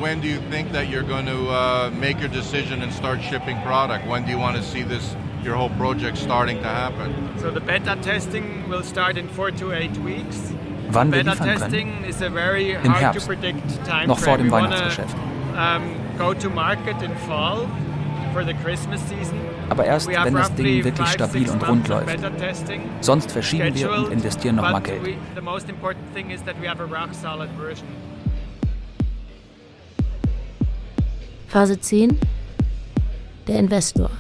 When 0.00 0.20
do 0.20 0.28
you 0.28 0.38
think 0.50 0.72
that 0.72 0.88
you're 0.88 1.06
going 1.06 1.26
to 1.26 1.50
uh, 1.50 1.90
make 1.98 2.20
your 2.20 2.28
decision 2.28 2.82
and 2.82 2.92
start 2.92 3.20
shipping 3.22 3.56
product? 3.62 4.06
When 4.06 4.24
do 4.24 4.30
you 4.30 4.38
want 4.38 4.56
to 4.56 4.62
see 4.62 4.82
this 4.82 5.16
your 5.44 5.56
whole 5.56 5.70
project 5.78 6.18
starting 6.18 6.58
to 6.62 6.68
happen? 6.68 7.14
So 7.38 7.50
the 7.50 7.60
beta 7.60 7.96
testing 8.02 8.68
will 8.68 8.82
start 8.82 9.16
in 9.16 9.28
four 9.28 9.50
to 9.52 9.72
eight 9.72 9.96
weeks. 10.04 10.52
Wann 10.90 11.10
wir 11.10 11.24
liefern 11.24 11.58
können? 11.58 12.04
Im 12.84 12.94
Herbst, 12.94 13.28
noch 14.06 14.18
vor 14.18 14.38
dem 14.38 14.50
Weihnachtsgeschäft. 14.50 15.16
Um, 15.54 15.82
go 16.18 16.34
to 16.34 16.50
market 16.50 17.00
in 17.02 17.14
fall 17.28 17.68
Aber 19.68 19.84
erst, 19.84 20.08
wenn 20.08 20.34
das 20.34 20.54
Ding 20.54 20.84
wirklich 20.84 21.08
stabil 21.08 21.48
und 21.48 21.68
rund 21.68 21.88
läuft. 21.88 22.18
Sonst 23.00 23.30
verschieben 23.30 23.74
wir 23.74 23.92
und 23.92 24.12
investieren 24.12 24.56
nochmal 24.56 24.82
Geld. 24.82 25.16
Phase 31.48 31.80
10. 31.80 32.18
Der 33.46 33.58
Investor. 33.60 34.10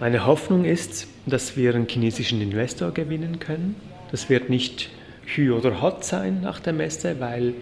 Meine 0.00 0.26
Hoffnung 0.26 0.64
ist, 0.64 1.06
dass 1.26 1.56
wir 1.56 1.74
einen 1.74 1.88
chinesischen 1.88 2.40
Investor 2.42 2.90
gewinnen 2.90 3.38
können. 3.38 3.76
Das 4.10 4.28
wird 4.28 4.50
nicht 4.50 4.90
Hü 5.24 5.52
oder 5.52 5.80
Hot 5.80 6.04
sein 6.04 6.40
nach 6.42 6.60
der 6.60 6.72
Messe, 6.72 7.20
weil 7.20 7.54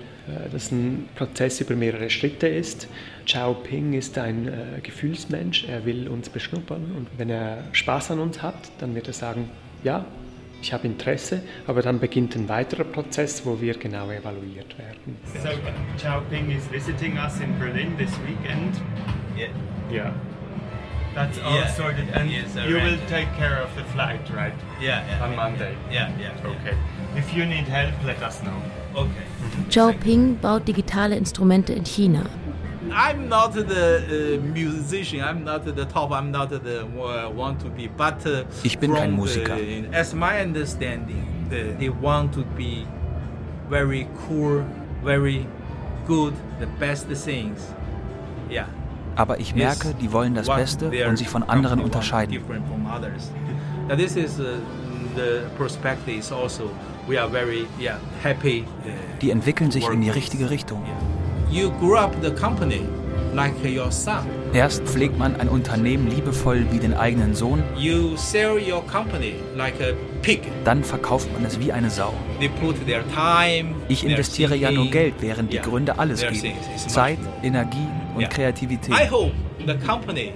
das 0.52 0.70
ein 0.70 1.08
Prozess 1.14 1.60
über 1.60 1.74
mehrere 1.74 2.10
Schritte 2.10 2.46
ist. 2.48 2.88
Chao 3.26 3.54
Ping 3.54 3.92
ist 3.92 4.16
ein 4.18 4.48
äh, 4.48 4.80
Gefühlsmensch, 4.82 5.64
er 5.68 5.84
will 5.84 6.08
uns 6.08 6.28
beschnuppern 6.28 6.92
und 6.96 7.08
wenn 7.16 7.30
er 7.30 7.64
Spaß 7.72 8.12
an 8.12 8.20
uns 8.20 8.42
hat, 8.42 8.56
dann 8.78 8.94
wird 8.94 9.06
er 9.06 9.12
sagen, 9.12 9.50
ja, 9.84 10.04
ich 10.60 10.72
habe 10.72 10.86
Interesse, 10.88 11.40
aber 11.66 11.82
dann 11.82 12.00
beginnt 12.00 12.34
ein 12.34 12.48
weiterer 12.48 12.84
Prozess, 12.84 13.46
wo 13.46 13.60
wir 13.60 13.74
genau 13.74 14.10
evaluiert 14.10 14.76
werden. 14.78 15.16
So 15.40 15.48
Chao 16.02 16.20
Ping 16.30 16.50
is 16.50 16.70
visiting 16.72 17.16
us 17.16 17.38
in 17.40 17.56
Berlin 17.58 17.96
this 17.96 18.10
weekend. 18.26 18.74
Yeah. 19.36 19.48
Yeah. 19.92 20.12
That's 21.14 21.38
all 21.40 21.56
Yeah. 21.56 21.68
sorted, 21.68 22.04
and 22.14 22.30
Yes, 22.30 22.54
you 22.68 22.76
will 22.76 22.98
take 23.08 23.28
care 23.38 23.62
of 23.62 23.70
the 23.76 23.84
flight, 23.92 24.20
right? 24.34 24.52
Yeah, 24.80 25.02
yeah. 25.08 25.24
On 25.24 25.34
Monday. 25.36 25.74
Yeah, 25.90 26.10
yeah. 26.18 26.30
Okay. 26.44 26.76
If 27.16 27.34
you 27.34 27.44
need 27.46 27.66
help, 27.68 27.94
let 28.04 28.22
us 28.22 28.42
know. 28.42 28.62
Okay. 28.94 29.24
Zhao 29.68 29.92
Ping 30.00 30.34
baut 30.40 30.64
digitale 30.66 31.16
Instrumente 31.16 31.74
in 31.74 31.84
China. 31.84 32.28
I'm 32.90 33.28
not 33.28 33.52
the 33.52 34.38
uh, 34.40 34.52
musician. 34.52 35.20
I'm 35.22 35.44
not 35.44 35.64
the 35.64 35.84
top. 35.84 36.10
I'm 36.10 36.30
not 36.30 36.50
the 36.50 36.86
uh, 36.86 37.30
want 37.30 37.60
to 37.60 37.68
be. 37.68 37.88
But 37.88 38.24
uh, 38.26 38.44
Ich 38.62 38.78
bin 38.78 38.92
kein 38.94 39.10
from 39.10 39.20
Musiker. 39.20 39.56
The, 39.56 39.88
as 39.92 40.14
my 40.14 40.40
understanding, 40.40 41.46
the, 41.50 41.74
they 41.78 41.90
want 41.90 42.32
to 42.34 42.44
be 42.56 42.86
very 43.68 44.08
cool, 44.26 44.64
very 45.04 45.46
good, 46.06 46.34
the 46.60 46.66
best 46.78 47.06
things. 47.08 47.60
Yeah. 48.50 48.66
Aber 49.16 49.40
ich 49.40 49.54
merke, 49.54 49.94
die 49.94 50.12
wollen 50.12 50.34
das 50.34 50.46
Beste 50.46 50.90
und 51.08 51.16
sich 51.16 51.28
von 51.28 51.42
anderen 51.42 51.80
unterscheiden. 51.80 52.32
Different 52.32 52.66
from 52.68 52.86
others. 52.86 53.30
Now 53.88 53.96
this 53.96 54.16
is 54.16 54.38
uh, 54.38 54.58
the 55.16 55.42
perspective. 55.56 56.18
Is 56.18 56.30
also 56.30 56.70
we 57.08 57.18
are 57.18 57.28
very 57.30 57.66
yeah 57.80 57.98
happy. 58.22 58.64
Uh, 58.84 58.90
Die 59.20 59.30
entwickeln 59.30 59.70
sich 59.70 59.88
in 59.88 60.00
die 60.00 60.10
richtige 60.10 60.50
Richtung. 60.50 60.84
You 61.50 61.70
grew 61.80 61.96
up 61.96 62.14
the 62.22 62.30
company 62.30 62.82
like 63.34 63.54
your 63.64 63.90
son. 63.90 64.26
Erst 64.52 64.82
pflegt 64.84 65.18
man 65.18 65.36
ein 65.40 65.48
Unternehmen 65.48 66.08
liebevoll 66.08 66.64
wie 66.70 66.78
den 66.78 66.94
eigenen 66.94 67.34
Sohn, 67.34 67.62
You 67.76 68.16
sell 68.16 68.58
your 68.58 68.82
company 68.86 69.34
like 69.56 69.74
a 69.80 69.92
pig. 70.22 70.40
dann 70.64 70.82
verkauft 70.82 71.30
man 71.34 71.44
es 71.44 71.58
wie 71.60 71.70
eine 71.70 71.90
Sau. 71.90 72.12
Ich 73.88 74.04
investiere 74.04 74.56
ja 74.56 74.70
nur. 74.70 74.86
Geld, 74.90 75.14
während 75.20 75.52
die 75.52 75.56
Yeah, 75.56 75.66
Gründer 75.66 75.98
alles 75.98 76.20
geben. 76.20 76.54
Zeit. 76.86 77.18
Energie 77.42 77.86
und. 78.14 78.28
Kreativität. 78.30 78.94
I 78.94 79.08
hope 79.10 79.32
the 79.66 79.74
company 79.86 80.32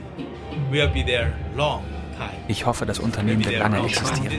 will 0.70 0.88
be 0.88 1.04
there 1.04 1.32
long 1.56 1.82
time. 2.16 2.30
Ich 2.48 2.66
hoffe, 2.66 2.84
das 2.86 2.98
Unternehmen 2.98 3.44
wird 3.44 3.58
lange 3.58 3.78
existieren. 3.84 4.30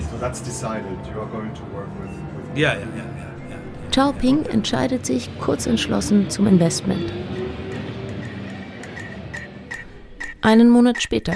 Yeah, 2.56 2.74
yeah, 2.74 2.86
yeah, 2.96 3.06
yeah. 3.50 3.92
Zhao 3.92 4.14
Ping 4.14 4.46
entscheidet 4.46 5.06
sich 5.06 5.30
kurz 5.40 5.66
entschlossen 5.66 6.30
zum 6.30 6.46
Investment. 6.46 7.12
Einen 10.42 10.70
Monat 10.70 11.02
später. 11.02 11.34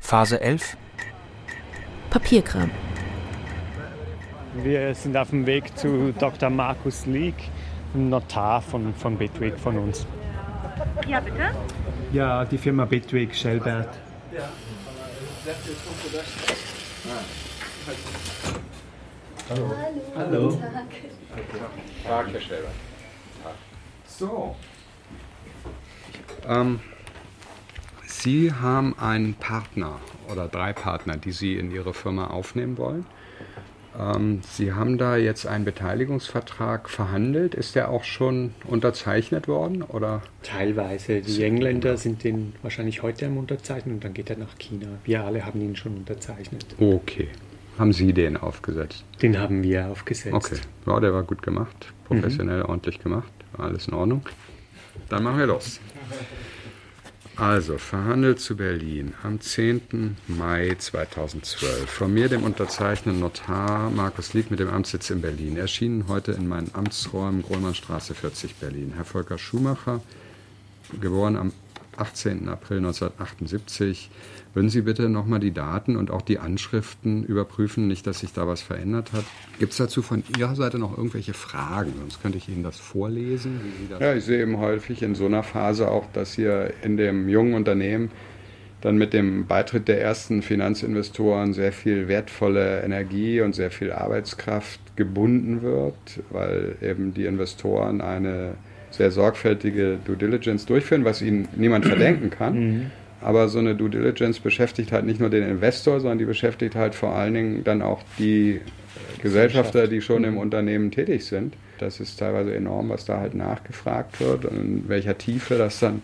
Phase 0.00 0.40
11. 0.40 0.76
Papierkram. 2.08 2.70
Wir 4.62 4.94
sind 4.94 5.16
auf 5.16 5.30
dem 5.30 5.44
Weg 5.44 5.76
zu 5.76 6.14
Dr. 6.18 6.48
Markus 6.48 7.04
Leek, 7.04 7.34
Notar 7.92 8.62
von, 8.62 8.94
von 8.94 9.18
Bitwig 9.18 9.58
von 9.58 9.76
uns. 9.78 10.06
Ja, 11.06 11.20
bitte? 11.20 11.50
Ja, 12.12 12.44
die 12.44 12.58
Firma 12.58 12.84
Bitwig, 12.84 13.34
Schellbert. 13.34 13.88
Hallo. 19.50 19.70
Hallo. 20.16 20.58
Tag, 22.02 22.32
Herr 22.32 22.40
Schreber. 22.40 22.68
So. 24.06 24.56
Ähm, 26.48 26.80
Sie 28.06 28.52
haben 28.52 28.98
einen 28.98 29.34
Partner 29.34 30.00
oder 30.32 30.48
drei 30.48 30.72
Partner, 30.72 31.18
die 31.18 31.32
Sie 31.32 31.56
in 31.56 31.70
Ihre 31.70 31.92
Firma 31.92 32.28
aufnehmen 32.28 32.78
wollen. 32.78 33.04
Ähm, 33.98 34.40
Sie 34.48 34.72
haben 34.72 34.96
da 34.96 35.16
jetzt 35.18 35.46
einen 35.46 35.66
Beteiligungsvertrag 35.66 36.88
verhandelt. 36.88 37.54
Ist 37.54 37.74
der 37.74 37.90
auch 37.90 38.04
schon 38.04 38.54
unterzeichnet 38.66 39.46
worden? 39.46 39.82
Oder? 39.82 40.22
Teilweise. 40.42 41.20
Die 41.20 41.42
Engländer 41.42 41.98
sind 41.98 42.24
den 42.24 42.54
wahrscheinlich 42.62 43.02
heute 43.02 43.26
am 43.26 43.36
Unterzeichnen 43.36 43.96
und 43.96 44.04
dann 44.04 44.14
geht 44.14 44.30
er 44.30 44.38
nach 44.38 44.56
China. 44.58 44.86
Wir 45.04 45.22
alle 45.22 45.44
haben 45.44 45.60
ihn 45.60 45.76
schon 45.76 45.98
unterzeichnet. 45.98 46.64
Okay. 46.80 47.28
Haben 47.78 47.92
Sie 47.92 48.12
den 48.12 48.36
aufgesetzt? 48.36 49.04
Den 49.20 49.38
haben 49.38 49.62
wir 49.62 49.88
aufgesetzt. 49.88 50.34
Okay. 50.34 50.58
Ja, 50.86 51.00
der 51.00 51.12
war 51.12 51.24
gut 51.24 51.42
gemacht. 51.42 51.92
Professionell, 52.04 52.62
ordentlich 52.62 53.00
gemacht. 53.00 53.32
War 53.56 53.66
alles 53.66 53.88
in 53.88 53.94
Ordnung. 53.94 54.22
Dann 55.08 55.24
machen 55.24 55.38
wir 55.38 55.46
los. 55.46 55.80
Also, 57.36 57.78
verhandelt 57.78 58.38
zu 58.38 58.56
Berlin 58.56 59.12
am 59.24 59.40
10. 59.40 60.16
Mai 60.28 60.76
2012. 60.78 61.90
Von 61.90 62.14
mir, 62.14 62.28
dem 62.28 62.44
unterzeichneten 62.44 63.18
Notar 63.18 63.90
Markus 63.90 64.34
Lieg 64.34 64.52
mit 64.52 64.60
dem 64.60 64.68
Amtssitz 64.68 65.10
in 65.10 65.20
Berlin. 65.20 65.56
Erschienen 65.56 66.06
heute 66.06 66.30
in 66.30 66.46
meinen 66.46 66.70
Amtsräumen 66.74 67.42
Grohlmannstraße 67.42 68.14
40 68.14 68.54
Berlin. 68.56 68.92
Herr 68.94 69.04
Volker 69.04 69.38
Schumacher, 69.38 70.00
geboren 71.00 71.36
am 71.36 71.52
18. 71.96 72.48
April 72.48 72.78
1978. 72.78 74.10
Würden 74.54 74.68
Sie 74.68 74.82
bitte 74.82 75.08
nochmal 75.08 75.40
die 75.40 75.50
Daten 75.50 75.96
und 75.96 76.12
auch 76.12 76.22
die 76.22 76.38
Anschriften 76.38 77.24
überprüfen, 77.24 77.88
nicht, 77.88 78.06
dass 78.06 78.20
sich 78.20 78.32
da 78.32 78.46
was 78.46 78.62
verändert 78.62 79.12
hat? 79.12 79.24
Gibt 79.58 79.72
es 79.72 79.78
dazu 79.78 80.00
von 80.00 80.22
Ihrer 80.38 80.54
Seite 80.54 80.78
noch 80.78 80.96
irgendwelche 80.96 81.34
Fragen? 81.34 81.92
Sonst 81.98 82.22
könnte 82.22 82.38
ich 82.38 82.48
Ihnen 82.48 82.62
das 82.62 82.78
vorlesen. 82.78 83.60
Wie 83.64 83.82
Sie 83.82 83.88
das 83.90 84.00
ja, 84.00 84.14
ich 84.14 84.24
sehe 84.24 84.40
eben 84.40 84.58
häufig 84.58 85.02
in 85.02 85.16
so 85.16 85.26
einer 85.26 85.42
Phase 85.42 85.90
auch, 85.90 86.06
dass 86.12 86.34
hier 86.34 86.72
in 86.84 86.96
dem 86.96 87.28
jungen 87.28 87.54
Unternehmen 87.54 88.12
dann 88.80 88.96
mit 88.96 89.12
dem 89.12 89.46
Beitritt 89.46 89.88
der 89.88 90.00
ersten 90.00 90.42
Finanzinvestoren 90.42 91.52
sehr 91.52 91.72
viel 91.72 92.06
wertvolle 92.06 92.82
Energie 92.82 93.40
und 93.40 93.56
sehr 93.56 93.72
viel 93.72 93.90
Arbeitskraft 93.90 94.78
gebunden 94.94 95.62
wird, 95.62 96.22
weil 96.30 96.76
eben 96.80 97.12
die 97.12 97.24
Investoren 97.24 98.00
eine 98.00 98.54
sehr 98.90 99.10
sorgfältige 99.10 99.98
Due 100.04 100.16
Diligence 100.16 100.66
durchführen, 100.66 101.04
was 101.04 101.22
ihnen 101.22 101.48
niemand 101.56 101.86
verdenken 101.86 102.30
kann. 102.30 102.92
Aber 103.24 103.48
so 103.48 103.58
eine 103.58 103.74
Due 103.74 103.88
Diligence 103.88 104.38
beschäftigt 104.38 104.92
halt 104.92 105.06
nicht 105.06 105.18
nur 105.18 105.30
den 105.30 105.48
Investor, 105.48 105.98
sondern 105.98 106.18
die 106.18 106.26
beschäftigt 106.26 106.74
halt 106.74 106.94
vor 106.94 107.14
allen 107.14 107.32
Dingen 107.32 107.64
dann 107.64 107.80
auch 107.80 108.02
die 108.18 108.56
äh, 108.56 109.22
Gesellschafter, 109.22 109.88
die 109.88 110.02
schon 110.02 110.24
im 110.24 110.36
Unternehmen 110.36 110.90
tätig 110.90 111.24
sind. 111.24 111.54
Das 111.78 112.00
ist 112.00 112.18
teilweise 112.18 112.54
enorm, 112.54 112.90
was 112.90 113.06
da 113.06 113.20
halt 113.20 113.34
nachgefragt 113.34 114.20
wird 114.20 114.44
und 114.44 114.56
in 114.56 114.88
welcher 114.88 115.16
Tiefe 115.16 115.56
das 115.56 115.80
dann 115.80 116.02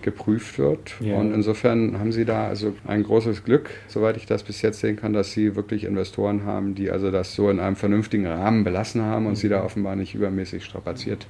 geprüft 0.00 0.60
wird. 0.60 0.94
Ja. 1.00 1.16
Und 1.16 1.34
insofern 1.34 1.98
haben 1.98 2.12
Sie 2.12 2.24
da 2.24 2.46
also 2.46 2.74
ein 2.86 3.02
großes 3.02 3.42
Glück, 3.42 3.70
soweit 3.88 4.16
ich 4.16 4.26
das 4.26 4.44
bis 4.44 4.62
jetzt 4.62 4.78
sehen 4.78 4.94
kann, 4.94 5.12
dass 5.12 5.32
Sie 5.32 5.56
wirklich 5.56 5.82
Investoren 5.82 6.44
haben, 6.44 6.76
die 6.76 6.92
also 6.92 7.10
das 7.10 7.34
so 7.34 7.50
in 7.50 7.58
einem 7.58 7.74
vernünftigen 7.74 8.28
Rahmen 8.28 8.62
belassen 8.62 9.02
haben 9.02 9.26
und 9.26 9.34
Sie 9.34 9.48
da 9.48 9.64
offenbar 9.64 9.96
nicht 9.96 10.14
übermäßig 10.14 10.64
strapaziert. 10.64 11.26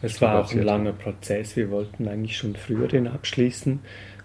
Es 0.00 0.20
war 0.20 0.38
auch 0.38 0.52
ein 0.52 0.62
langer 0.62 0.92
Prozess. 0.92 1.56
Wir 1.56 1.70
wollten 1.70 2.06
eigentlich 2.06 2.36
schon 2.36 2.54
früher 2.54 2.86
den 2.86 3.08
abschließen 3.08 3.80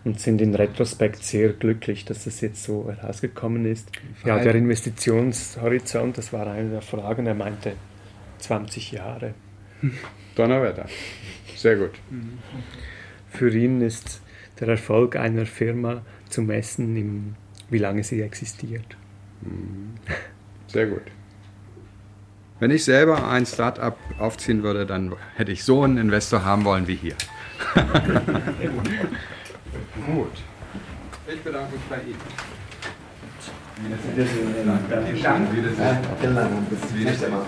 und 0.06 0.20
sind 0.20 0.42
in 0.42 0.54
Retrospekt 0.54 1.24
sehr 1.24 1.54
glücklich, 1.54 2.06
dass 2.06 2.26
das 2.26 2.42
jetzt 2.42 2.64
so 2.64 2.92
herausgekommen 2.92 3.66
ist. 3.66 3.90
Ja, 4.26 4.40
der 4.40 4.56
Investitionshorizont, 4.56 6.18
das 6.18 6.34
war 6.34 6.48
eine 6.48 6.70
der 6.70 6.82
Fragen. 6.82 7.26
Er 7.26 7.36
meinte 7.36 7.74
20 8.40 8.92
Jahre. 8.92 9.34
Donnerwetter. 10.36 10.88
Sehr 11.56 11.78
gut. 11.78 11.92
Für 13.30 13.50
ihn 13.56 13.82
ist 13.82 14.22
der 14.60 14.68
Erfolg 14.68 15.16
einer 15.16 15.46
Firma 15.46 16.02
zu 16.30 16.42
messen, 16.42 16.96
im, 16.98 17.36
wie 17.70 17.78
lange 17.78 18.04
sie 18.04 18.22
existiert. 18.22 18.98
Sehr 20.68 20.88
gut. 20.88 21.04
Wenn 22.60 22.72
ich 22.72 22.84
selber 22.84 23.30
ein 23.30 23.46
Start-up 23.46 23.98
aufziehen 24.20 24.64
würde, 24.64 24.86
dann 24.86 25.16
hätte 25.36 25.52
ich 25.52 25.64
so 25.64 25.84
einen 25.84 25.98
Investor 25.98 26.46
haben 26.46 26.66
wollen 26.66 26.88
wie 26.88 26.96
hier. 26.96 27.16
gut. 30.06 30.32
Ich 31.28 31.42
bedanke 31.42 31.74
mich 31.74 31.84
bei 31.90 31.98
Ihnen. 31.98 32.20
Vielen 33.76 35.24
Dank. 35.24 35.50
Vielen 36.20 36.36
Dank. 36.36 36.70
Bis 36.70 36.96
Wiedersehen. 36.96 37.06
nächste 37.06 37.30
Mal. 37.30 37.46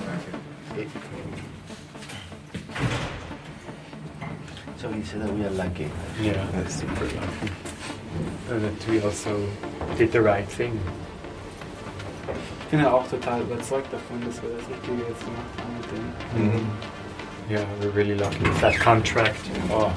So 4.78 4.90
he 4.92 5.02
said 5.04 5.22
that 5.22 5.34
we 5.34 5.46
are 5.46 5.52
lucky. 5.52 5.90
Yeah, 6.22 6.46
that's 6.54 6.76
super 6.76 7.06
lucky. 7.06 7.52
And 8.52 8.62
that 8.62 8.88
we 8.88 9.00
also 9.02 9.48
did 9.98 10.12
the 10.12 10.22
right 10.22 10.48
thing. 10.48 10.80
Ich 12.62 12.72
bin 12.72 12.80
ja 12.82 12.92
auch 12.92 13.08
total 13.08 13.42
überzeugt 13.42 13.92
davon, 13.94 14.24
dass 14.26 14.42
wir 14.42 14.50
das 14.50 14.68
Richtige 14.68 15.08
jetzt 15.08 15.24
gemacht 15.24 15.56
haben 15.58 15.78
mit 15.80 15.92
dem. 15.92 16.60
Mhm. 16.60 16.68
Yeah, 17.50 17.66
we're 17.80 17.96
really 17.96 18.16
lucky 18.16 18.44
with 18.44 18.60
that 18.62 18.80
contract. 18.80 19.50
Oh. 19.70 19.92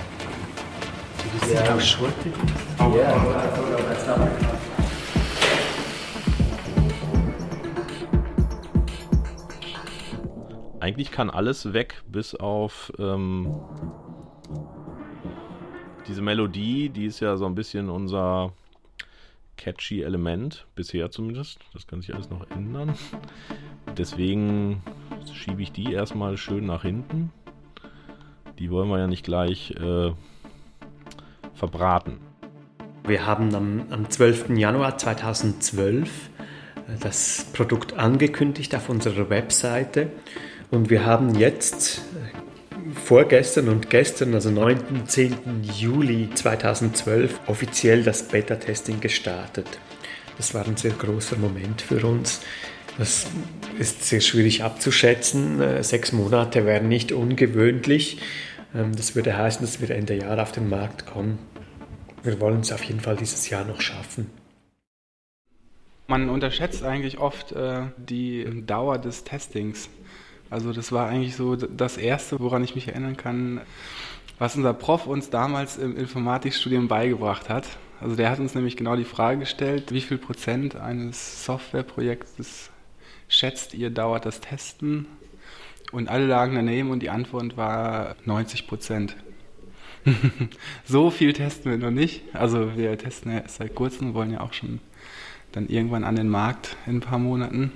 Yeah. 1.28 1.66
how 1.70 1.78
short 1.78 2.14
it 2.24 2.26
is? 2.26 2.34
Oh, 2.80 2.96
yeah. 2.96 3.14
oh, 3.14 3.82
that's 3.88 4.06
not 4.06 4.18
enough. 4.18 4.58
Eigentlich 10.80 11.10
kann 11.10 11.28
alles 11.28 11.72
weg, 11.72 12.02
bis 12.06 12.34
auf 12.34 12.92
ähm, 12.98 13.54
diese 16.06 16.22
Melodie, 16.22 16.88
die 16.88 17.04
ist 17.04 17.20
ja 17.20 17.36
so 17.36 17.44
ein 17.46 17.54
bisschen 17.54 17.90
unser 17.90 18.52
catchy 19.56 20.02
Element, 20.02 20.66
bisher 20.74 21.10
zumindest. 21.10 21.58
Das 21.74 21.86
kann 21.86 22.00
sich 22.00 22.14
alles 22.14 22.30
noch 22.30 22.48
ändern. 22.50 22.94
Deswegen 23.98 24.82
schiebe 25.34 25.60
ich 25.60 25.72
die 25.72 25.92
erstmal 25.92 26.38
schön 26.38 26.64
nach 26.64 26.82
hinten. 26.82 27.32
Die 28.58 28.70
wollen 28.70 28.88
wir 28.88 28.98
ja 28.98 29.06
nicht 29.06 29.24
gleich 29.24 29.72
äh, 29.72 30.12
verbraten. 31.58 32.18
Wir 33.06 33.26
haben 33.26 33.54
am, 33.54 33.86
am 33.90 34.10
12. 34.10 34.50
Januar 34.50 34.98
2012 34.98 36.08
äh, 36.08 36.80
das 37.00 37.46
Produkt 37.52 37.98
angekündigt 37.98 38.74
auf 38.74 38.88
unserer 38.88 39.28
Webseite 39.30 40.10
und 40.70 40.90
wir 40.90 41.04
haben 41.04 41.34
jetzt 41.34 41.98
äh, 41.98 42.92
vorgestern 42.94 43.68
und 43.68 43.90
gestern, 43.90 44.34
also 44.34 44.50
9. 44.50 44.78
und 44.90 45.10
10. 45.10 45.34
Juli 45.76 46.28
2012, 46.34 47.40
offiziell 47.46 48.02
das 48.02 48.28
Beta-Testing 48.28 49.00
gestartet. 49.00 49.66
Das 50.36 50.54
war 50.54 50.66
ein 50.66 50.76
sehr 50.76 50.92
großer 50.92 51.36
Moment 51.36 51.82
für 51.82 52.06
uns. 52.06 52.40
Das 52.98 53.26
ist 53.78 54.04
sehr 54.04 54.20
schwierig 54.20 54.62
abzuschätzen. 54.62 55.60
Äh, 55.60 55.82
Sechs 55.82 56.12
Monate 56.12 56.66
wären 56.66 56.88
nicht 56.88 57.12
ungewöhnlich. 57.12 58.18
Ähm, 58.74 58.94
Das 58.94 59.14
würde 59.14 59.36
heißen, 59.36 59.62
dass 59.64 59.80
wir 59.80 59.90
Ende 59.90 60.14
Jahr 60.14 60.40
auf 60.40 60.52
den 60.52 60.68
Markt 60.68 61.06
kommen. 61.06 61.38
Wir 62.22 62.40
wollen 62.40 62.60
es 62.60 62.72
auf 62.72 62.84
jeden 62.84 63.00
Fall 63.00 63.16
dieses 63.16 63.48
Jahr 63.48 63.64
noch 63.64 63.80
schaffen. 63.80 64.30
Man 66.06 66.30
unterschätzt 66.30 66.82
eigentlich 66.82 67.18
oft 67.18 67.52
äh, 67.52 67.82
die 67.96 68.64
Dauer 68.66 68.98
des 68.98 69.24
Testings. 69.24 69.88
Also 70.50 70.72
das 70.72 70.90
war 70.92 71.06
eigentlich 71.08 71.36
so 71.36 71.56
das 71.56 71.98
Erste, 71.98 72.40
woran 72.40 72.64
ich 72.64 72.74
mich 72.74 72.88
erinnern 72.88 73.16
kann, 73.16 73.60
was 74.38 74.56
unser 74.56 74.72
Prof 74.72 75.06
uns 75.06 75.28
damals 75.30 75.76
im 75.76 75.96
Informatikstudium 75.96 76.88
beigebracht 76.88 77.48
hat. 77.50 77.66
Also 78.00 78.16
der 78.16 78.30
hat 78.30 78.38
uns 78.38 78.54
nämlich 78.54 78.76
genau 78.76 78.96
die 78.96 79.04
Frage 79.04 79.40
gestellt, 79.40 79.92
wie 79.92 80.00
viel 80.00 80.18
Prozent 80.18 80.76
eines 80.76 81.44
Softwareprojektes 81.44 82.70
schätzt 83.28 83.74
ihr 83.74 83.90
dauert 83.90 84.24
das 84.24 84.40
Testen? 84.40 85.06
Und 85.90 86.08
alle 86.08 86.26
lagen 86.26 86.54
daneben 86.54 86.90
und 86.90 87.00
die 87.00 87.10
Antwort 87.10 87.56
war 87.56 88.16
90 88.24 88.66
Prozent. 88.66 89.16
so 90.84 91.10
viel 91.10 91.32
testen 91.32 91.70
wir 91.70 91.78
noch 91.78 91.90
nicht. 91.90 92.22
Also 92.34 92.76
wir 92.76 92.96
testen 92.98 93.32
ja 93.32 93.42
seit 93.46 93.74
kurzem, 93.74 94.14
wollen 94.14 94.32
ja 94.32 94.40
auch 94.40 94.52
schon 94.52 94.80
dann 95.52 95.68
irgendwann 95.68 96.04
an 96.04 96.16
den 96.16 96.28
Markt 96.28 96.76
in 96.86 96.96
ein 96.96 97.00
paar 97.00 97.18
Monaten. 97.18 97.72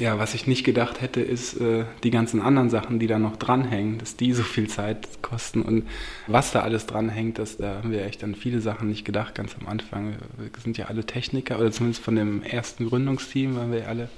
Ja, 0.00 0.18
was 0.18 0.34
ich 0.34 0.48
nicht 0.48 0.64
gedacht 0.64 1.00
hätte, 1.00 1.20
ist 1.20 1.60
äh, 1.60 1.84
die 2.02 2.10
ganzen 2.10 2.40
anderen 2.40 2.68
Sachen, 2.68 2.98
die 2.98 3.06
da 3.06 3.20
noch 3.20 3.36
dranhängen, 3.36 3.98
dass 3.98 4.16
die 4.16 4.32
so 4.32 4.42
viel 4.42 4.68
Zeit 4.68 5.22
kosten 5.22 5.62
und 5.62 5.86
was 6.26 6.50
da 6.50 6.62
alles 6.62 6.86
dranhängt, 6.86 7.38
das, 7.38 7.58
da 7.58 7.76
haben 7.76 7.92
wir 7.92 8.04
echt 8.04 8.24
an 8.24 8.34
viele 8.34 8.60
Sachen 8.60 8.88
nicht 8.88 9.04
gedacht, 9.04 9.36
ganz 9.36 9.54
am 9.60 9.68
Anfang. 9.68 10.16
Wir 10.36 10.50
sind 10.60 10.78
ja 10.78 10.86
alle 10.86 11.06
Techniker, 11.06 11.60
oder 11.60 11.70
zumindest 11.70 12.02
von 12.02 12.16
dem 12.16 12.42
ersten 12.42 12.88
Gründungsteam 12.88 13.54
waren 13.54 13.70
wir 13.70 13.80
ja 13.80 13.86
alle 13.86 14.08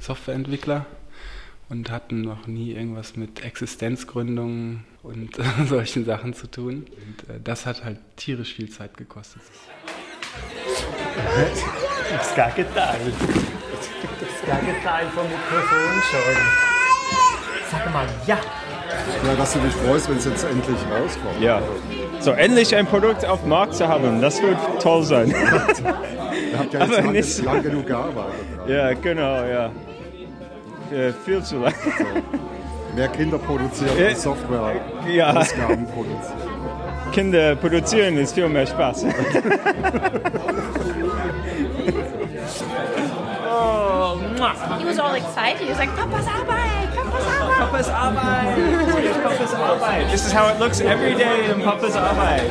Softwareentwickler 0.00 0.84
und 1.68 1.90
hatten 1.90 2.20
noch 2.22 2.46
nie 2.46 2.72
irgendwas 2.72 3.16
mit 3.16 3.44
Existenzgründung 3.44 4.84
und 5.02 5.30
solchen 5.68 6.04
Sachen 6.04 6.32
zu 6.34 6.46
tun. 6.48 6.86
Und 6.86 7.30
äh, 7.34 7.40
das 7.42 7.66
hat 7.66 7.84
halt 7.84 7.98
tierisch 8.16 8.54
viel 8.54 8.70
Zeit 8.70 8.96
gekostet. 8.96 9.42
Das 12.10 12.34
Gegenteil. 12.34 12.98
Das 14.20 14.60
Gegenteil 14.60 15.06
vom 15.14 15.24
Mikrofon 15.24 16.02
schon. 16.10 16.36
Sag 17.70 17.92
mal, 17.92 18.06
ja. 18.26 18.38
Ja, 19.26 19.34
dass 19.34 19.52
du 19.52 19.58
dich 19.58 19.72
freust, 19.74 20.08
wenn 20.08 20.16
es 20.18 20.24
jetzt 20.24 20.44
endlich 20.44 20.76
rauskommt. 20.90 21.40
Ja. 21.40 21.60
So, 22.20 22.30
endlich 22.32 22.74
ein 22.76 22.86
Produkt 22.86 23.24
auf 23.24 23.40
dem 23.40 23.48
Markt 23.50 23.74
zu 23.74 23.88
haben, 23.88 24.20
das 24.20 24.40
wird 24.40 24.56
toll 24.80 25.02
sein. 25.02 25.28
Ihr 26.52 26.58
habt 26.58 26.72
ja 26.72 26.80
jetzt 26.80 26.92
Aber 26.92 27.02
lang, 27.02 27.12
nicht- 27.12 27.42
lang 27.44 27.62
genug 27.62 27.86
gearbeitet. 27.86 28.34
Ja, 28.68 28.92
genau, 28.94 29.44
ja. 29.44 29.70
Äh, 30.92 31.12
Viel 31.24 31.42
zu 31.42 31.58
lang. 31.58 31.74
Mehr 32.94 33.08
Kinder 33.08 33.38
produzieren 33.38 33.98
Äh, 33.98 34.06
als 34.08 34.22
Software. 34.22 34.74
ja. 35.08 35.32
Ausgaben 35.36 35.86
produzieren. 35.86 36.40
Kinder 37.12 37.56
produzieren 37.56 38.16
ist 38.18 38.34
viel 38.34 38.48
mehr 38.48 38.66
Spaß. 38.66 39.04
Oh, 43.48 44.18
he 44.78 44.84
was 44.84 44.98
all 44.98 45.14
excited. 45.14 45.60
He 45.62 45.68
was 45.68 45.78
like, 45.78 45.94
Papa's 45.96 46.26
Arbeit, 46.26 46.94
Papa's 46.94 47.26
Arbeit. 47.26 47.58
Papa's 47.58 47.88
Arbeit. 47.88 49.22
Papa's 49.22 49.54
Arbeit. 49.54 50.10
This 50.10 50.26
is 50.26 50.32
how 50.34 50.48
it 50.52 50.58
looks 50.60 50.80
every 50.80 51.14
day 51.14 51.50
in 51.50 51.62
Papa's 51.62 51.96
Arbeit. 51.96 52.42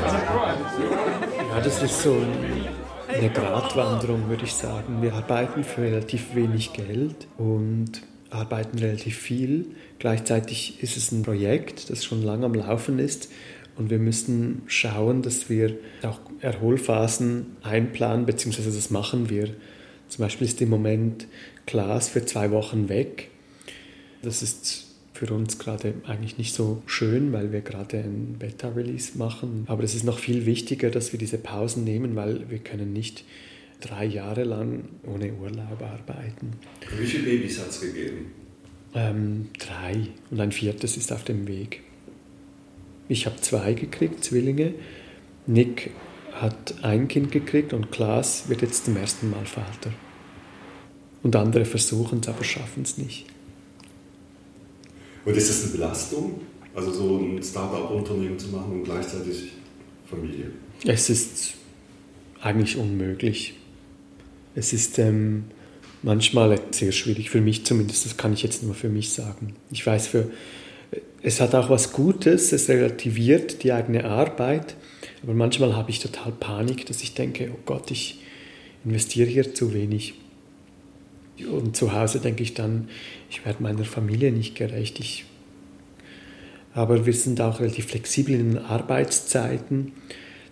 Ja, 1.52 1.62
das 1.64 1.82
ist 1.82 2.02
so 2.02 2.12
ein- 2.14 2.68
eine 3.16 3.30
Gratwanderung, 3.30 4.28
würde 4.28 4.44
ich 4.44 4.54
sagen. 4.54 5.02
Wir 5.02 5.14
arbeiten 5.14 5.64
für 5.64 5.82
relativ 5.84 6.36
wenig 6.36 6.74
Geld 6.74 7.28
und 7.38 8.02
arbeiten 8.36 8.78
relativ 8.78 9.18
viel. 9.18 9.66
Gleichzeitig 10.00 10.82
ist 10.84 10.98
es 10.98 11.12
ein 11.12 11.24
Projekt, 11.24 11.90
das 11.90 12.04
schon 12.06 12.22
lange 12.22 12.46
am 12.46 12.54
Laufen 12.54 13.00
ist. 13.00 13.30
Und 13.78 13.90
wir 13.90 14.00
müssen 14.00 14.62
schauen, 14.68 15.22
dass 15.22 15.50
wir 15.50 15.78
auch 16.04 16.20
Erholphasen 16.40 17.58
einplanen, 17.62 18.26
beziehungsweise 18.26 18.72
das 18.72 18.90
machen 18.90 19.30
wir. 19.30 19.50
Zum 20.08 20.24
Beispiel 20.24 20.48
ist 20.48 20.62
im 20.62 20.70
Moment 20.70 21.28
Klaas 21.66 22.10
für 22.10 22.26
zwei 22.26 22.52
Wochen 22.52 22.90
weg. 22.90 23.30
Das 24.22 24.42
ist 24.44 24.86
für 25.14 25.34
uns 25.34 25.58
gerade 25.58 25.94
eigentlich 26.06 26.38
nicht 26.38 26.54
so 26.54 26.84
schön, 26.86 27.32
weil 27.32 27.52
wir 27.52 27.62
gerade 27.62 27.98
ein 27.98 28.36
Beta-Release 28.38 29.18
machen. 29.18 29.64
Aber 29.68 29.84
es 29.84 29.96
ist 29.96 30.04
noch 30.04 30.20
viel 30.20 30.46
wichtiger, 30.46 30.90
dass 30.90 31.12
wir 31.12 31.20
diese 31.20 31.38
Pausen 31.38 31.84
nehmen, 31.84 32.16
weil 32.16 32.50
wir 32.50 32.60
können 32.60 32.94
nicht 32.94 33.24
drei 33.86 34.06
Jahre 34.06 34.44
lang 34.44 34.84
ohne 35.04 35.34
Urlaub 35.34 35.82
arbeiten. 35.82 36.54
Wie 36.98 37.06
viele 37.06 37.24
Babys 37.24 37.60
hat 37.60 37.70
es 37.70 37.82
gegeben? 37.82 38.32
Ähm, 38.94 39.50
drei 39.60 40.08
und 40.32 40.40
ein 40.40 40.52
viertes 40.52 40.98
ist 40.98 41.12
auf 41.12 41.24
dem 41.24 41.48
Weg. 41.48 41.82
Ich 43.08 43.26
habe 43.26 43.40
zwei 43.42 43.74
gekriegt, 43.74 44.24
Zwillinge. 44.24 44.74
Nick 45.46 45.92
hat 46.34 46.76
ein 46.82 47.08
Kind 47.08 47.32
gekriegt 47.32 47.74
und 47.74 47.92
Klaas 47.92 48.50
wird 48.50 48.62
jetzt 48.62 48.86
zum 48.86 48.98
ersten 48.98 49.30
Mal 49.30 49.46
Vater. 49.46 49.92
Und 51.24 51.36
andere 51.36 51.66
versuchen 51.66 52.20
es, 52.20 52.28
aber 52.28 52.44
schaffen 52.44 52.84
es 52.84 52.98
nicht. 52.98 53.26
Und 55.26 55.36
ist 55.36 55.50
das 55.50 55.64
eine 55.64 55.72
Belastung? 55.74 56.42
Also 56.74 56.92
so 56.92 57.18
ein 57.18 57.42
Start-up-Unternehmen 57.42 58.38
zu 58.38 58.50
machen 58.50 58.74
und 58.74 58.84
gleichzeitig 58.84 59.52
Familie? 60.06 60.52
Es 60.84 61.10
ist 61.10 61.54
eigentlich 62.42 62.78
unmöglich. 62.78 63.56
Es 64.56 64.72
ist 64.72 64.98
ähm, 65.00 65.46
manchmal 66.02 66.60
sehr 66.72 66.92
schwierig, 66.92 67.30
für 67.30 67.42
mich 67.42 67.66
zumindest, 67.66 68.06
das 68.06 68.16
kann 68.16 68.34
ich 68.34 68.44
jetzt 68.44 68.64
nur 68.64 68.74
für 68.74 68.90
mich 68.90 69.10
sagen. 69.10 69.54
Ich 69.72 69.86
weiß, 69.86 70.08
für, 70.08 70.32
es 71.22 71.42
hat 71.42 71.56
auch 71.56 71.70
was 71.70 71.92
Gutes, 71.92 72.54
es 72.54 72.70
relativiert 72.70 73.64
die 73.64 73.74
eigene 73.74 74.06
Arbeit, 74.06 74.76
aber 75.24 75.34
manchmal 75.34 75.76
habe 75.76 75.90
ich 75.90 76.00
total 76.00 76.32
Panik, 76.32 76.86
dass 76.86 77.02
ich 77.02 77.16
denke, 77.16 77.50
oh 77.54 77.60
Gott, 77.66 77.92
ich 77.92 78.20
investiere 78.86 79.28
hier 79.28 79.54
zu 79.54 79.74
wenig. 79.74 80.14
Und 81.52 81.76
zu 81.76 81.92
Hause 81.92 82.20
denke 82.20 82.44
ich 82.44 82.54
dann, 82.54 82.88
ich 83.30 83.46
werde 83.46 83.62
meiner 83.62 83.84
Familie 83.84 84.32
nicht 84.32 84.56
gerecht. 84.56 85.00
Ich, 85.00 85.26
aber 86.74 87.06
wir 87.06 87.14
sind 87.14 87.42
auch 87.42 87.60
relativ 87.60 87.88
flexibel 87.88 88.36
in 88.36 88.54
den 88.54 88.58
Arbeitszeiten. 88.60 89.92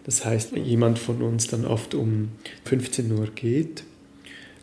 Das 0.04 0.26
heißt, 0.26 0.58
jemand 0.58 1.00
von 1.00 1.22
uns 1.22 1.48
dann 1.48 1.66
oft 1.66 1.94
um 1.94 2.30
15 2.66 3.12
Uhr 3.12 3.28
geht, 3.34 3.84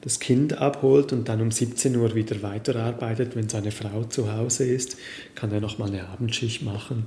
das 0.01 0.19
Kind 0.19 0.55
abholt 0.55 1.13
und 1.13 1.29
dann 1.29 1.41
um 1.41 1.51
17 1.51 1.95
Uhr 1.97 2.15
wieder 2.15 2.43
weiterarbeitet. 2.43 3.37
Wenn 3.37 3.49
seine 3.49 3.71
Frau 3.71 4.05
zu 4.05 4.33
Hause 4.33 4.65
ist, 4.65 4.97
kann 5.35 5.53
er 5.53 5.61
nochmal 5.61 5.89
eine 5.89 6.09
Abendschicht 6.09 6.63
machen. 6.63 7.07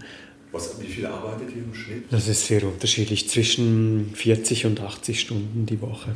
Was, 0.52 0.80
wie 0.80 0.86
viel 0.86 1.06
arbeitet 1.08 1.50
ihr 1.56 1.64
im 1.64 1.74
Schnitt? 1.74 2.04
Das 2.12 2.28
ist 2.28 2.46
sehr 2.46 2.64
unterschiedlich, 2.64 3.28
zwischen 3.28 4.12
40 4.14 4.68
und 4.68 4.82
80 4.82 5.20
Stunden 5.20 5.66
die 5.66 5.82
Woche. 5.82 6.16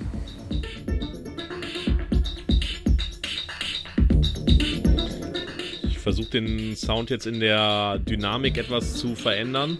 Ich 5.89 5.97
versuche 5.97 6.29
den 6.29 6.75
Sound 6.75 7.09
jetzt 7.09 7.25
in 7.25 7.39
der 7.39 7.99
Dynamik 7.99 8.57
etwas 8.57 8.93
zu 8.95 9.15
verändern. 9.15 9.77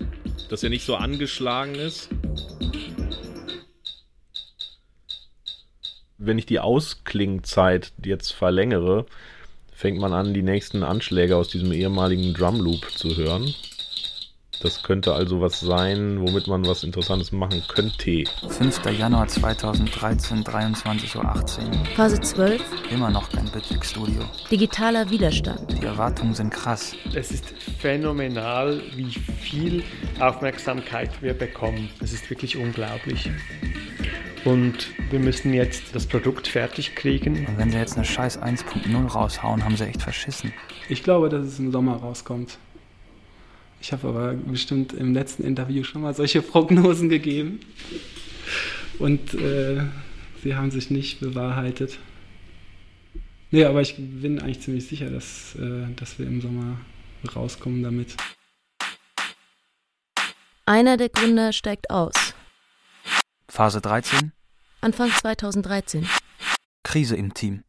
dass 0.50 0.64
er 0.64 0.70
nicht 0.70 0.86
so 0.86 0.96
angeschlagen 0.96 1.76
ist. 1.76 2.10
Wenn 6.28 6.38
ich 6.38 6.46
die 6.46 6.60
Ausklingzeit 6.60 7.94
jetzt 8.04 8.34
verlängere, 8.34 9.06
fängt 9.74 9.98
man 9.98 10.12
an, 10.12 10.34
die 10.34 10.42
nächsten 10.42 10.84
Anschläge 10.84 11.38
aus 11.38 11.48
diesem 11.48 11.72
ehemaligen 11.72 12.34
Drumloop 12.34 12.92
zu 12.92 13.16
hören. 13.16 13.56
Das 14.62 14.84
könnte 14.84 15.14
also 15.14 15.40
was 15.40 15.62
sein, 15.62 16.20
womit 16.20 16.48
man 16.48 16.66
was 16.66 16.84
Interessantes 16.84 17.32
machen 17.32 17.64
könnte. 17.70 18.26
5. 18.46 18.86
Januar 19.00 19.30
2013, 19.30 20.44
23.18 20.44 21.16
Uhr. 21.16 21.86
Phase 21.96 22.20
12. 22.20 22.62
Immer 22.92 23.10
noch 23.10 23.30
kein 23.30 23.46
Bitwig-Studio. 23.46 24.26
Digitaler 24.52 25.10
Widerstand. 25.10 25.82
Die 25.82 25.86
Erwartungen 25.86 26.34
sind 26.34 26.50
krass. 26.50 26.94
Es 27.14 27.32
ist 27.32 27.54
phänomenal, 27.80 28.82
wie 28.98 29.12
viel 29.12 29.82
Aufmerksamkeit 30.20 31.22
wir 31.22 31.34
bekommen. 31.34 31.90
Es 32.02 32.12
ist 32.12 32.30
wirklich 32.30 32.58
unglaublich. 32.58 33.30
Und 34.46 34.92
wir 35.10 35.20
müssen 35.20 35.54
jetzt 35.54 35.96
das 35.96 36.06
Produkt 36.06 36.48
fertig 36.48 36.96
kriegen. 36.96 37.46
Und 37.46 37.58
wenn 37.58 37.72
sie 37.72 37.78
jetzt 37.78 37.96
eine 37.96 38.06
scheiß 38.06 38.42
1.0 38.42 39.08
raushauen, 39.08 39.64
haben 39.64 39.76
sie 39.76 39.86
echt 39.86 40.02
verschissen. 40.02 40.54
Ich 40.90 41.04
glaube, 41.04 41.30
dass 41.30 41.46
es 41.46 41.60
im 41.60 41.72
Sommer 41.72 41.98
rauskommt. 41.98 42.58
Ich 43.82 43.92
habe 43.92 44.08
aber 44.08 44.34
bestimmt 44.34 44.94
im 44.94 45.14
letzten 45.14 45.44
Interview 45.44 45.84
schon 45.84 46.02
mal 46.02 46.14
solche 46.14 46.42
Prognosen 46.44 47.10
gegeben. 47.10 47.60
Und 49.00 49.34
äh, 49.34 49.84
sie 50.44 50.56
haben 50.56 50.72
sich 50.72 50.90
nicht 50.90 51.20
bewahrheitet. 51.20 52.00
Nee, 53.52 53.64
aber 53.66 53.82
ich 53.82 53.96
bin 53.98 54.40
eigentlich 54.40 54.62
ziemlich 54.62 54.88
sicher, 54.88 55.10
dass, 55.10 55.56
äh, 55.56 55.94
dass 55.96 56.20
wir 56.20 56.28
im 56.28 56.42
Sommer 56.42 56.78
rauskommen 57.36 57.84
damit. 57.84 58.16
Einer 60.66 60.98
der 60.98 61.10
Gründer 61.10 61.54
steigt 61.54 61.90
aus. 61.90 62.34
Phase 63.50 63.80
13? 63.82 64.34
Anfang 64.82 65.10
2013. 65.10 66.08
Krise 66.84 67.16
im 67.16 67.34
Team. 67.34 67.64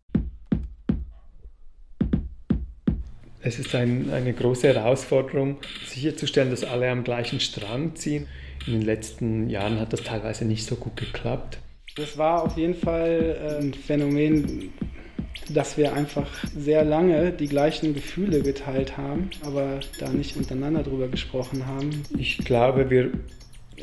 Es 3.41 3.59
ist 3.59 3.75
ein, 3.75 4.13
eine 4.13 4.33
große 4.35 4.75
Herausforderung, 4.75 5.59
sicherzustellen, 5.87 6.51
dass 6.51 6.65
alle 6.65 6.91
am 6.91 7.05
gleichen 7.05 7.39
Strang 7.41 7.95
ziehen. 7.95 8.27
In 8.67 8.75
den 8.75 8.83
letzten 8.83 9.49
Jahren 9.49 9.79
hat 9.79 9.93
das 9.93 10.03
teilweise 10.03 10.45
nicht 10.45 10.67
so 10.67 10.75
gut 10.75 10.97
geklappt. 10.97 11.59
Das 11.97 12.19
war 12.19 12.43
auf 12.43 12.57
jeden 12.57 12.75
Fall 12.75 13.59
ein 13.61 13.73
Phänomen, 13.73 14.73
dass 15.49 15.79
wir 15.79 15.93
einfach 15.95 16.29
sehr 16.55 16.85
lange 16.85 17.33
die 17.33 17.49
gleichen 17.49 17.95
Gefühle 17.95 18.43
geteilt 18.43 18.97
haben, 18.97 19.31
aber 19.43 19.81
da 19.99 20.11
nicht 20.11 20.37
untereinander 20.37 20.83
drüber 20.83 21.09
gesprochen 21.09 21.67
haben. 21.67 22.03
Ich 22.19 22.39
glaube, 22.39 22.91
wir 22.91 23.13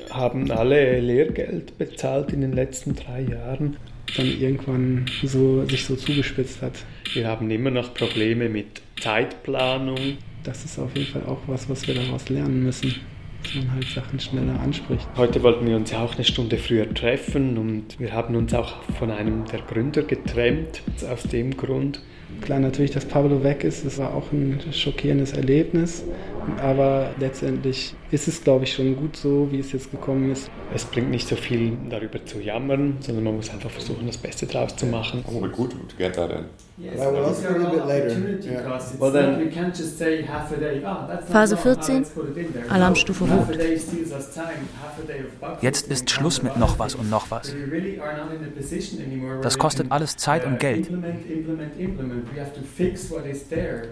haben 0.09 0.51
alle 0.51 0.99
Lehrgeld 0.99 1.77
bezahlt 1.77 2.31
in 2.31 2.41
den 2.41 2.53
letzten 2.53 2.95
drei 2.95 3.21
Jahren. 3.21 3.77
Dann 4.15 4.27
irgendwann 4.39 5.05
so, 5.23 5.65
sich 5.65 5.85
so 5.85 5.95
zugespitzt 5.95 6.61
hat. 6.61 6.73
Wir 7.13 7.27
haben 7.27 7.49
immer 7.49 7.71
noch 7.71 7.93
Probleme 7.93 8.49
mit 8.49 8.81
Zeitplanung. 8.99 10.17
Das 10.43 10.63
ist 10.63 10.77
auf 10.77 10.95
jeden 10.95 11.11
Fall 11.11 11.23
auch 11.23 11.41
was, 11.47 11.69
was 11.69 11.87
wir 11.87 11.95
daraus 11.95 12.29
lernen 12.29 12.63
müssen. 12.63 12.95
Dass 13.45 13.55
man 13.55 13.75
halt 13.75 13.87
Sachen 13.87 14.19
schneller 14.19 14.59
anspricht. 14.59 15.07
Heute 15.15 15.43
wollten 15.43 15.67
wir 15.67 15.75
uns 15.75 15.91
ja 15.91 16.03
auch 16.03 16.15
eine 16.15 16.23
Stunde 16.23 16.57
früher 16.57 16.91
treffen 16.91 17.57
und 17.57 17.99
wir 17.99 18.11
haben 18.11 18.35
uns 18.35 18.53
auch 18.53 18.81
von 18.97 19.11
einem 19.11 19.45
der 19.45 19.61
Gründer 19.61 20.01
getrennt, 20.01 20.81
aus 21.09 21.23
dem 21.23 21.55
Grund. 21.55 22.01
Klar, 22.41 22.59
natürlich, 22.59 22.91
dass 22.91 23.05
Pablo 23.05 23.43
weg 23.43 23.63
ist, 23.63 23.85
das 23.85 23.97
war 23.99 24.13
auch 24.13 24.31
ein 24.31 24.59
schockierendes 24.71 25.33
Erlebnis. 25.33 26.03
Aber 26.61 27.11
letztendlich 27.19 27.93
ist 28.11 28.27
es, 28.27 28.43
glaube 28.43 28.65
ich, 28.65 28.73
schon 28.73 28.95
gut 28.95 29.15
so, 29.15 29.47
wie 29.51 29.59
es 29.59 29.71
jetzt 29.71 29.91
gekommen 29.91 30.31
ist. 30.31 30.49
Es 30.73 30.85
bringt 30.85 31.11
nicht 31.11 31.27
so 31.27 31.35
viel 31.35 31.77
darüber 31.89 32.23
zu 32.25 32.41
jammern, 32.41 32.97
sondern 32.99 33.23
man 33.25 33.35
muss 33.35 33.51
einfach 33.51 33.69
versuchen, 33.69 34.07
das 34.07 34.17
Beste 34.17 34.47
draus 34.47 34.75
zu 34.75 34.87
machen. 34.87 35.23
Good 35.23 35.71
to 35.71 35.97
get 35.97 36.13
that 36.13 36.31
in. 36.31 36.45
Phase 41.31 41.55
14, 41.55 42.05
Alarmstufe 42.69 43.23
Rot. 43.23 43.57
Jetzt 45.61 45.87
ist 45.87 46.09
Schluss 46.09 46.43
mit 46.43 46.57
noch 46.57 46.77
was 46.77 46.95
und 46.95 47.09
noch 47.09 47.31
was. 47.31 47.55
Das 49.41 49.57
kostet 49.57 49.89
alles 49.89 50.17
Zeit 50.17 50.45
und 50.45 50.59
Geld. 50.59 50.89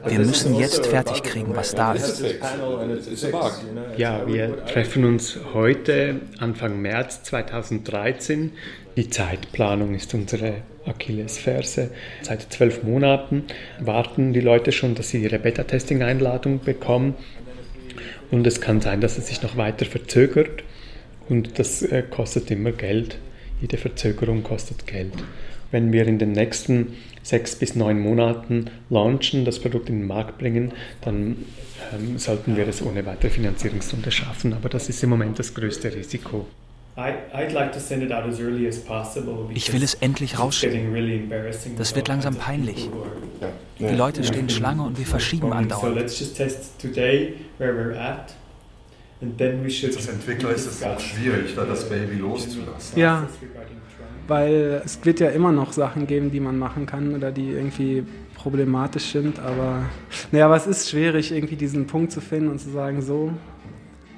Wir 0.05 0.19
müssen 0.19 0.55
jetzt 0.55 0.85
fertig 0.85 1.23
kriegen, 1.23 1.55
was 1.55 1.73
da 1.73 1.93
ist. 1.93 2.21
Ja, 3.95 4.27
wir 4.27 4.65
treffen 4.65 5.05
uns 5.05 5.39
heute, 5.53 6.19
Anfang 6.39 6.81
März 6.81 7.23
2013. 7.23 8.51
Die 8.95 9.09
Zeitplanung 9.09 9.95
ist 9.95 10.13
unsere 10.13 10.57
Achillesferse. 10.85 11.89
Seit 12.21 12.53
zwölf 12.53 12.83
Monaten 12.83 13.43
warten 13.79 14.33
die 14.33 14.39
Leute 14.39 14.71
schon, 14.71 14.93
dass 14.93 15.09
sie 15.09 15.23
ihre 15.23 15.39
Beta-Testing-Einladung 15.39 16.59
bekommen. 16.59 17.15
Und 18.29 18.45
es 18.45 18.61
kann 18.61 18.81
sein, 18.81 19.01
dass 19.01 19.17
es 19.17 19.27
sich 19.27 19.41
noch 19.41 19.57
weiter 19.57 19.85
verzögert. 19.85 20.63
Und 21.27 21.57
das 21.57 21.81
äh, 21.81 22.03
kostet 22.07 22.51
immer 22.51 22.71
Geld. 22.71 23.17
Jede 23.61 23.77
Verzögerung 23.77 24.43
kostet 24.43 24.85
Geld. 24.85 25.13
Wenn 25.71 25.91
wir 25.91 26.05
in 26.05 26.19
den 26.19 26.33
nächsten 26.33 26.93
sechs 27.23 27.55
bis 27.55 27.75
neun 27.75 27.99
Monaten 27.99 28.69
launchen, 28.89 29.45
das 29.45 29.57
Produkt 29.59 29.89
in 29.89 29.99
den 29.99 30.07
Markt 30.07 30.37
bringen, 30.37 30.71
dann 31.01 31.45
ähm, 31.93 32.19
sollten 32.19 32.57
wir 32.57 32.67
es 32.67 32.83
ohne 32.83 33.05
weitere 33.07 33.31
Finanzierungsrunde 33.31 34.11
schaffen. 34.11 34.53
Aber 34.53 34.69
das 34.69 34.89
ist 34.89 35.01
im 35.01 35.09
Moment 35.09 35.39
das 35.39 35.55
größte 35.55 35.95
Risiko. 35.95 36.45
Ich 39.53 39.73
will 39.73 39.83
es 39.83 39.95
endlich 39.95 40.39
rausschicken. 40.39 41.27
Das 41.77 41.95
wird 41.95 42.07
langsam 42.07 42.35
peinlich. 42.35 42.89
Die 43.79 43.95
Leute 43.95 44.23
stehen 44.23 44.49
Schlange 44.49 44.83
und 44.83 44.99
wir 44.99 45.05
verschieben 45.05 45.51
andauernd. 45.51 45.97
Als 45.97 46.21
Entwickler 50.07 50.51
ist 50.51 50.67
es 50.67 50.83
auch 50.83 50.99
schwierig, 50.99 51.55
da 51.55 51.63
das 51.65 51.89
Baby 51.89 52.17
loszulassen. 52.17 52.99
Ja, 52.99 53.27
weil 54.27 54.81
es 54.85 55.03
wird 55.03 55.19
ja 55.19 55.29
immer 55.29 55.51
noch 55.51 55.73
Sachen 55.73 56.07
geben, 56.07 56.31
die 56.31 56.39
man 56.39 56.57
machen 56.57 56.85
kann 56.85 57.15
oder 57.15 57.31
die 57.31 57.49
irgendwie 57.49 58.03
problematisch 58.35 59.11
sind, 59.11 59.39
aber 59.39 59.85
naja, 60.31 60.45
aber 60.45 60.57
es 60.57 60.67
ist 60.67 60.89
schwierig, 60.89 61.31
irgendwie 61.31 61.55
diesen 61.55 61.87
Punkt 61.87 62.11
zu 62.11 62.21
finden 62.21 62.49
und 62.49 62.59
zu 62.59 62.69
sagen, 62.69 63.01
so, 63.01 63.33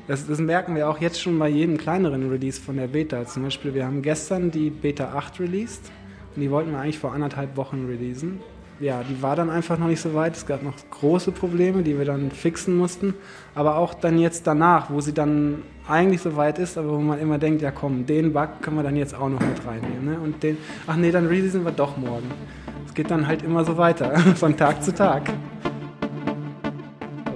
das, 0.07 0.27
das, 0.27 0.39
merken 0.39 0.75
wir 0.75 0.89
auch 0.89 0.99
jetzt 0.99 1.21
schon 1.21 1.37
bei 1.39 1.49
jedem 1.49 1.77
kleineren 1.77 2.29
Release 2.29 2.61
von 2.61 2.77
der 2.77 2.87
Beta. 2.87 3.25
Zum 3.25 3.43
Beispiel, 3.43 3.73
wir 3.73 3.85
haben 3.85 4.01
gestern 4.01 4.51
die 4.51 4.69
Beta 4.69 5.13
8 5.13 5.39
released 5.39 5.91
und 6.35 6.41
die 6.41 6.51
wollten 6.51 6.71
wir 6.71 6.79
eigentlich 6.79 6.99
vor 6.99 7.13
anderthalb 7.13 7.57
Wochen 7.57 7.85
releasen. 7.87 8.39
Ja, 8.79 9.03
die 9.03 9.21
war 9.21 9.37
dann 9.37 9.49
einfach 9.49 9.77
noch 9.77 9.87
nicht 9.87 10.01
so 10.01 10.13
weit. 10.13 10.35
Es 10.35 10.45
gab 10.45 10.61
noch 10.61 10.73
große 10.91 11.31
Probleme, 11.31 11.81
die 11.81 11.97
wir 11.97 12.03
dann 12.03 12.29
fixen 12.29 12.75
mussten. 12.75 13.13
Aber 13.55 13.77
auch 13.77 13.93
dann 13.93 14.19
jetzt 14.19 14.45
danach, 14.47 14.89
wo 14.91 14.99
sie 14.99 15.13
dann 15.13 15.61
eigentlich 15.87 16.21
so 16.21 16.35
weit 16.35 16.59
ist, 16.59 16.77
aber 16.77 16.89
wo 16.89 16.99
man 16.99 17.19
immer 17.19 17.37
denkt, 17.37 17.61
ja 17.61 17.71
komm, 17.71 18.05
den 18.05 18.33
Bug 18.33 18.61
können 18.61 18.75
wir 18.75 18.83
dann 18.83 18.97
jetzt 18.97 19.15
auch 19.15 19.29
noch 19.29 19.39
mit 19.39 19.65
reinnehmen. 19.65 20.05
Ne? 20.05 20.19
Und 20.21 20.43
den, 20.43 20.57
ach 20.87 20.97
nee, 20.97 21.11
dann 21.11 21.27
releasen 21.27 21.63
wir 21.63 21.71
doch 21.71 21.95
morgen. 21.95 22.29
Es 22.85 22.93
geht 22.93 23.09
dann 23.09 23.27
halt 23.27 23.43
immer 23.43 23.63
so 23.63 23.77
weiter, 23.77 24.17
von 24.35 24.57
Tag 24.57 24.83
zu 24.83 24.93
Tag 24.93 25.31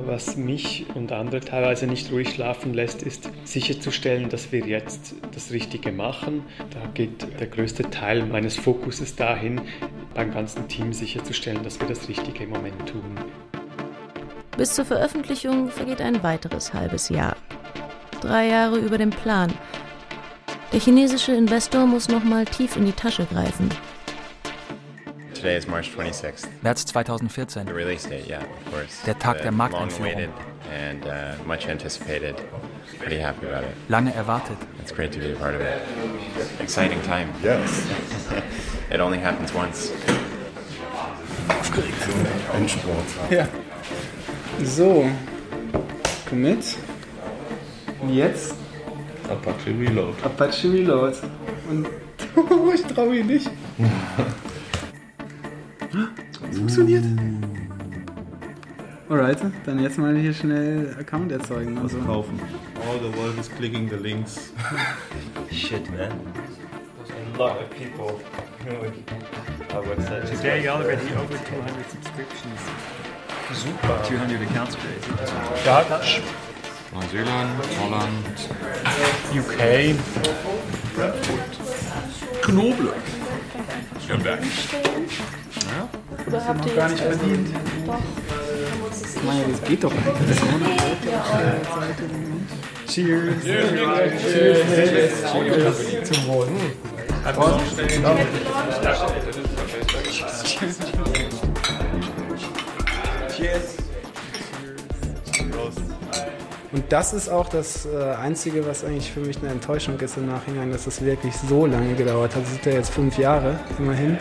was 0.09 0.35
mich 0.37 0.85
und 0.95 1.11
andere 1.11 1.39
teilweise 1.39 1.85
nicht 1.85 2.11
ruhig 2.11 2.29
schlafen 2.33 2.73
lässt, 2.73 3.03
ist 3.03 3.29
sicherzustellen, 3.43 4.29
dass 4.29 4.51
wir 4.51 4.65
jetzt 4.65 5.15
das 5.33 5.51
Richtige 5.51 5.91
machen. 5.91 6.43
Da 6.71 6.79
geht 6.93 7.39
der 7.39 7.47
größte 7.47 7.89
Teil 7.89 8.25
meines 8.25 8.57
Fokuses 8.57 9.15
dahin, 9.15 9.61
beim 10.13 10.31
ganzen 10.31 10.67
Team 10.67 10.93
sicherzustellen, 10.93 11.63
dass 11.63 11.79
wir 11.79 11.87
das 11.87 12.09
Richtige 12.09 12.43
im 12.43 12.49
Moment 12.49 12.89
tun. 12.89 13.17
Bis 14.57 14.73
zur 14.73 14.85
Veröffentlichung 14.85 15.69
vergeht 15.69 16.01
ein 16.01 16.21
weiteres 16.23 16.73
halbes 16.73 17.09
Jahr. 17.09 17.35
Drei 18.21 18.47
Jahre 18.47 18.77
über 18.77 18.97
dem 18.97 19.11
Plan. 19.11 19.53
Der 20.73 20.79
chinesische 20.79 21.33
Investor 21.33 21.85
muss 21.85 22.09
nochmal 22.09 22.45
tief 22.45 22.75
in 22.75 22.85
die 22.85 22.91
Tasche 22.91 23.25
greifen. 23.25 23.69
Today 25.39 25.55
is 25.55 25.69
March 25.69 25.95
26th. 25.95 26.49
März 26.61 26.83
2014. 26.83 27.65
The 27.65 27.73
release 27.73 28.03
date, 28.03 28.27
yeah, 28.27 28.43
of 28.43 28.73
course. 28.73 29.01
Der 29.05 29.17
Tag 29.17 29.37
the 29.37 29.43
der 29.43 29.51
Markteinführung. 29.53 30.33
And 30.69 31.05
uh, 31.05 31.41
much 31.47 31.65
anticipated. 31.69 32.35
Pretty 32.97 33.19
happy 33.19 33.47
about 33.47 33.63
it. 33.63 33.73
Lange 33.87 34.11
erwartet. 34.11 34.57
It's 34.81 34.91
great 34.91 35.13
to 35.13 35.19
be 35.19 35.31
a 35.31 35.35
part 35.37 35.55
of 35.55 35.61
it. 35.61 35.81
Exciting 36.59 37.01
time. 37.03 37.33
Yes. 37.41 37.87
it 38.91 38.99
only 38.99 39.17
happens 39.17 39.53
once. 39.53 39.93
Aufgeregt. 41.47 41.95
Endspurt. 42.53 43.31
Ja. 43.31 43.47
So. 44.65 45.09
Komm 46.27 46.41
mit. 46.41 46.77
Und 48.01 48.09
jetzt? 48.09 48.55
Apache 49.29 49.69
Reload. 49.69 50.21
Apache 50.21 50.69
Reload. 50.69 51.15
Und 51.69 51.87
ich 52.73 52.83
traue 52.93 53.09
mich 53.11 53.23
nicht. 53.23 53.49
Das 56.79 56.87
funktioniert. 56.87 57.03
Alright, 59.09 59.39
dann 59.65 59.81
jetzt 59.81 59.97
mal 59.97 60.15
hier 60.15 60.33
schnell 60.33 60.95
Account 60.99 61.31
erzeugen. 61.31 61.77
Also 61.77 61.97
kaufen. 61.99 62.39
All 62.87 62.99
the 62.99 63.17
world 63.17 63.37
is 63.39 63.49
clicking 63.49 63.89
the 63.89 63.97
links. 63.97 64.53
Shit, 65.51 65.89
man. 65.91 66.11
There's 67.05 67.11
a 67.35 67.37
lot 67.37 67.57
of 67.59 67.69
people 67.71 68.19
our 69.73 69.83
website. 69.83 70.29
Today 70.29 70.67
already 70.69 71.11
over 71.15 71.37
200 71.37 71.89
subscriptions. 71.89 72.59
Super. 73.51 73.99
200 74.05 74.41
accounts 74.43 74.75
created. 74.75 75.17
Dutch. 75.65 76.21
Neuseeland, 76.93 77.59
Holland, 77.77 78.25
UK. 79.33 79.95
Knoblauch. 82.41 82.93
Nürnberg. 84.07 84.39
Ja? 85.69 85.89
Oder 86.27 86.47
habt 86.47 86.65
ihr 86.65 86.75
gar 86.75 86.89
nicht 86.89 87.01
verdient. 87.01 87.49
Doch. 87.85 87.97
Das 89.51 89.63
geht 89.63 89.83
doch 89.83 89.91
eigentlich. 89.91 90.39
Cheers. 92.87 93.43
Cheers. 93.43 93.69
Cheers. 94.21 94.61
Cheers. 94.71 95.31
Cheers. 95.31 96.09
Zum 96.09 96.27
Wohl. 96.27 96.47
Cheers. 103.35 103.79
Und 106.71 106.83
das 106.89 107.13
ist 107.13 107.29
auch 107.29 107.49
das 107.49 107.87
äh, 107.87 108.13
Einzige, 108.13 108.65
was 108.67 108.83
eigentlich 108.83 109.11
für 109.11 109.21
mich 109.21 109.37
eine 109.39 109.49
Enttäuschung 109.49 109.99
ist 109.99 110.17
im 110.17 110.27
Nachhinein, 110.27 110.71
dass 110.71 110.85
es 110.85 111.03
wirklich 111.03 111.33
so 111.35 111.65
lange 111.65 111.95
gedauert 111.95 112.35
hat. 112.35 112.43
Das 112.43 112.51
sind 112.51 112.65
ja 112.65 112.73
jetzt 112.73 112.91
fünf 112.91 113.17
Jahre 113.17 113.59
immerhin. 113.79 114.17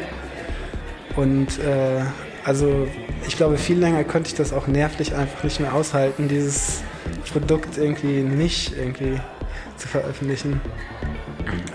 Und 1.18 1.58
äh, 1.58 2.04
also 2.44 2.86
ich 3.26 3.36
glaube, 3.36 3.58
viel 3.58 3.76
länger 3.76 4.04
könnte 4.04 4.28
ich 4.28 4.36
das 4.36 4.52
auch 4.52 4.68
nervlich 4.68 5.16
einfach 5.16 5.42
nicht 5.42 5.58
mehr 5.58 5.74
aushalten, 5.74 6.28
dieses 6.28 6.80
Produkt 7.32 7.76
irgendwie 7.76 8.20
nicht 8.20 8.76
irgendwie 8.76 9.20
zu 9.76 9.88
veröffentlichen. 9.88 10.60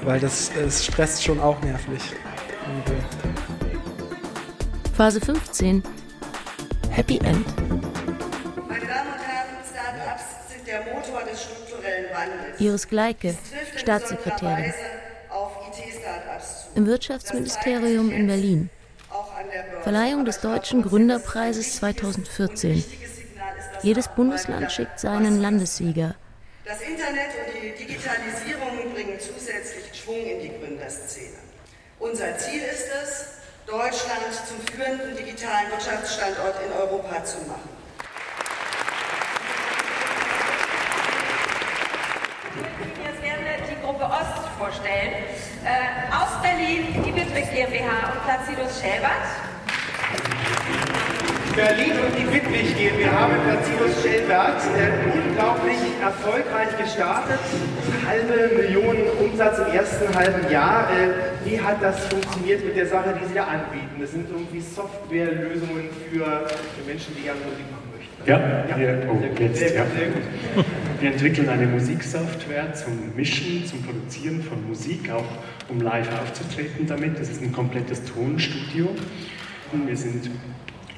Weil 0.02 0.22
das, 0.22 0.50
es 0.56 0.86
stresst 0.86 1.26
schon 1.26 1.41
auch 1.41 1.62
nervlich. 1.62 2.02
Irgendwie. 2.70 3.04
Phase 4.96 5.20
15 5.20 5.84
Happy 6.91 7.18
End. 7.18 7.46
Meine 8.70 8.86
Damen 8.86 9.10
und 9.10 9.26
Herren, 9.28 9.58
Start-ups 9.70 10.54
sind 10.54 10.66
der 10.66 10.86
Motor 10.94 11.22
des 11.30 11.44
strukturellen 11.44 12.06
Wandels. 12.14 12.62
Iris 12.62 12.88
Gleike, 12.88 13.36
Staatssekretärin 13.76 14.74
im 16.76 16.86
Wirtschaftsministerium 16.86 18.10
in 18.10 18.28
Berlin. 18.28 18.70
Verleihung 19.84 20.26
des 20.26 20.39
Deutschen 20.39 20.82
Gründerpreises 20.82 21.78
2014. 21.78 22.84
Jedes 23.82 24.07
Bundesland 24.07 24.72
schickt 24.72 24.99
seinen 24.99 25.41
Landessieger. 25.41 26.16
Das 26.66 26.82
Internet 26.82 27.32
und 27.45 27.53
die 27.61 27.86
Digitalisierung 27.86 28.93
bringen 28.93 29.20
zusätzlich 29.20 29.84
Schwung 29.93 30.26
in 30.26 30.41
die 30.41 30.51
Gründerszene. 30.57 31.36
Unser 31.99 32.38
Ziel 32.38 32.61
ist 32.61 32.88
es, 33.03 33.26
Deutschland 33.68 34.32
zum 34.47 34.59
führenden 34.74 35.16
digitalen 35.18 35.70
Wirtschaftsstandort 35.72 36.55
in 36.66 36.72
Europa 36.72 37.24
zu 37.24 37.39
machen. 37.39 37.70
Jetzt 43.03 43.22
werden 43.22 43.45
wir 43.45 43.68
die 43.68 43.82
Gruppe 43.82 44.05
Ost 44.05 44.47
vorstellen. 44.57 45.14
Äh, 45.66 46.14
aus 46.14 46.41
Berlin 46.41 47.03
die 47.05 47.11
Bitwig 47.11 47.51
GmbH 47.51 48.14
und 48.14 48.24
Placidus 48.24 48.80
Schelbert. 48.80 49.53
Berlin 51.56 51.91
und 51.91 52.18
die 52.18 52.26
Wittwig 52.34 52.76
GmbH 52.76 53.28
mit 53.28 53.43
Placidus 53.43 54.01
Schellbert 54.01 54.62
äh, 54.74 55.30
unglaublich 55.30 55.78
erfolgreich 56.01 56.76
gestartet. 56.78 57.39
Halbe 58.08 58.56
Million 58.56 58.97
Umsatz 59.22 59.60
im 59.60 59.76
ersten 59.76 60.16
halben 60.16 60.51
Jahr. 60.51 60.89
Äh, 60.89 61.45
wie 61.45 61.62
hat 61.62 61.82
das 61.82 62.08
funktioniert 62.08 62.66
mit 62.66 62.76
der 62.76 62.88
Sache, 62.88 63.14
die 63.22 63.28
Sie 63.28 63.36
da 63.36 63.43
anbieten? 63.43 63.99
Das 63.99 64.12
sind 64.12 64.30
irgendwie 64.32 64.62
Softwarelösungen 64.62 65.89
für, 66.10 66.26
für 66.26 66.88
Menschen, 66.88 67.14
die 67.18 67.22
gerne 67.22 67.39
Musik 67.45 67.66
machen 67.70 67.89
möchten. 67.95 68.14
Ja, 68.26 68.76
wir, 68.76 69.08
oh, 69.12 69.41
jetzt, 69.43 69.60
Sehr 69.60 69.74
ja. 69.76 69.84
gut, 69.84 69.93
sehr 69.95 70.08
gut. 70.08 70.66
wir 71.01 71.12
entwickeln 71.12 71.49
eine 71.49 71.68
Musiksoftware 71.68 72.74
zum 72.74 73.16
Mischen, 73.16 73.64
zum 73.68 73.84
Produzieren 73.84 74.41
von 74.41 74.68
Musik, 74.68 75.12
auch 75.12 75.70
um 75.70 75.82
live 75.82 76.10
aufzutreten 76.20 76.88
damit. 76.88 77.20
Das 77.20 77.30
ist 77.30 77.43
ein 77.43 77.51
komplettes 77.51 78.04
Tonstudio. 78.06 78.88
Und 79.72 79.88
wir 79.88 79.97
sind 79.97 80.30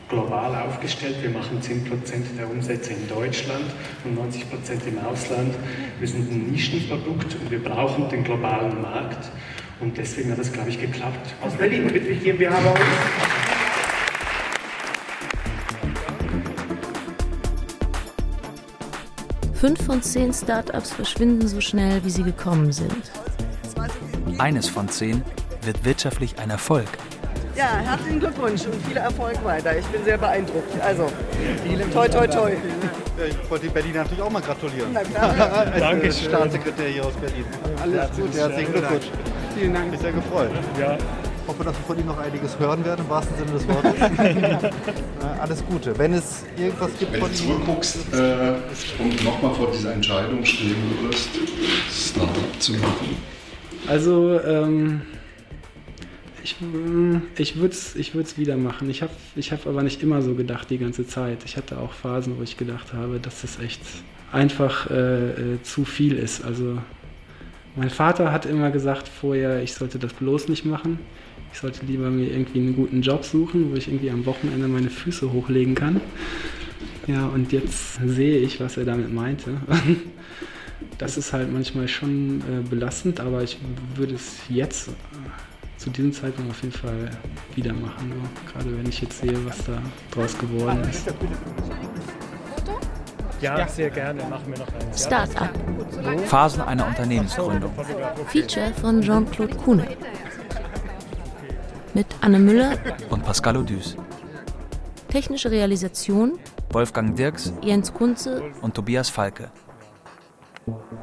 global 0.09 0.55
aufgestellt. 0.67 1.15
Wir 1.21 1.29
machen 1.29 1.61
10% 1.61 2.37
der 2.37 2.49
Umsätze 2.49 2.93
in 2.93 3.07
Deutschland 3.07 3.65
und 4.03 4.17
90% 4.17 4.87
im 4.87 4.99
Ausland. 4.99 5.55
Wir 5.99 6.07
sind 6.07 6.31
ein 6.31 6.51
Nischenprodukt 6.51 7.35
und 7.35 7.51
wir 7.51 7.63
brauchen 7.63 8.09
den 8.09 8.23
globalen 8.23 8.81
Markt. 8.81 9.29
Und 9.81 9.97
deswegen 9.97 10.31
hat 10.31 10.39
das, 10.39 10.51
glaube 10.51 10.69
ich, 10.69 10.79
geklappt. 10.79 11.35
Aus 11.41 11.53
Berlin, 11.53 11.93
Wittwig 11.93 12.23
GmbH 12.23 12.59
bei 12.61 12.71
uns. 12.71 12.79
Fünf 19.53 19.83
von 19.85 20.01
zehn 20.01 20.31
Startups 20.31 20.91
verschwinden 20.91 21.47
so 21.47 21.59
schnell, 21.59 22.03
wie 22.05 22.09
sie 22.09 22.23
gekommen 22.23 22.71
sind. 22.71 23.11
Eines 24.37 24.69
von 24.69 24.87
zehn 24.89 25.23
wird 25.63 25.83
wirtschaftlich 25.83 26.37
ein 26.37 26.51
Erfolg. 26.51 26.87
Ja, 27.55 27.77
herzlichen 27.77 28.19
Glückwunsch 28.19 28.65
und 28.65 28.85
viel 28.85 28.97
Erfolg 28.97 29.43
weiter. 29.45 29.77
Ich 29.77 29.85
bin 29.85 30.03
sehr 30.03 30.17
beeindruckt. 30.17 30.73
Also, 30.81 31.09
toi, 31.93 32.07
toi, 32.09 32.27
toi. 32.27 32.51
Ich 33.29 33.49
wollte 33.49 33.69
Berlin 33.69 33.93
natürlich 33.93 34.21
auch 34.21 34.29
mal 34.29 34.41
gratulieren. 34.41 34.89
Na 34.93 35.01
klar. 35.01 35.51
Als 35.73 35.79
Danke 35.79 36.11
schön. 36.11 36.29
Staatssekretär 36.29 36.87
hier 36.89 37.05
aus 37.05 37.13
Berlin. 37.13 37.45
Alles 37.81 38.09
Gute, 38.17 38.37
herzlichen 38.37 38.73
Glückwunsch. 38.73 39.05
Vielen 39.57 39.73
Dank. 39.73 39.89
Mich 39.91 39.99
sehr 40.01 40.11
gefreut. 40.11 40.49
Ja. 40.77 40.97
Ich 40.97 41.47
hoffe, 41.51 41.63
dass 41.63 41.75
wir 41.75 41.83
von 41.85 41.97
Ihnen 41.97 42.07
noch 42.07 42.17
einiges 42.17 42.59
hören 42.59 42.83
werden, 42.83 43.05
im 43.05 43.09
wahrsten 43.09 43.37
Sinne 43.37 43.51
des 43.51 43.67
Wortes. 43.67 44.71
Alles 45.39 45.63
Gute. 45.65 45.97
Wenn 45.97 46.13
es 46.13 46.43
irgendwas 46.57 46.89
gibt 46.99 47.13
Wenn 47.13 47.21
von 47.21 47.29
du 47.31 47.37
Ihnen... 47.37 47.47
zurückguckst 47.47 47.97
äh, 48.13 49.01
und 49.01 49.23
nochmal 49.23 49.53
vor 49.53 49.71
dieser 49.71 49.93
Entscheidung 49.93 50.43
stehen 50.43 50.75
würdest, 51.01 51.29
Startup 51.89 52.59
zu 52.59 52.73
machen, 52.73 53.15
Also, 53.87 54.41
ähm, 54.41 55.03
ich, 56.45 56.61
mm, 56.61 57.17
ich 57.37 57.55
würde 57.57 57.73
es 57.73 57.95
ich 57.95 58.13
wieder 58.37 58.55
machen. 58.55 58.89
Ich 58.89 59.01
habe 59.01 59.11
ich 59.35 59.51
hab 59.51 59.65
aber 59.65 59.81
nicht 59.81 60.01
immer 60.03 60.21
so 60.21 60.35
gedacht 60.35 60.69
die 60.69 60.77
ganze 60.77 61.07
Zeit. 61.07 61.39
Ich 61.43 61.57
hatte 61.57 61.79
auch 61.79 61.91
Phasen, 61.91 62.37
wo 62.37 62.43
ich 62.43 62.55
gedacht 62.55 62.93
habe, 62.93 63.19
dass 63.19 63.41
das 63.41 63.59
echt 63.59 63.81
einfach 64.31 64.89
äh, 64.91 65.53
äh, 65.53 65.63
zu 65.63 65.85
viel 65.85 66.13
ist. 66.13 66.45
Also, 66.45 66.77
mein 67.75 67.89
Vater 67.89 68.31
hat 68.31 68.45
immer 68.45 68.69
gesagt 68.69 69.07
vorher, 69.07 69.63
ich 69.63 69.73
sollte 69.73 69.97
das 69.97 70.13
bloß 70.13 70.47
nicht 70.47 70.65
machen. 70.65 70.99
Ich 71.51 71.59
sollte 71.59 71.85
lieber 71.85 72.09
mir 72.11 72.29
irgendwie 72.29 72.59
einen 72.59 72.75
guten 72.75 73.01
Job 73.01 73.25
suchen, 73.25 73.71
wo 73.71 73.75
ich 73.75 73.87
irgendwie 73.87 74.11
am 74.11 74.25
Wochenende 74.25 74.67
meine 74.67 74.89
Füße 74.89 75.31
hochlegen 75.33 75.73
kann. 75.73 75.99
Ja, 77.07 77.25
und 77.27 77.51
jetzt 77.53 77.95
sehe 78.05 78.37
ich, 78.37 78.59
was 78.59 78.77
er 78.77 78.85
damit 78.85 79.13
meinte. 79.13 79.51
Das 80.97 81.17
ist 81.17 81.33
halt 81.33 81.51
manchmal 81.51 81.89
schon 81.89 82.39
äh, 82.41 82.69
belastend, 82.69 83.19
aber 83.19 83.43
ich 83.43 83.57
würde 83.95 84.15
es 84.15 84.37
jetzt 84.47 84.91
zu 85.77 85.89
diesem 85.89 86.13
Zeitpunkt 86.13 86.51
auf 86.51 86.61
jeden 86.61 86.73
Fall 86.73 87.09
wieder 87.55 87.73
machen. 87.73 88.13
So. 88.13 88.51
Gerade 88.51 88.77
wenn 88.77 88.87
ich 88.87 89.01
jetzt 89.01 89.19
sehe, 89.19 89.45
was 89.45 89.57
da 89.65 89.81
draus 90.11 90.37
geworden 90.37 90.81
ist. 90.89 91.13
Ja, 93.41 93.67
sehr 93.67 93.89
gerne. 93.89 94.23
Machen 94.23 94.45
wir 94.47 94.59
noch 94.59 94.73
eins. 94.73 95.03
Startup. 95.03 95.49
Phasen 96.25 96.61
einer 96.61 96.87
Unternehmensgründung. 96.87 97.71
Feature 98.27 98.73
von 98.73 99.01
Jean-Claude 99.01 99.55
Kuhne. 99.55 99.87
Mit 101.93 102.07
Anne 102.21 102.39
Müller, 102.39 102.77
Und 103.09 103.23
Pascal 103.23 103.55
Odüs, 103.55 103.95
technische 105.07 105.49
Realisation 105.49 106.33
Wolfgang 106.71 107.15
Dirks 107.15 107.53
Jens 107.61 107.93
Kunze, 107.93 108.43
und 108.61 108.73
Tobias 108.73 109.09
Falke. 109.09 109.49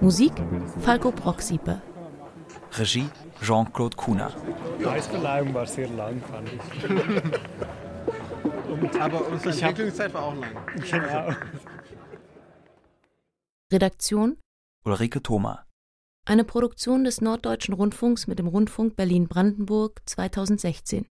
Musik 0.00 0.32
Falco 0.80 1.10
Brocksieper. 1.10 1.80
Regie 2.76 3.06
Jean-Claude 3.42 3.96
Kuhner. 3.96 4.32
Die 4.78 4.84
Preisverleihung 4.84 5.52
war 5.52 5.66
sehr 5.66 5.88
lang, 5.88 6.22
fand 6.22 6.48
ich. 6.52 6.60
Aber 9.00 9.26
unsere 9.28 9.50
Ich 9.50 9.62
Entwicklungszeit 9.62 10.14
war 10.14 10.22
auch 10.24 10.34
lang. 10.34 10.56
Genau. 10.90 11.30
Redaktion 13.72 14.38
Ulrike 14.84 15.22
Thoma. 15.22 15.66
eine 16.24 16.44
Produktion 16.44 17.04
des 17.04 17.20
Norddeutschen 17.20 17.74
Rundfunks 17.74 18.26
mit 18.26 18.38
dem 18.38 18.46
Rundfunk 18.46 18.96
Berlin-Brandenburg 18.96 20.00
2016. 20.06 21.06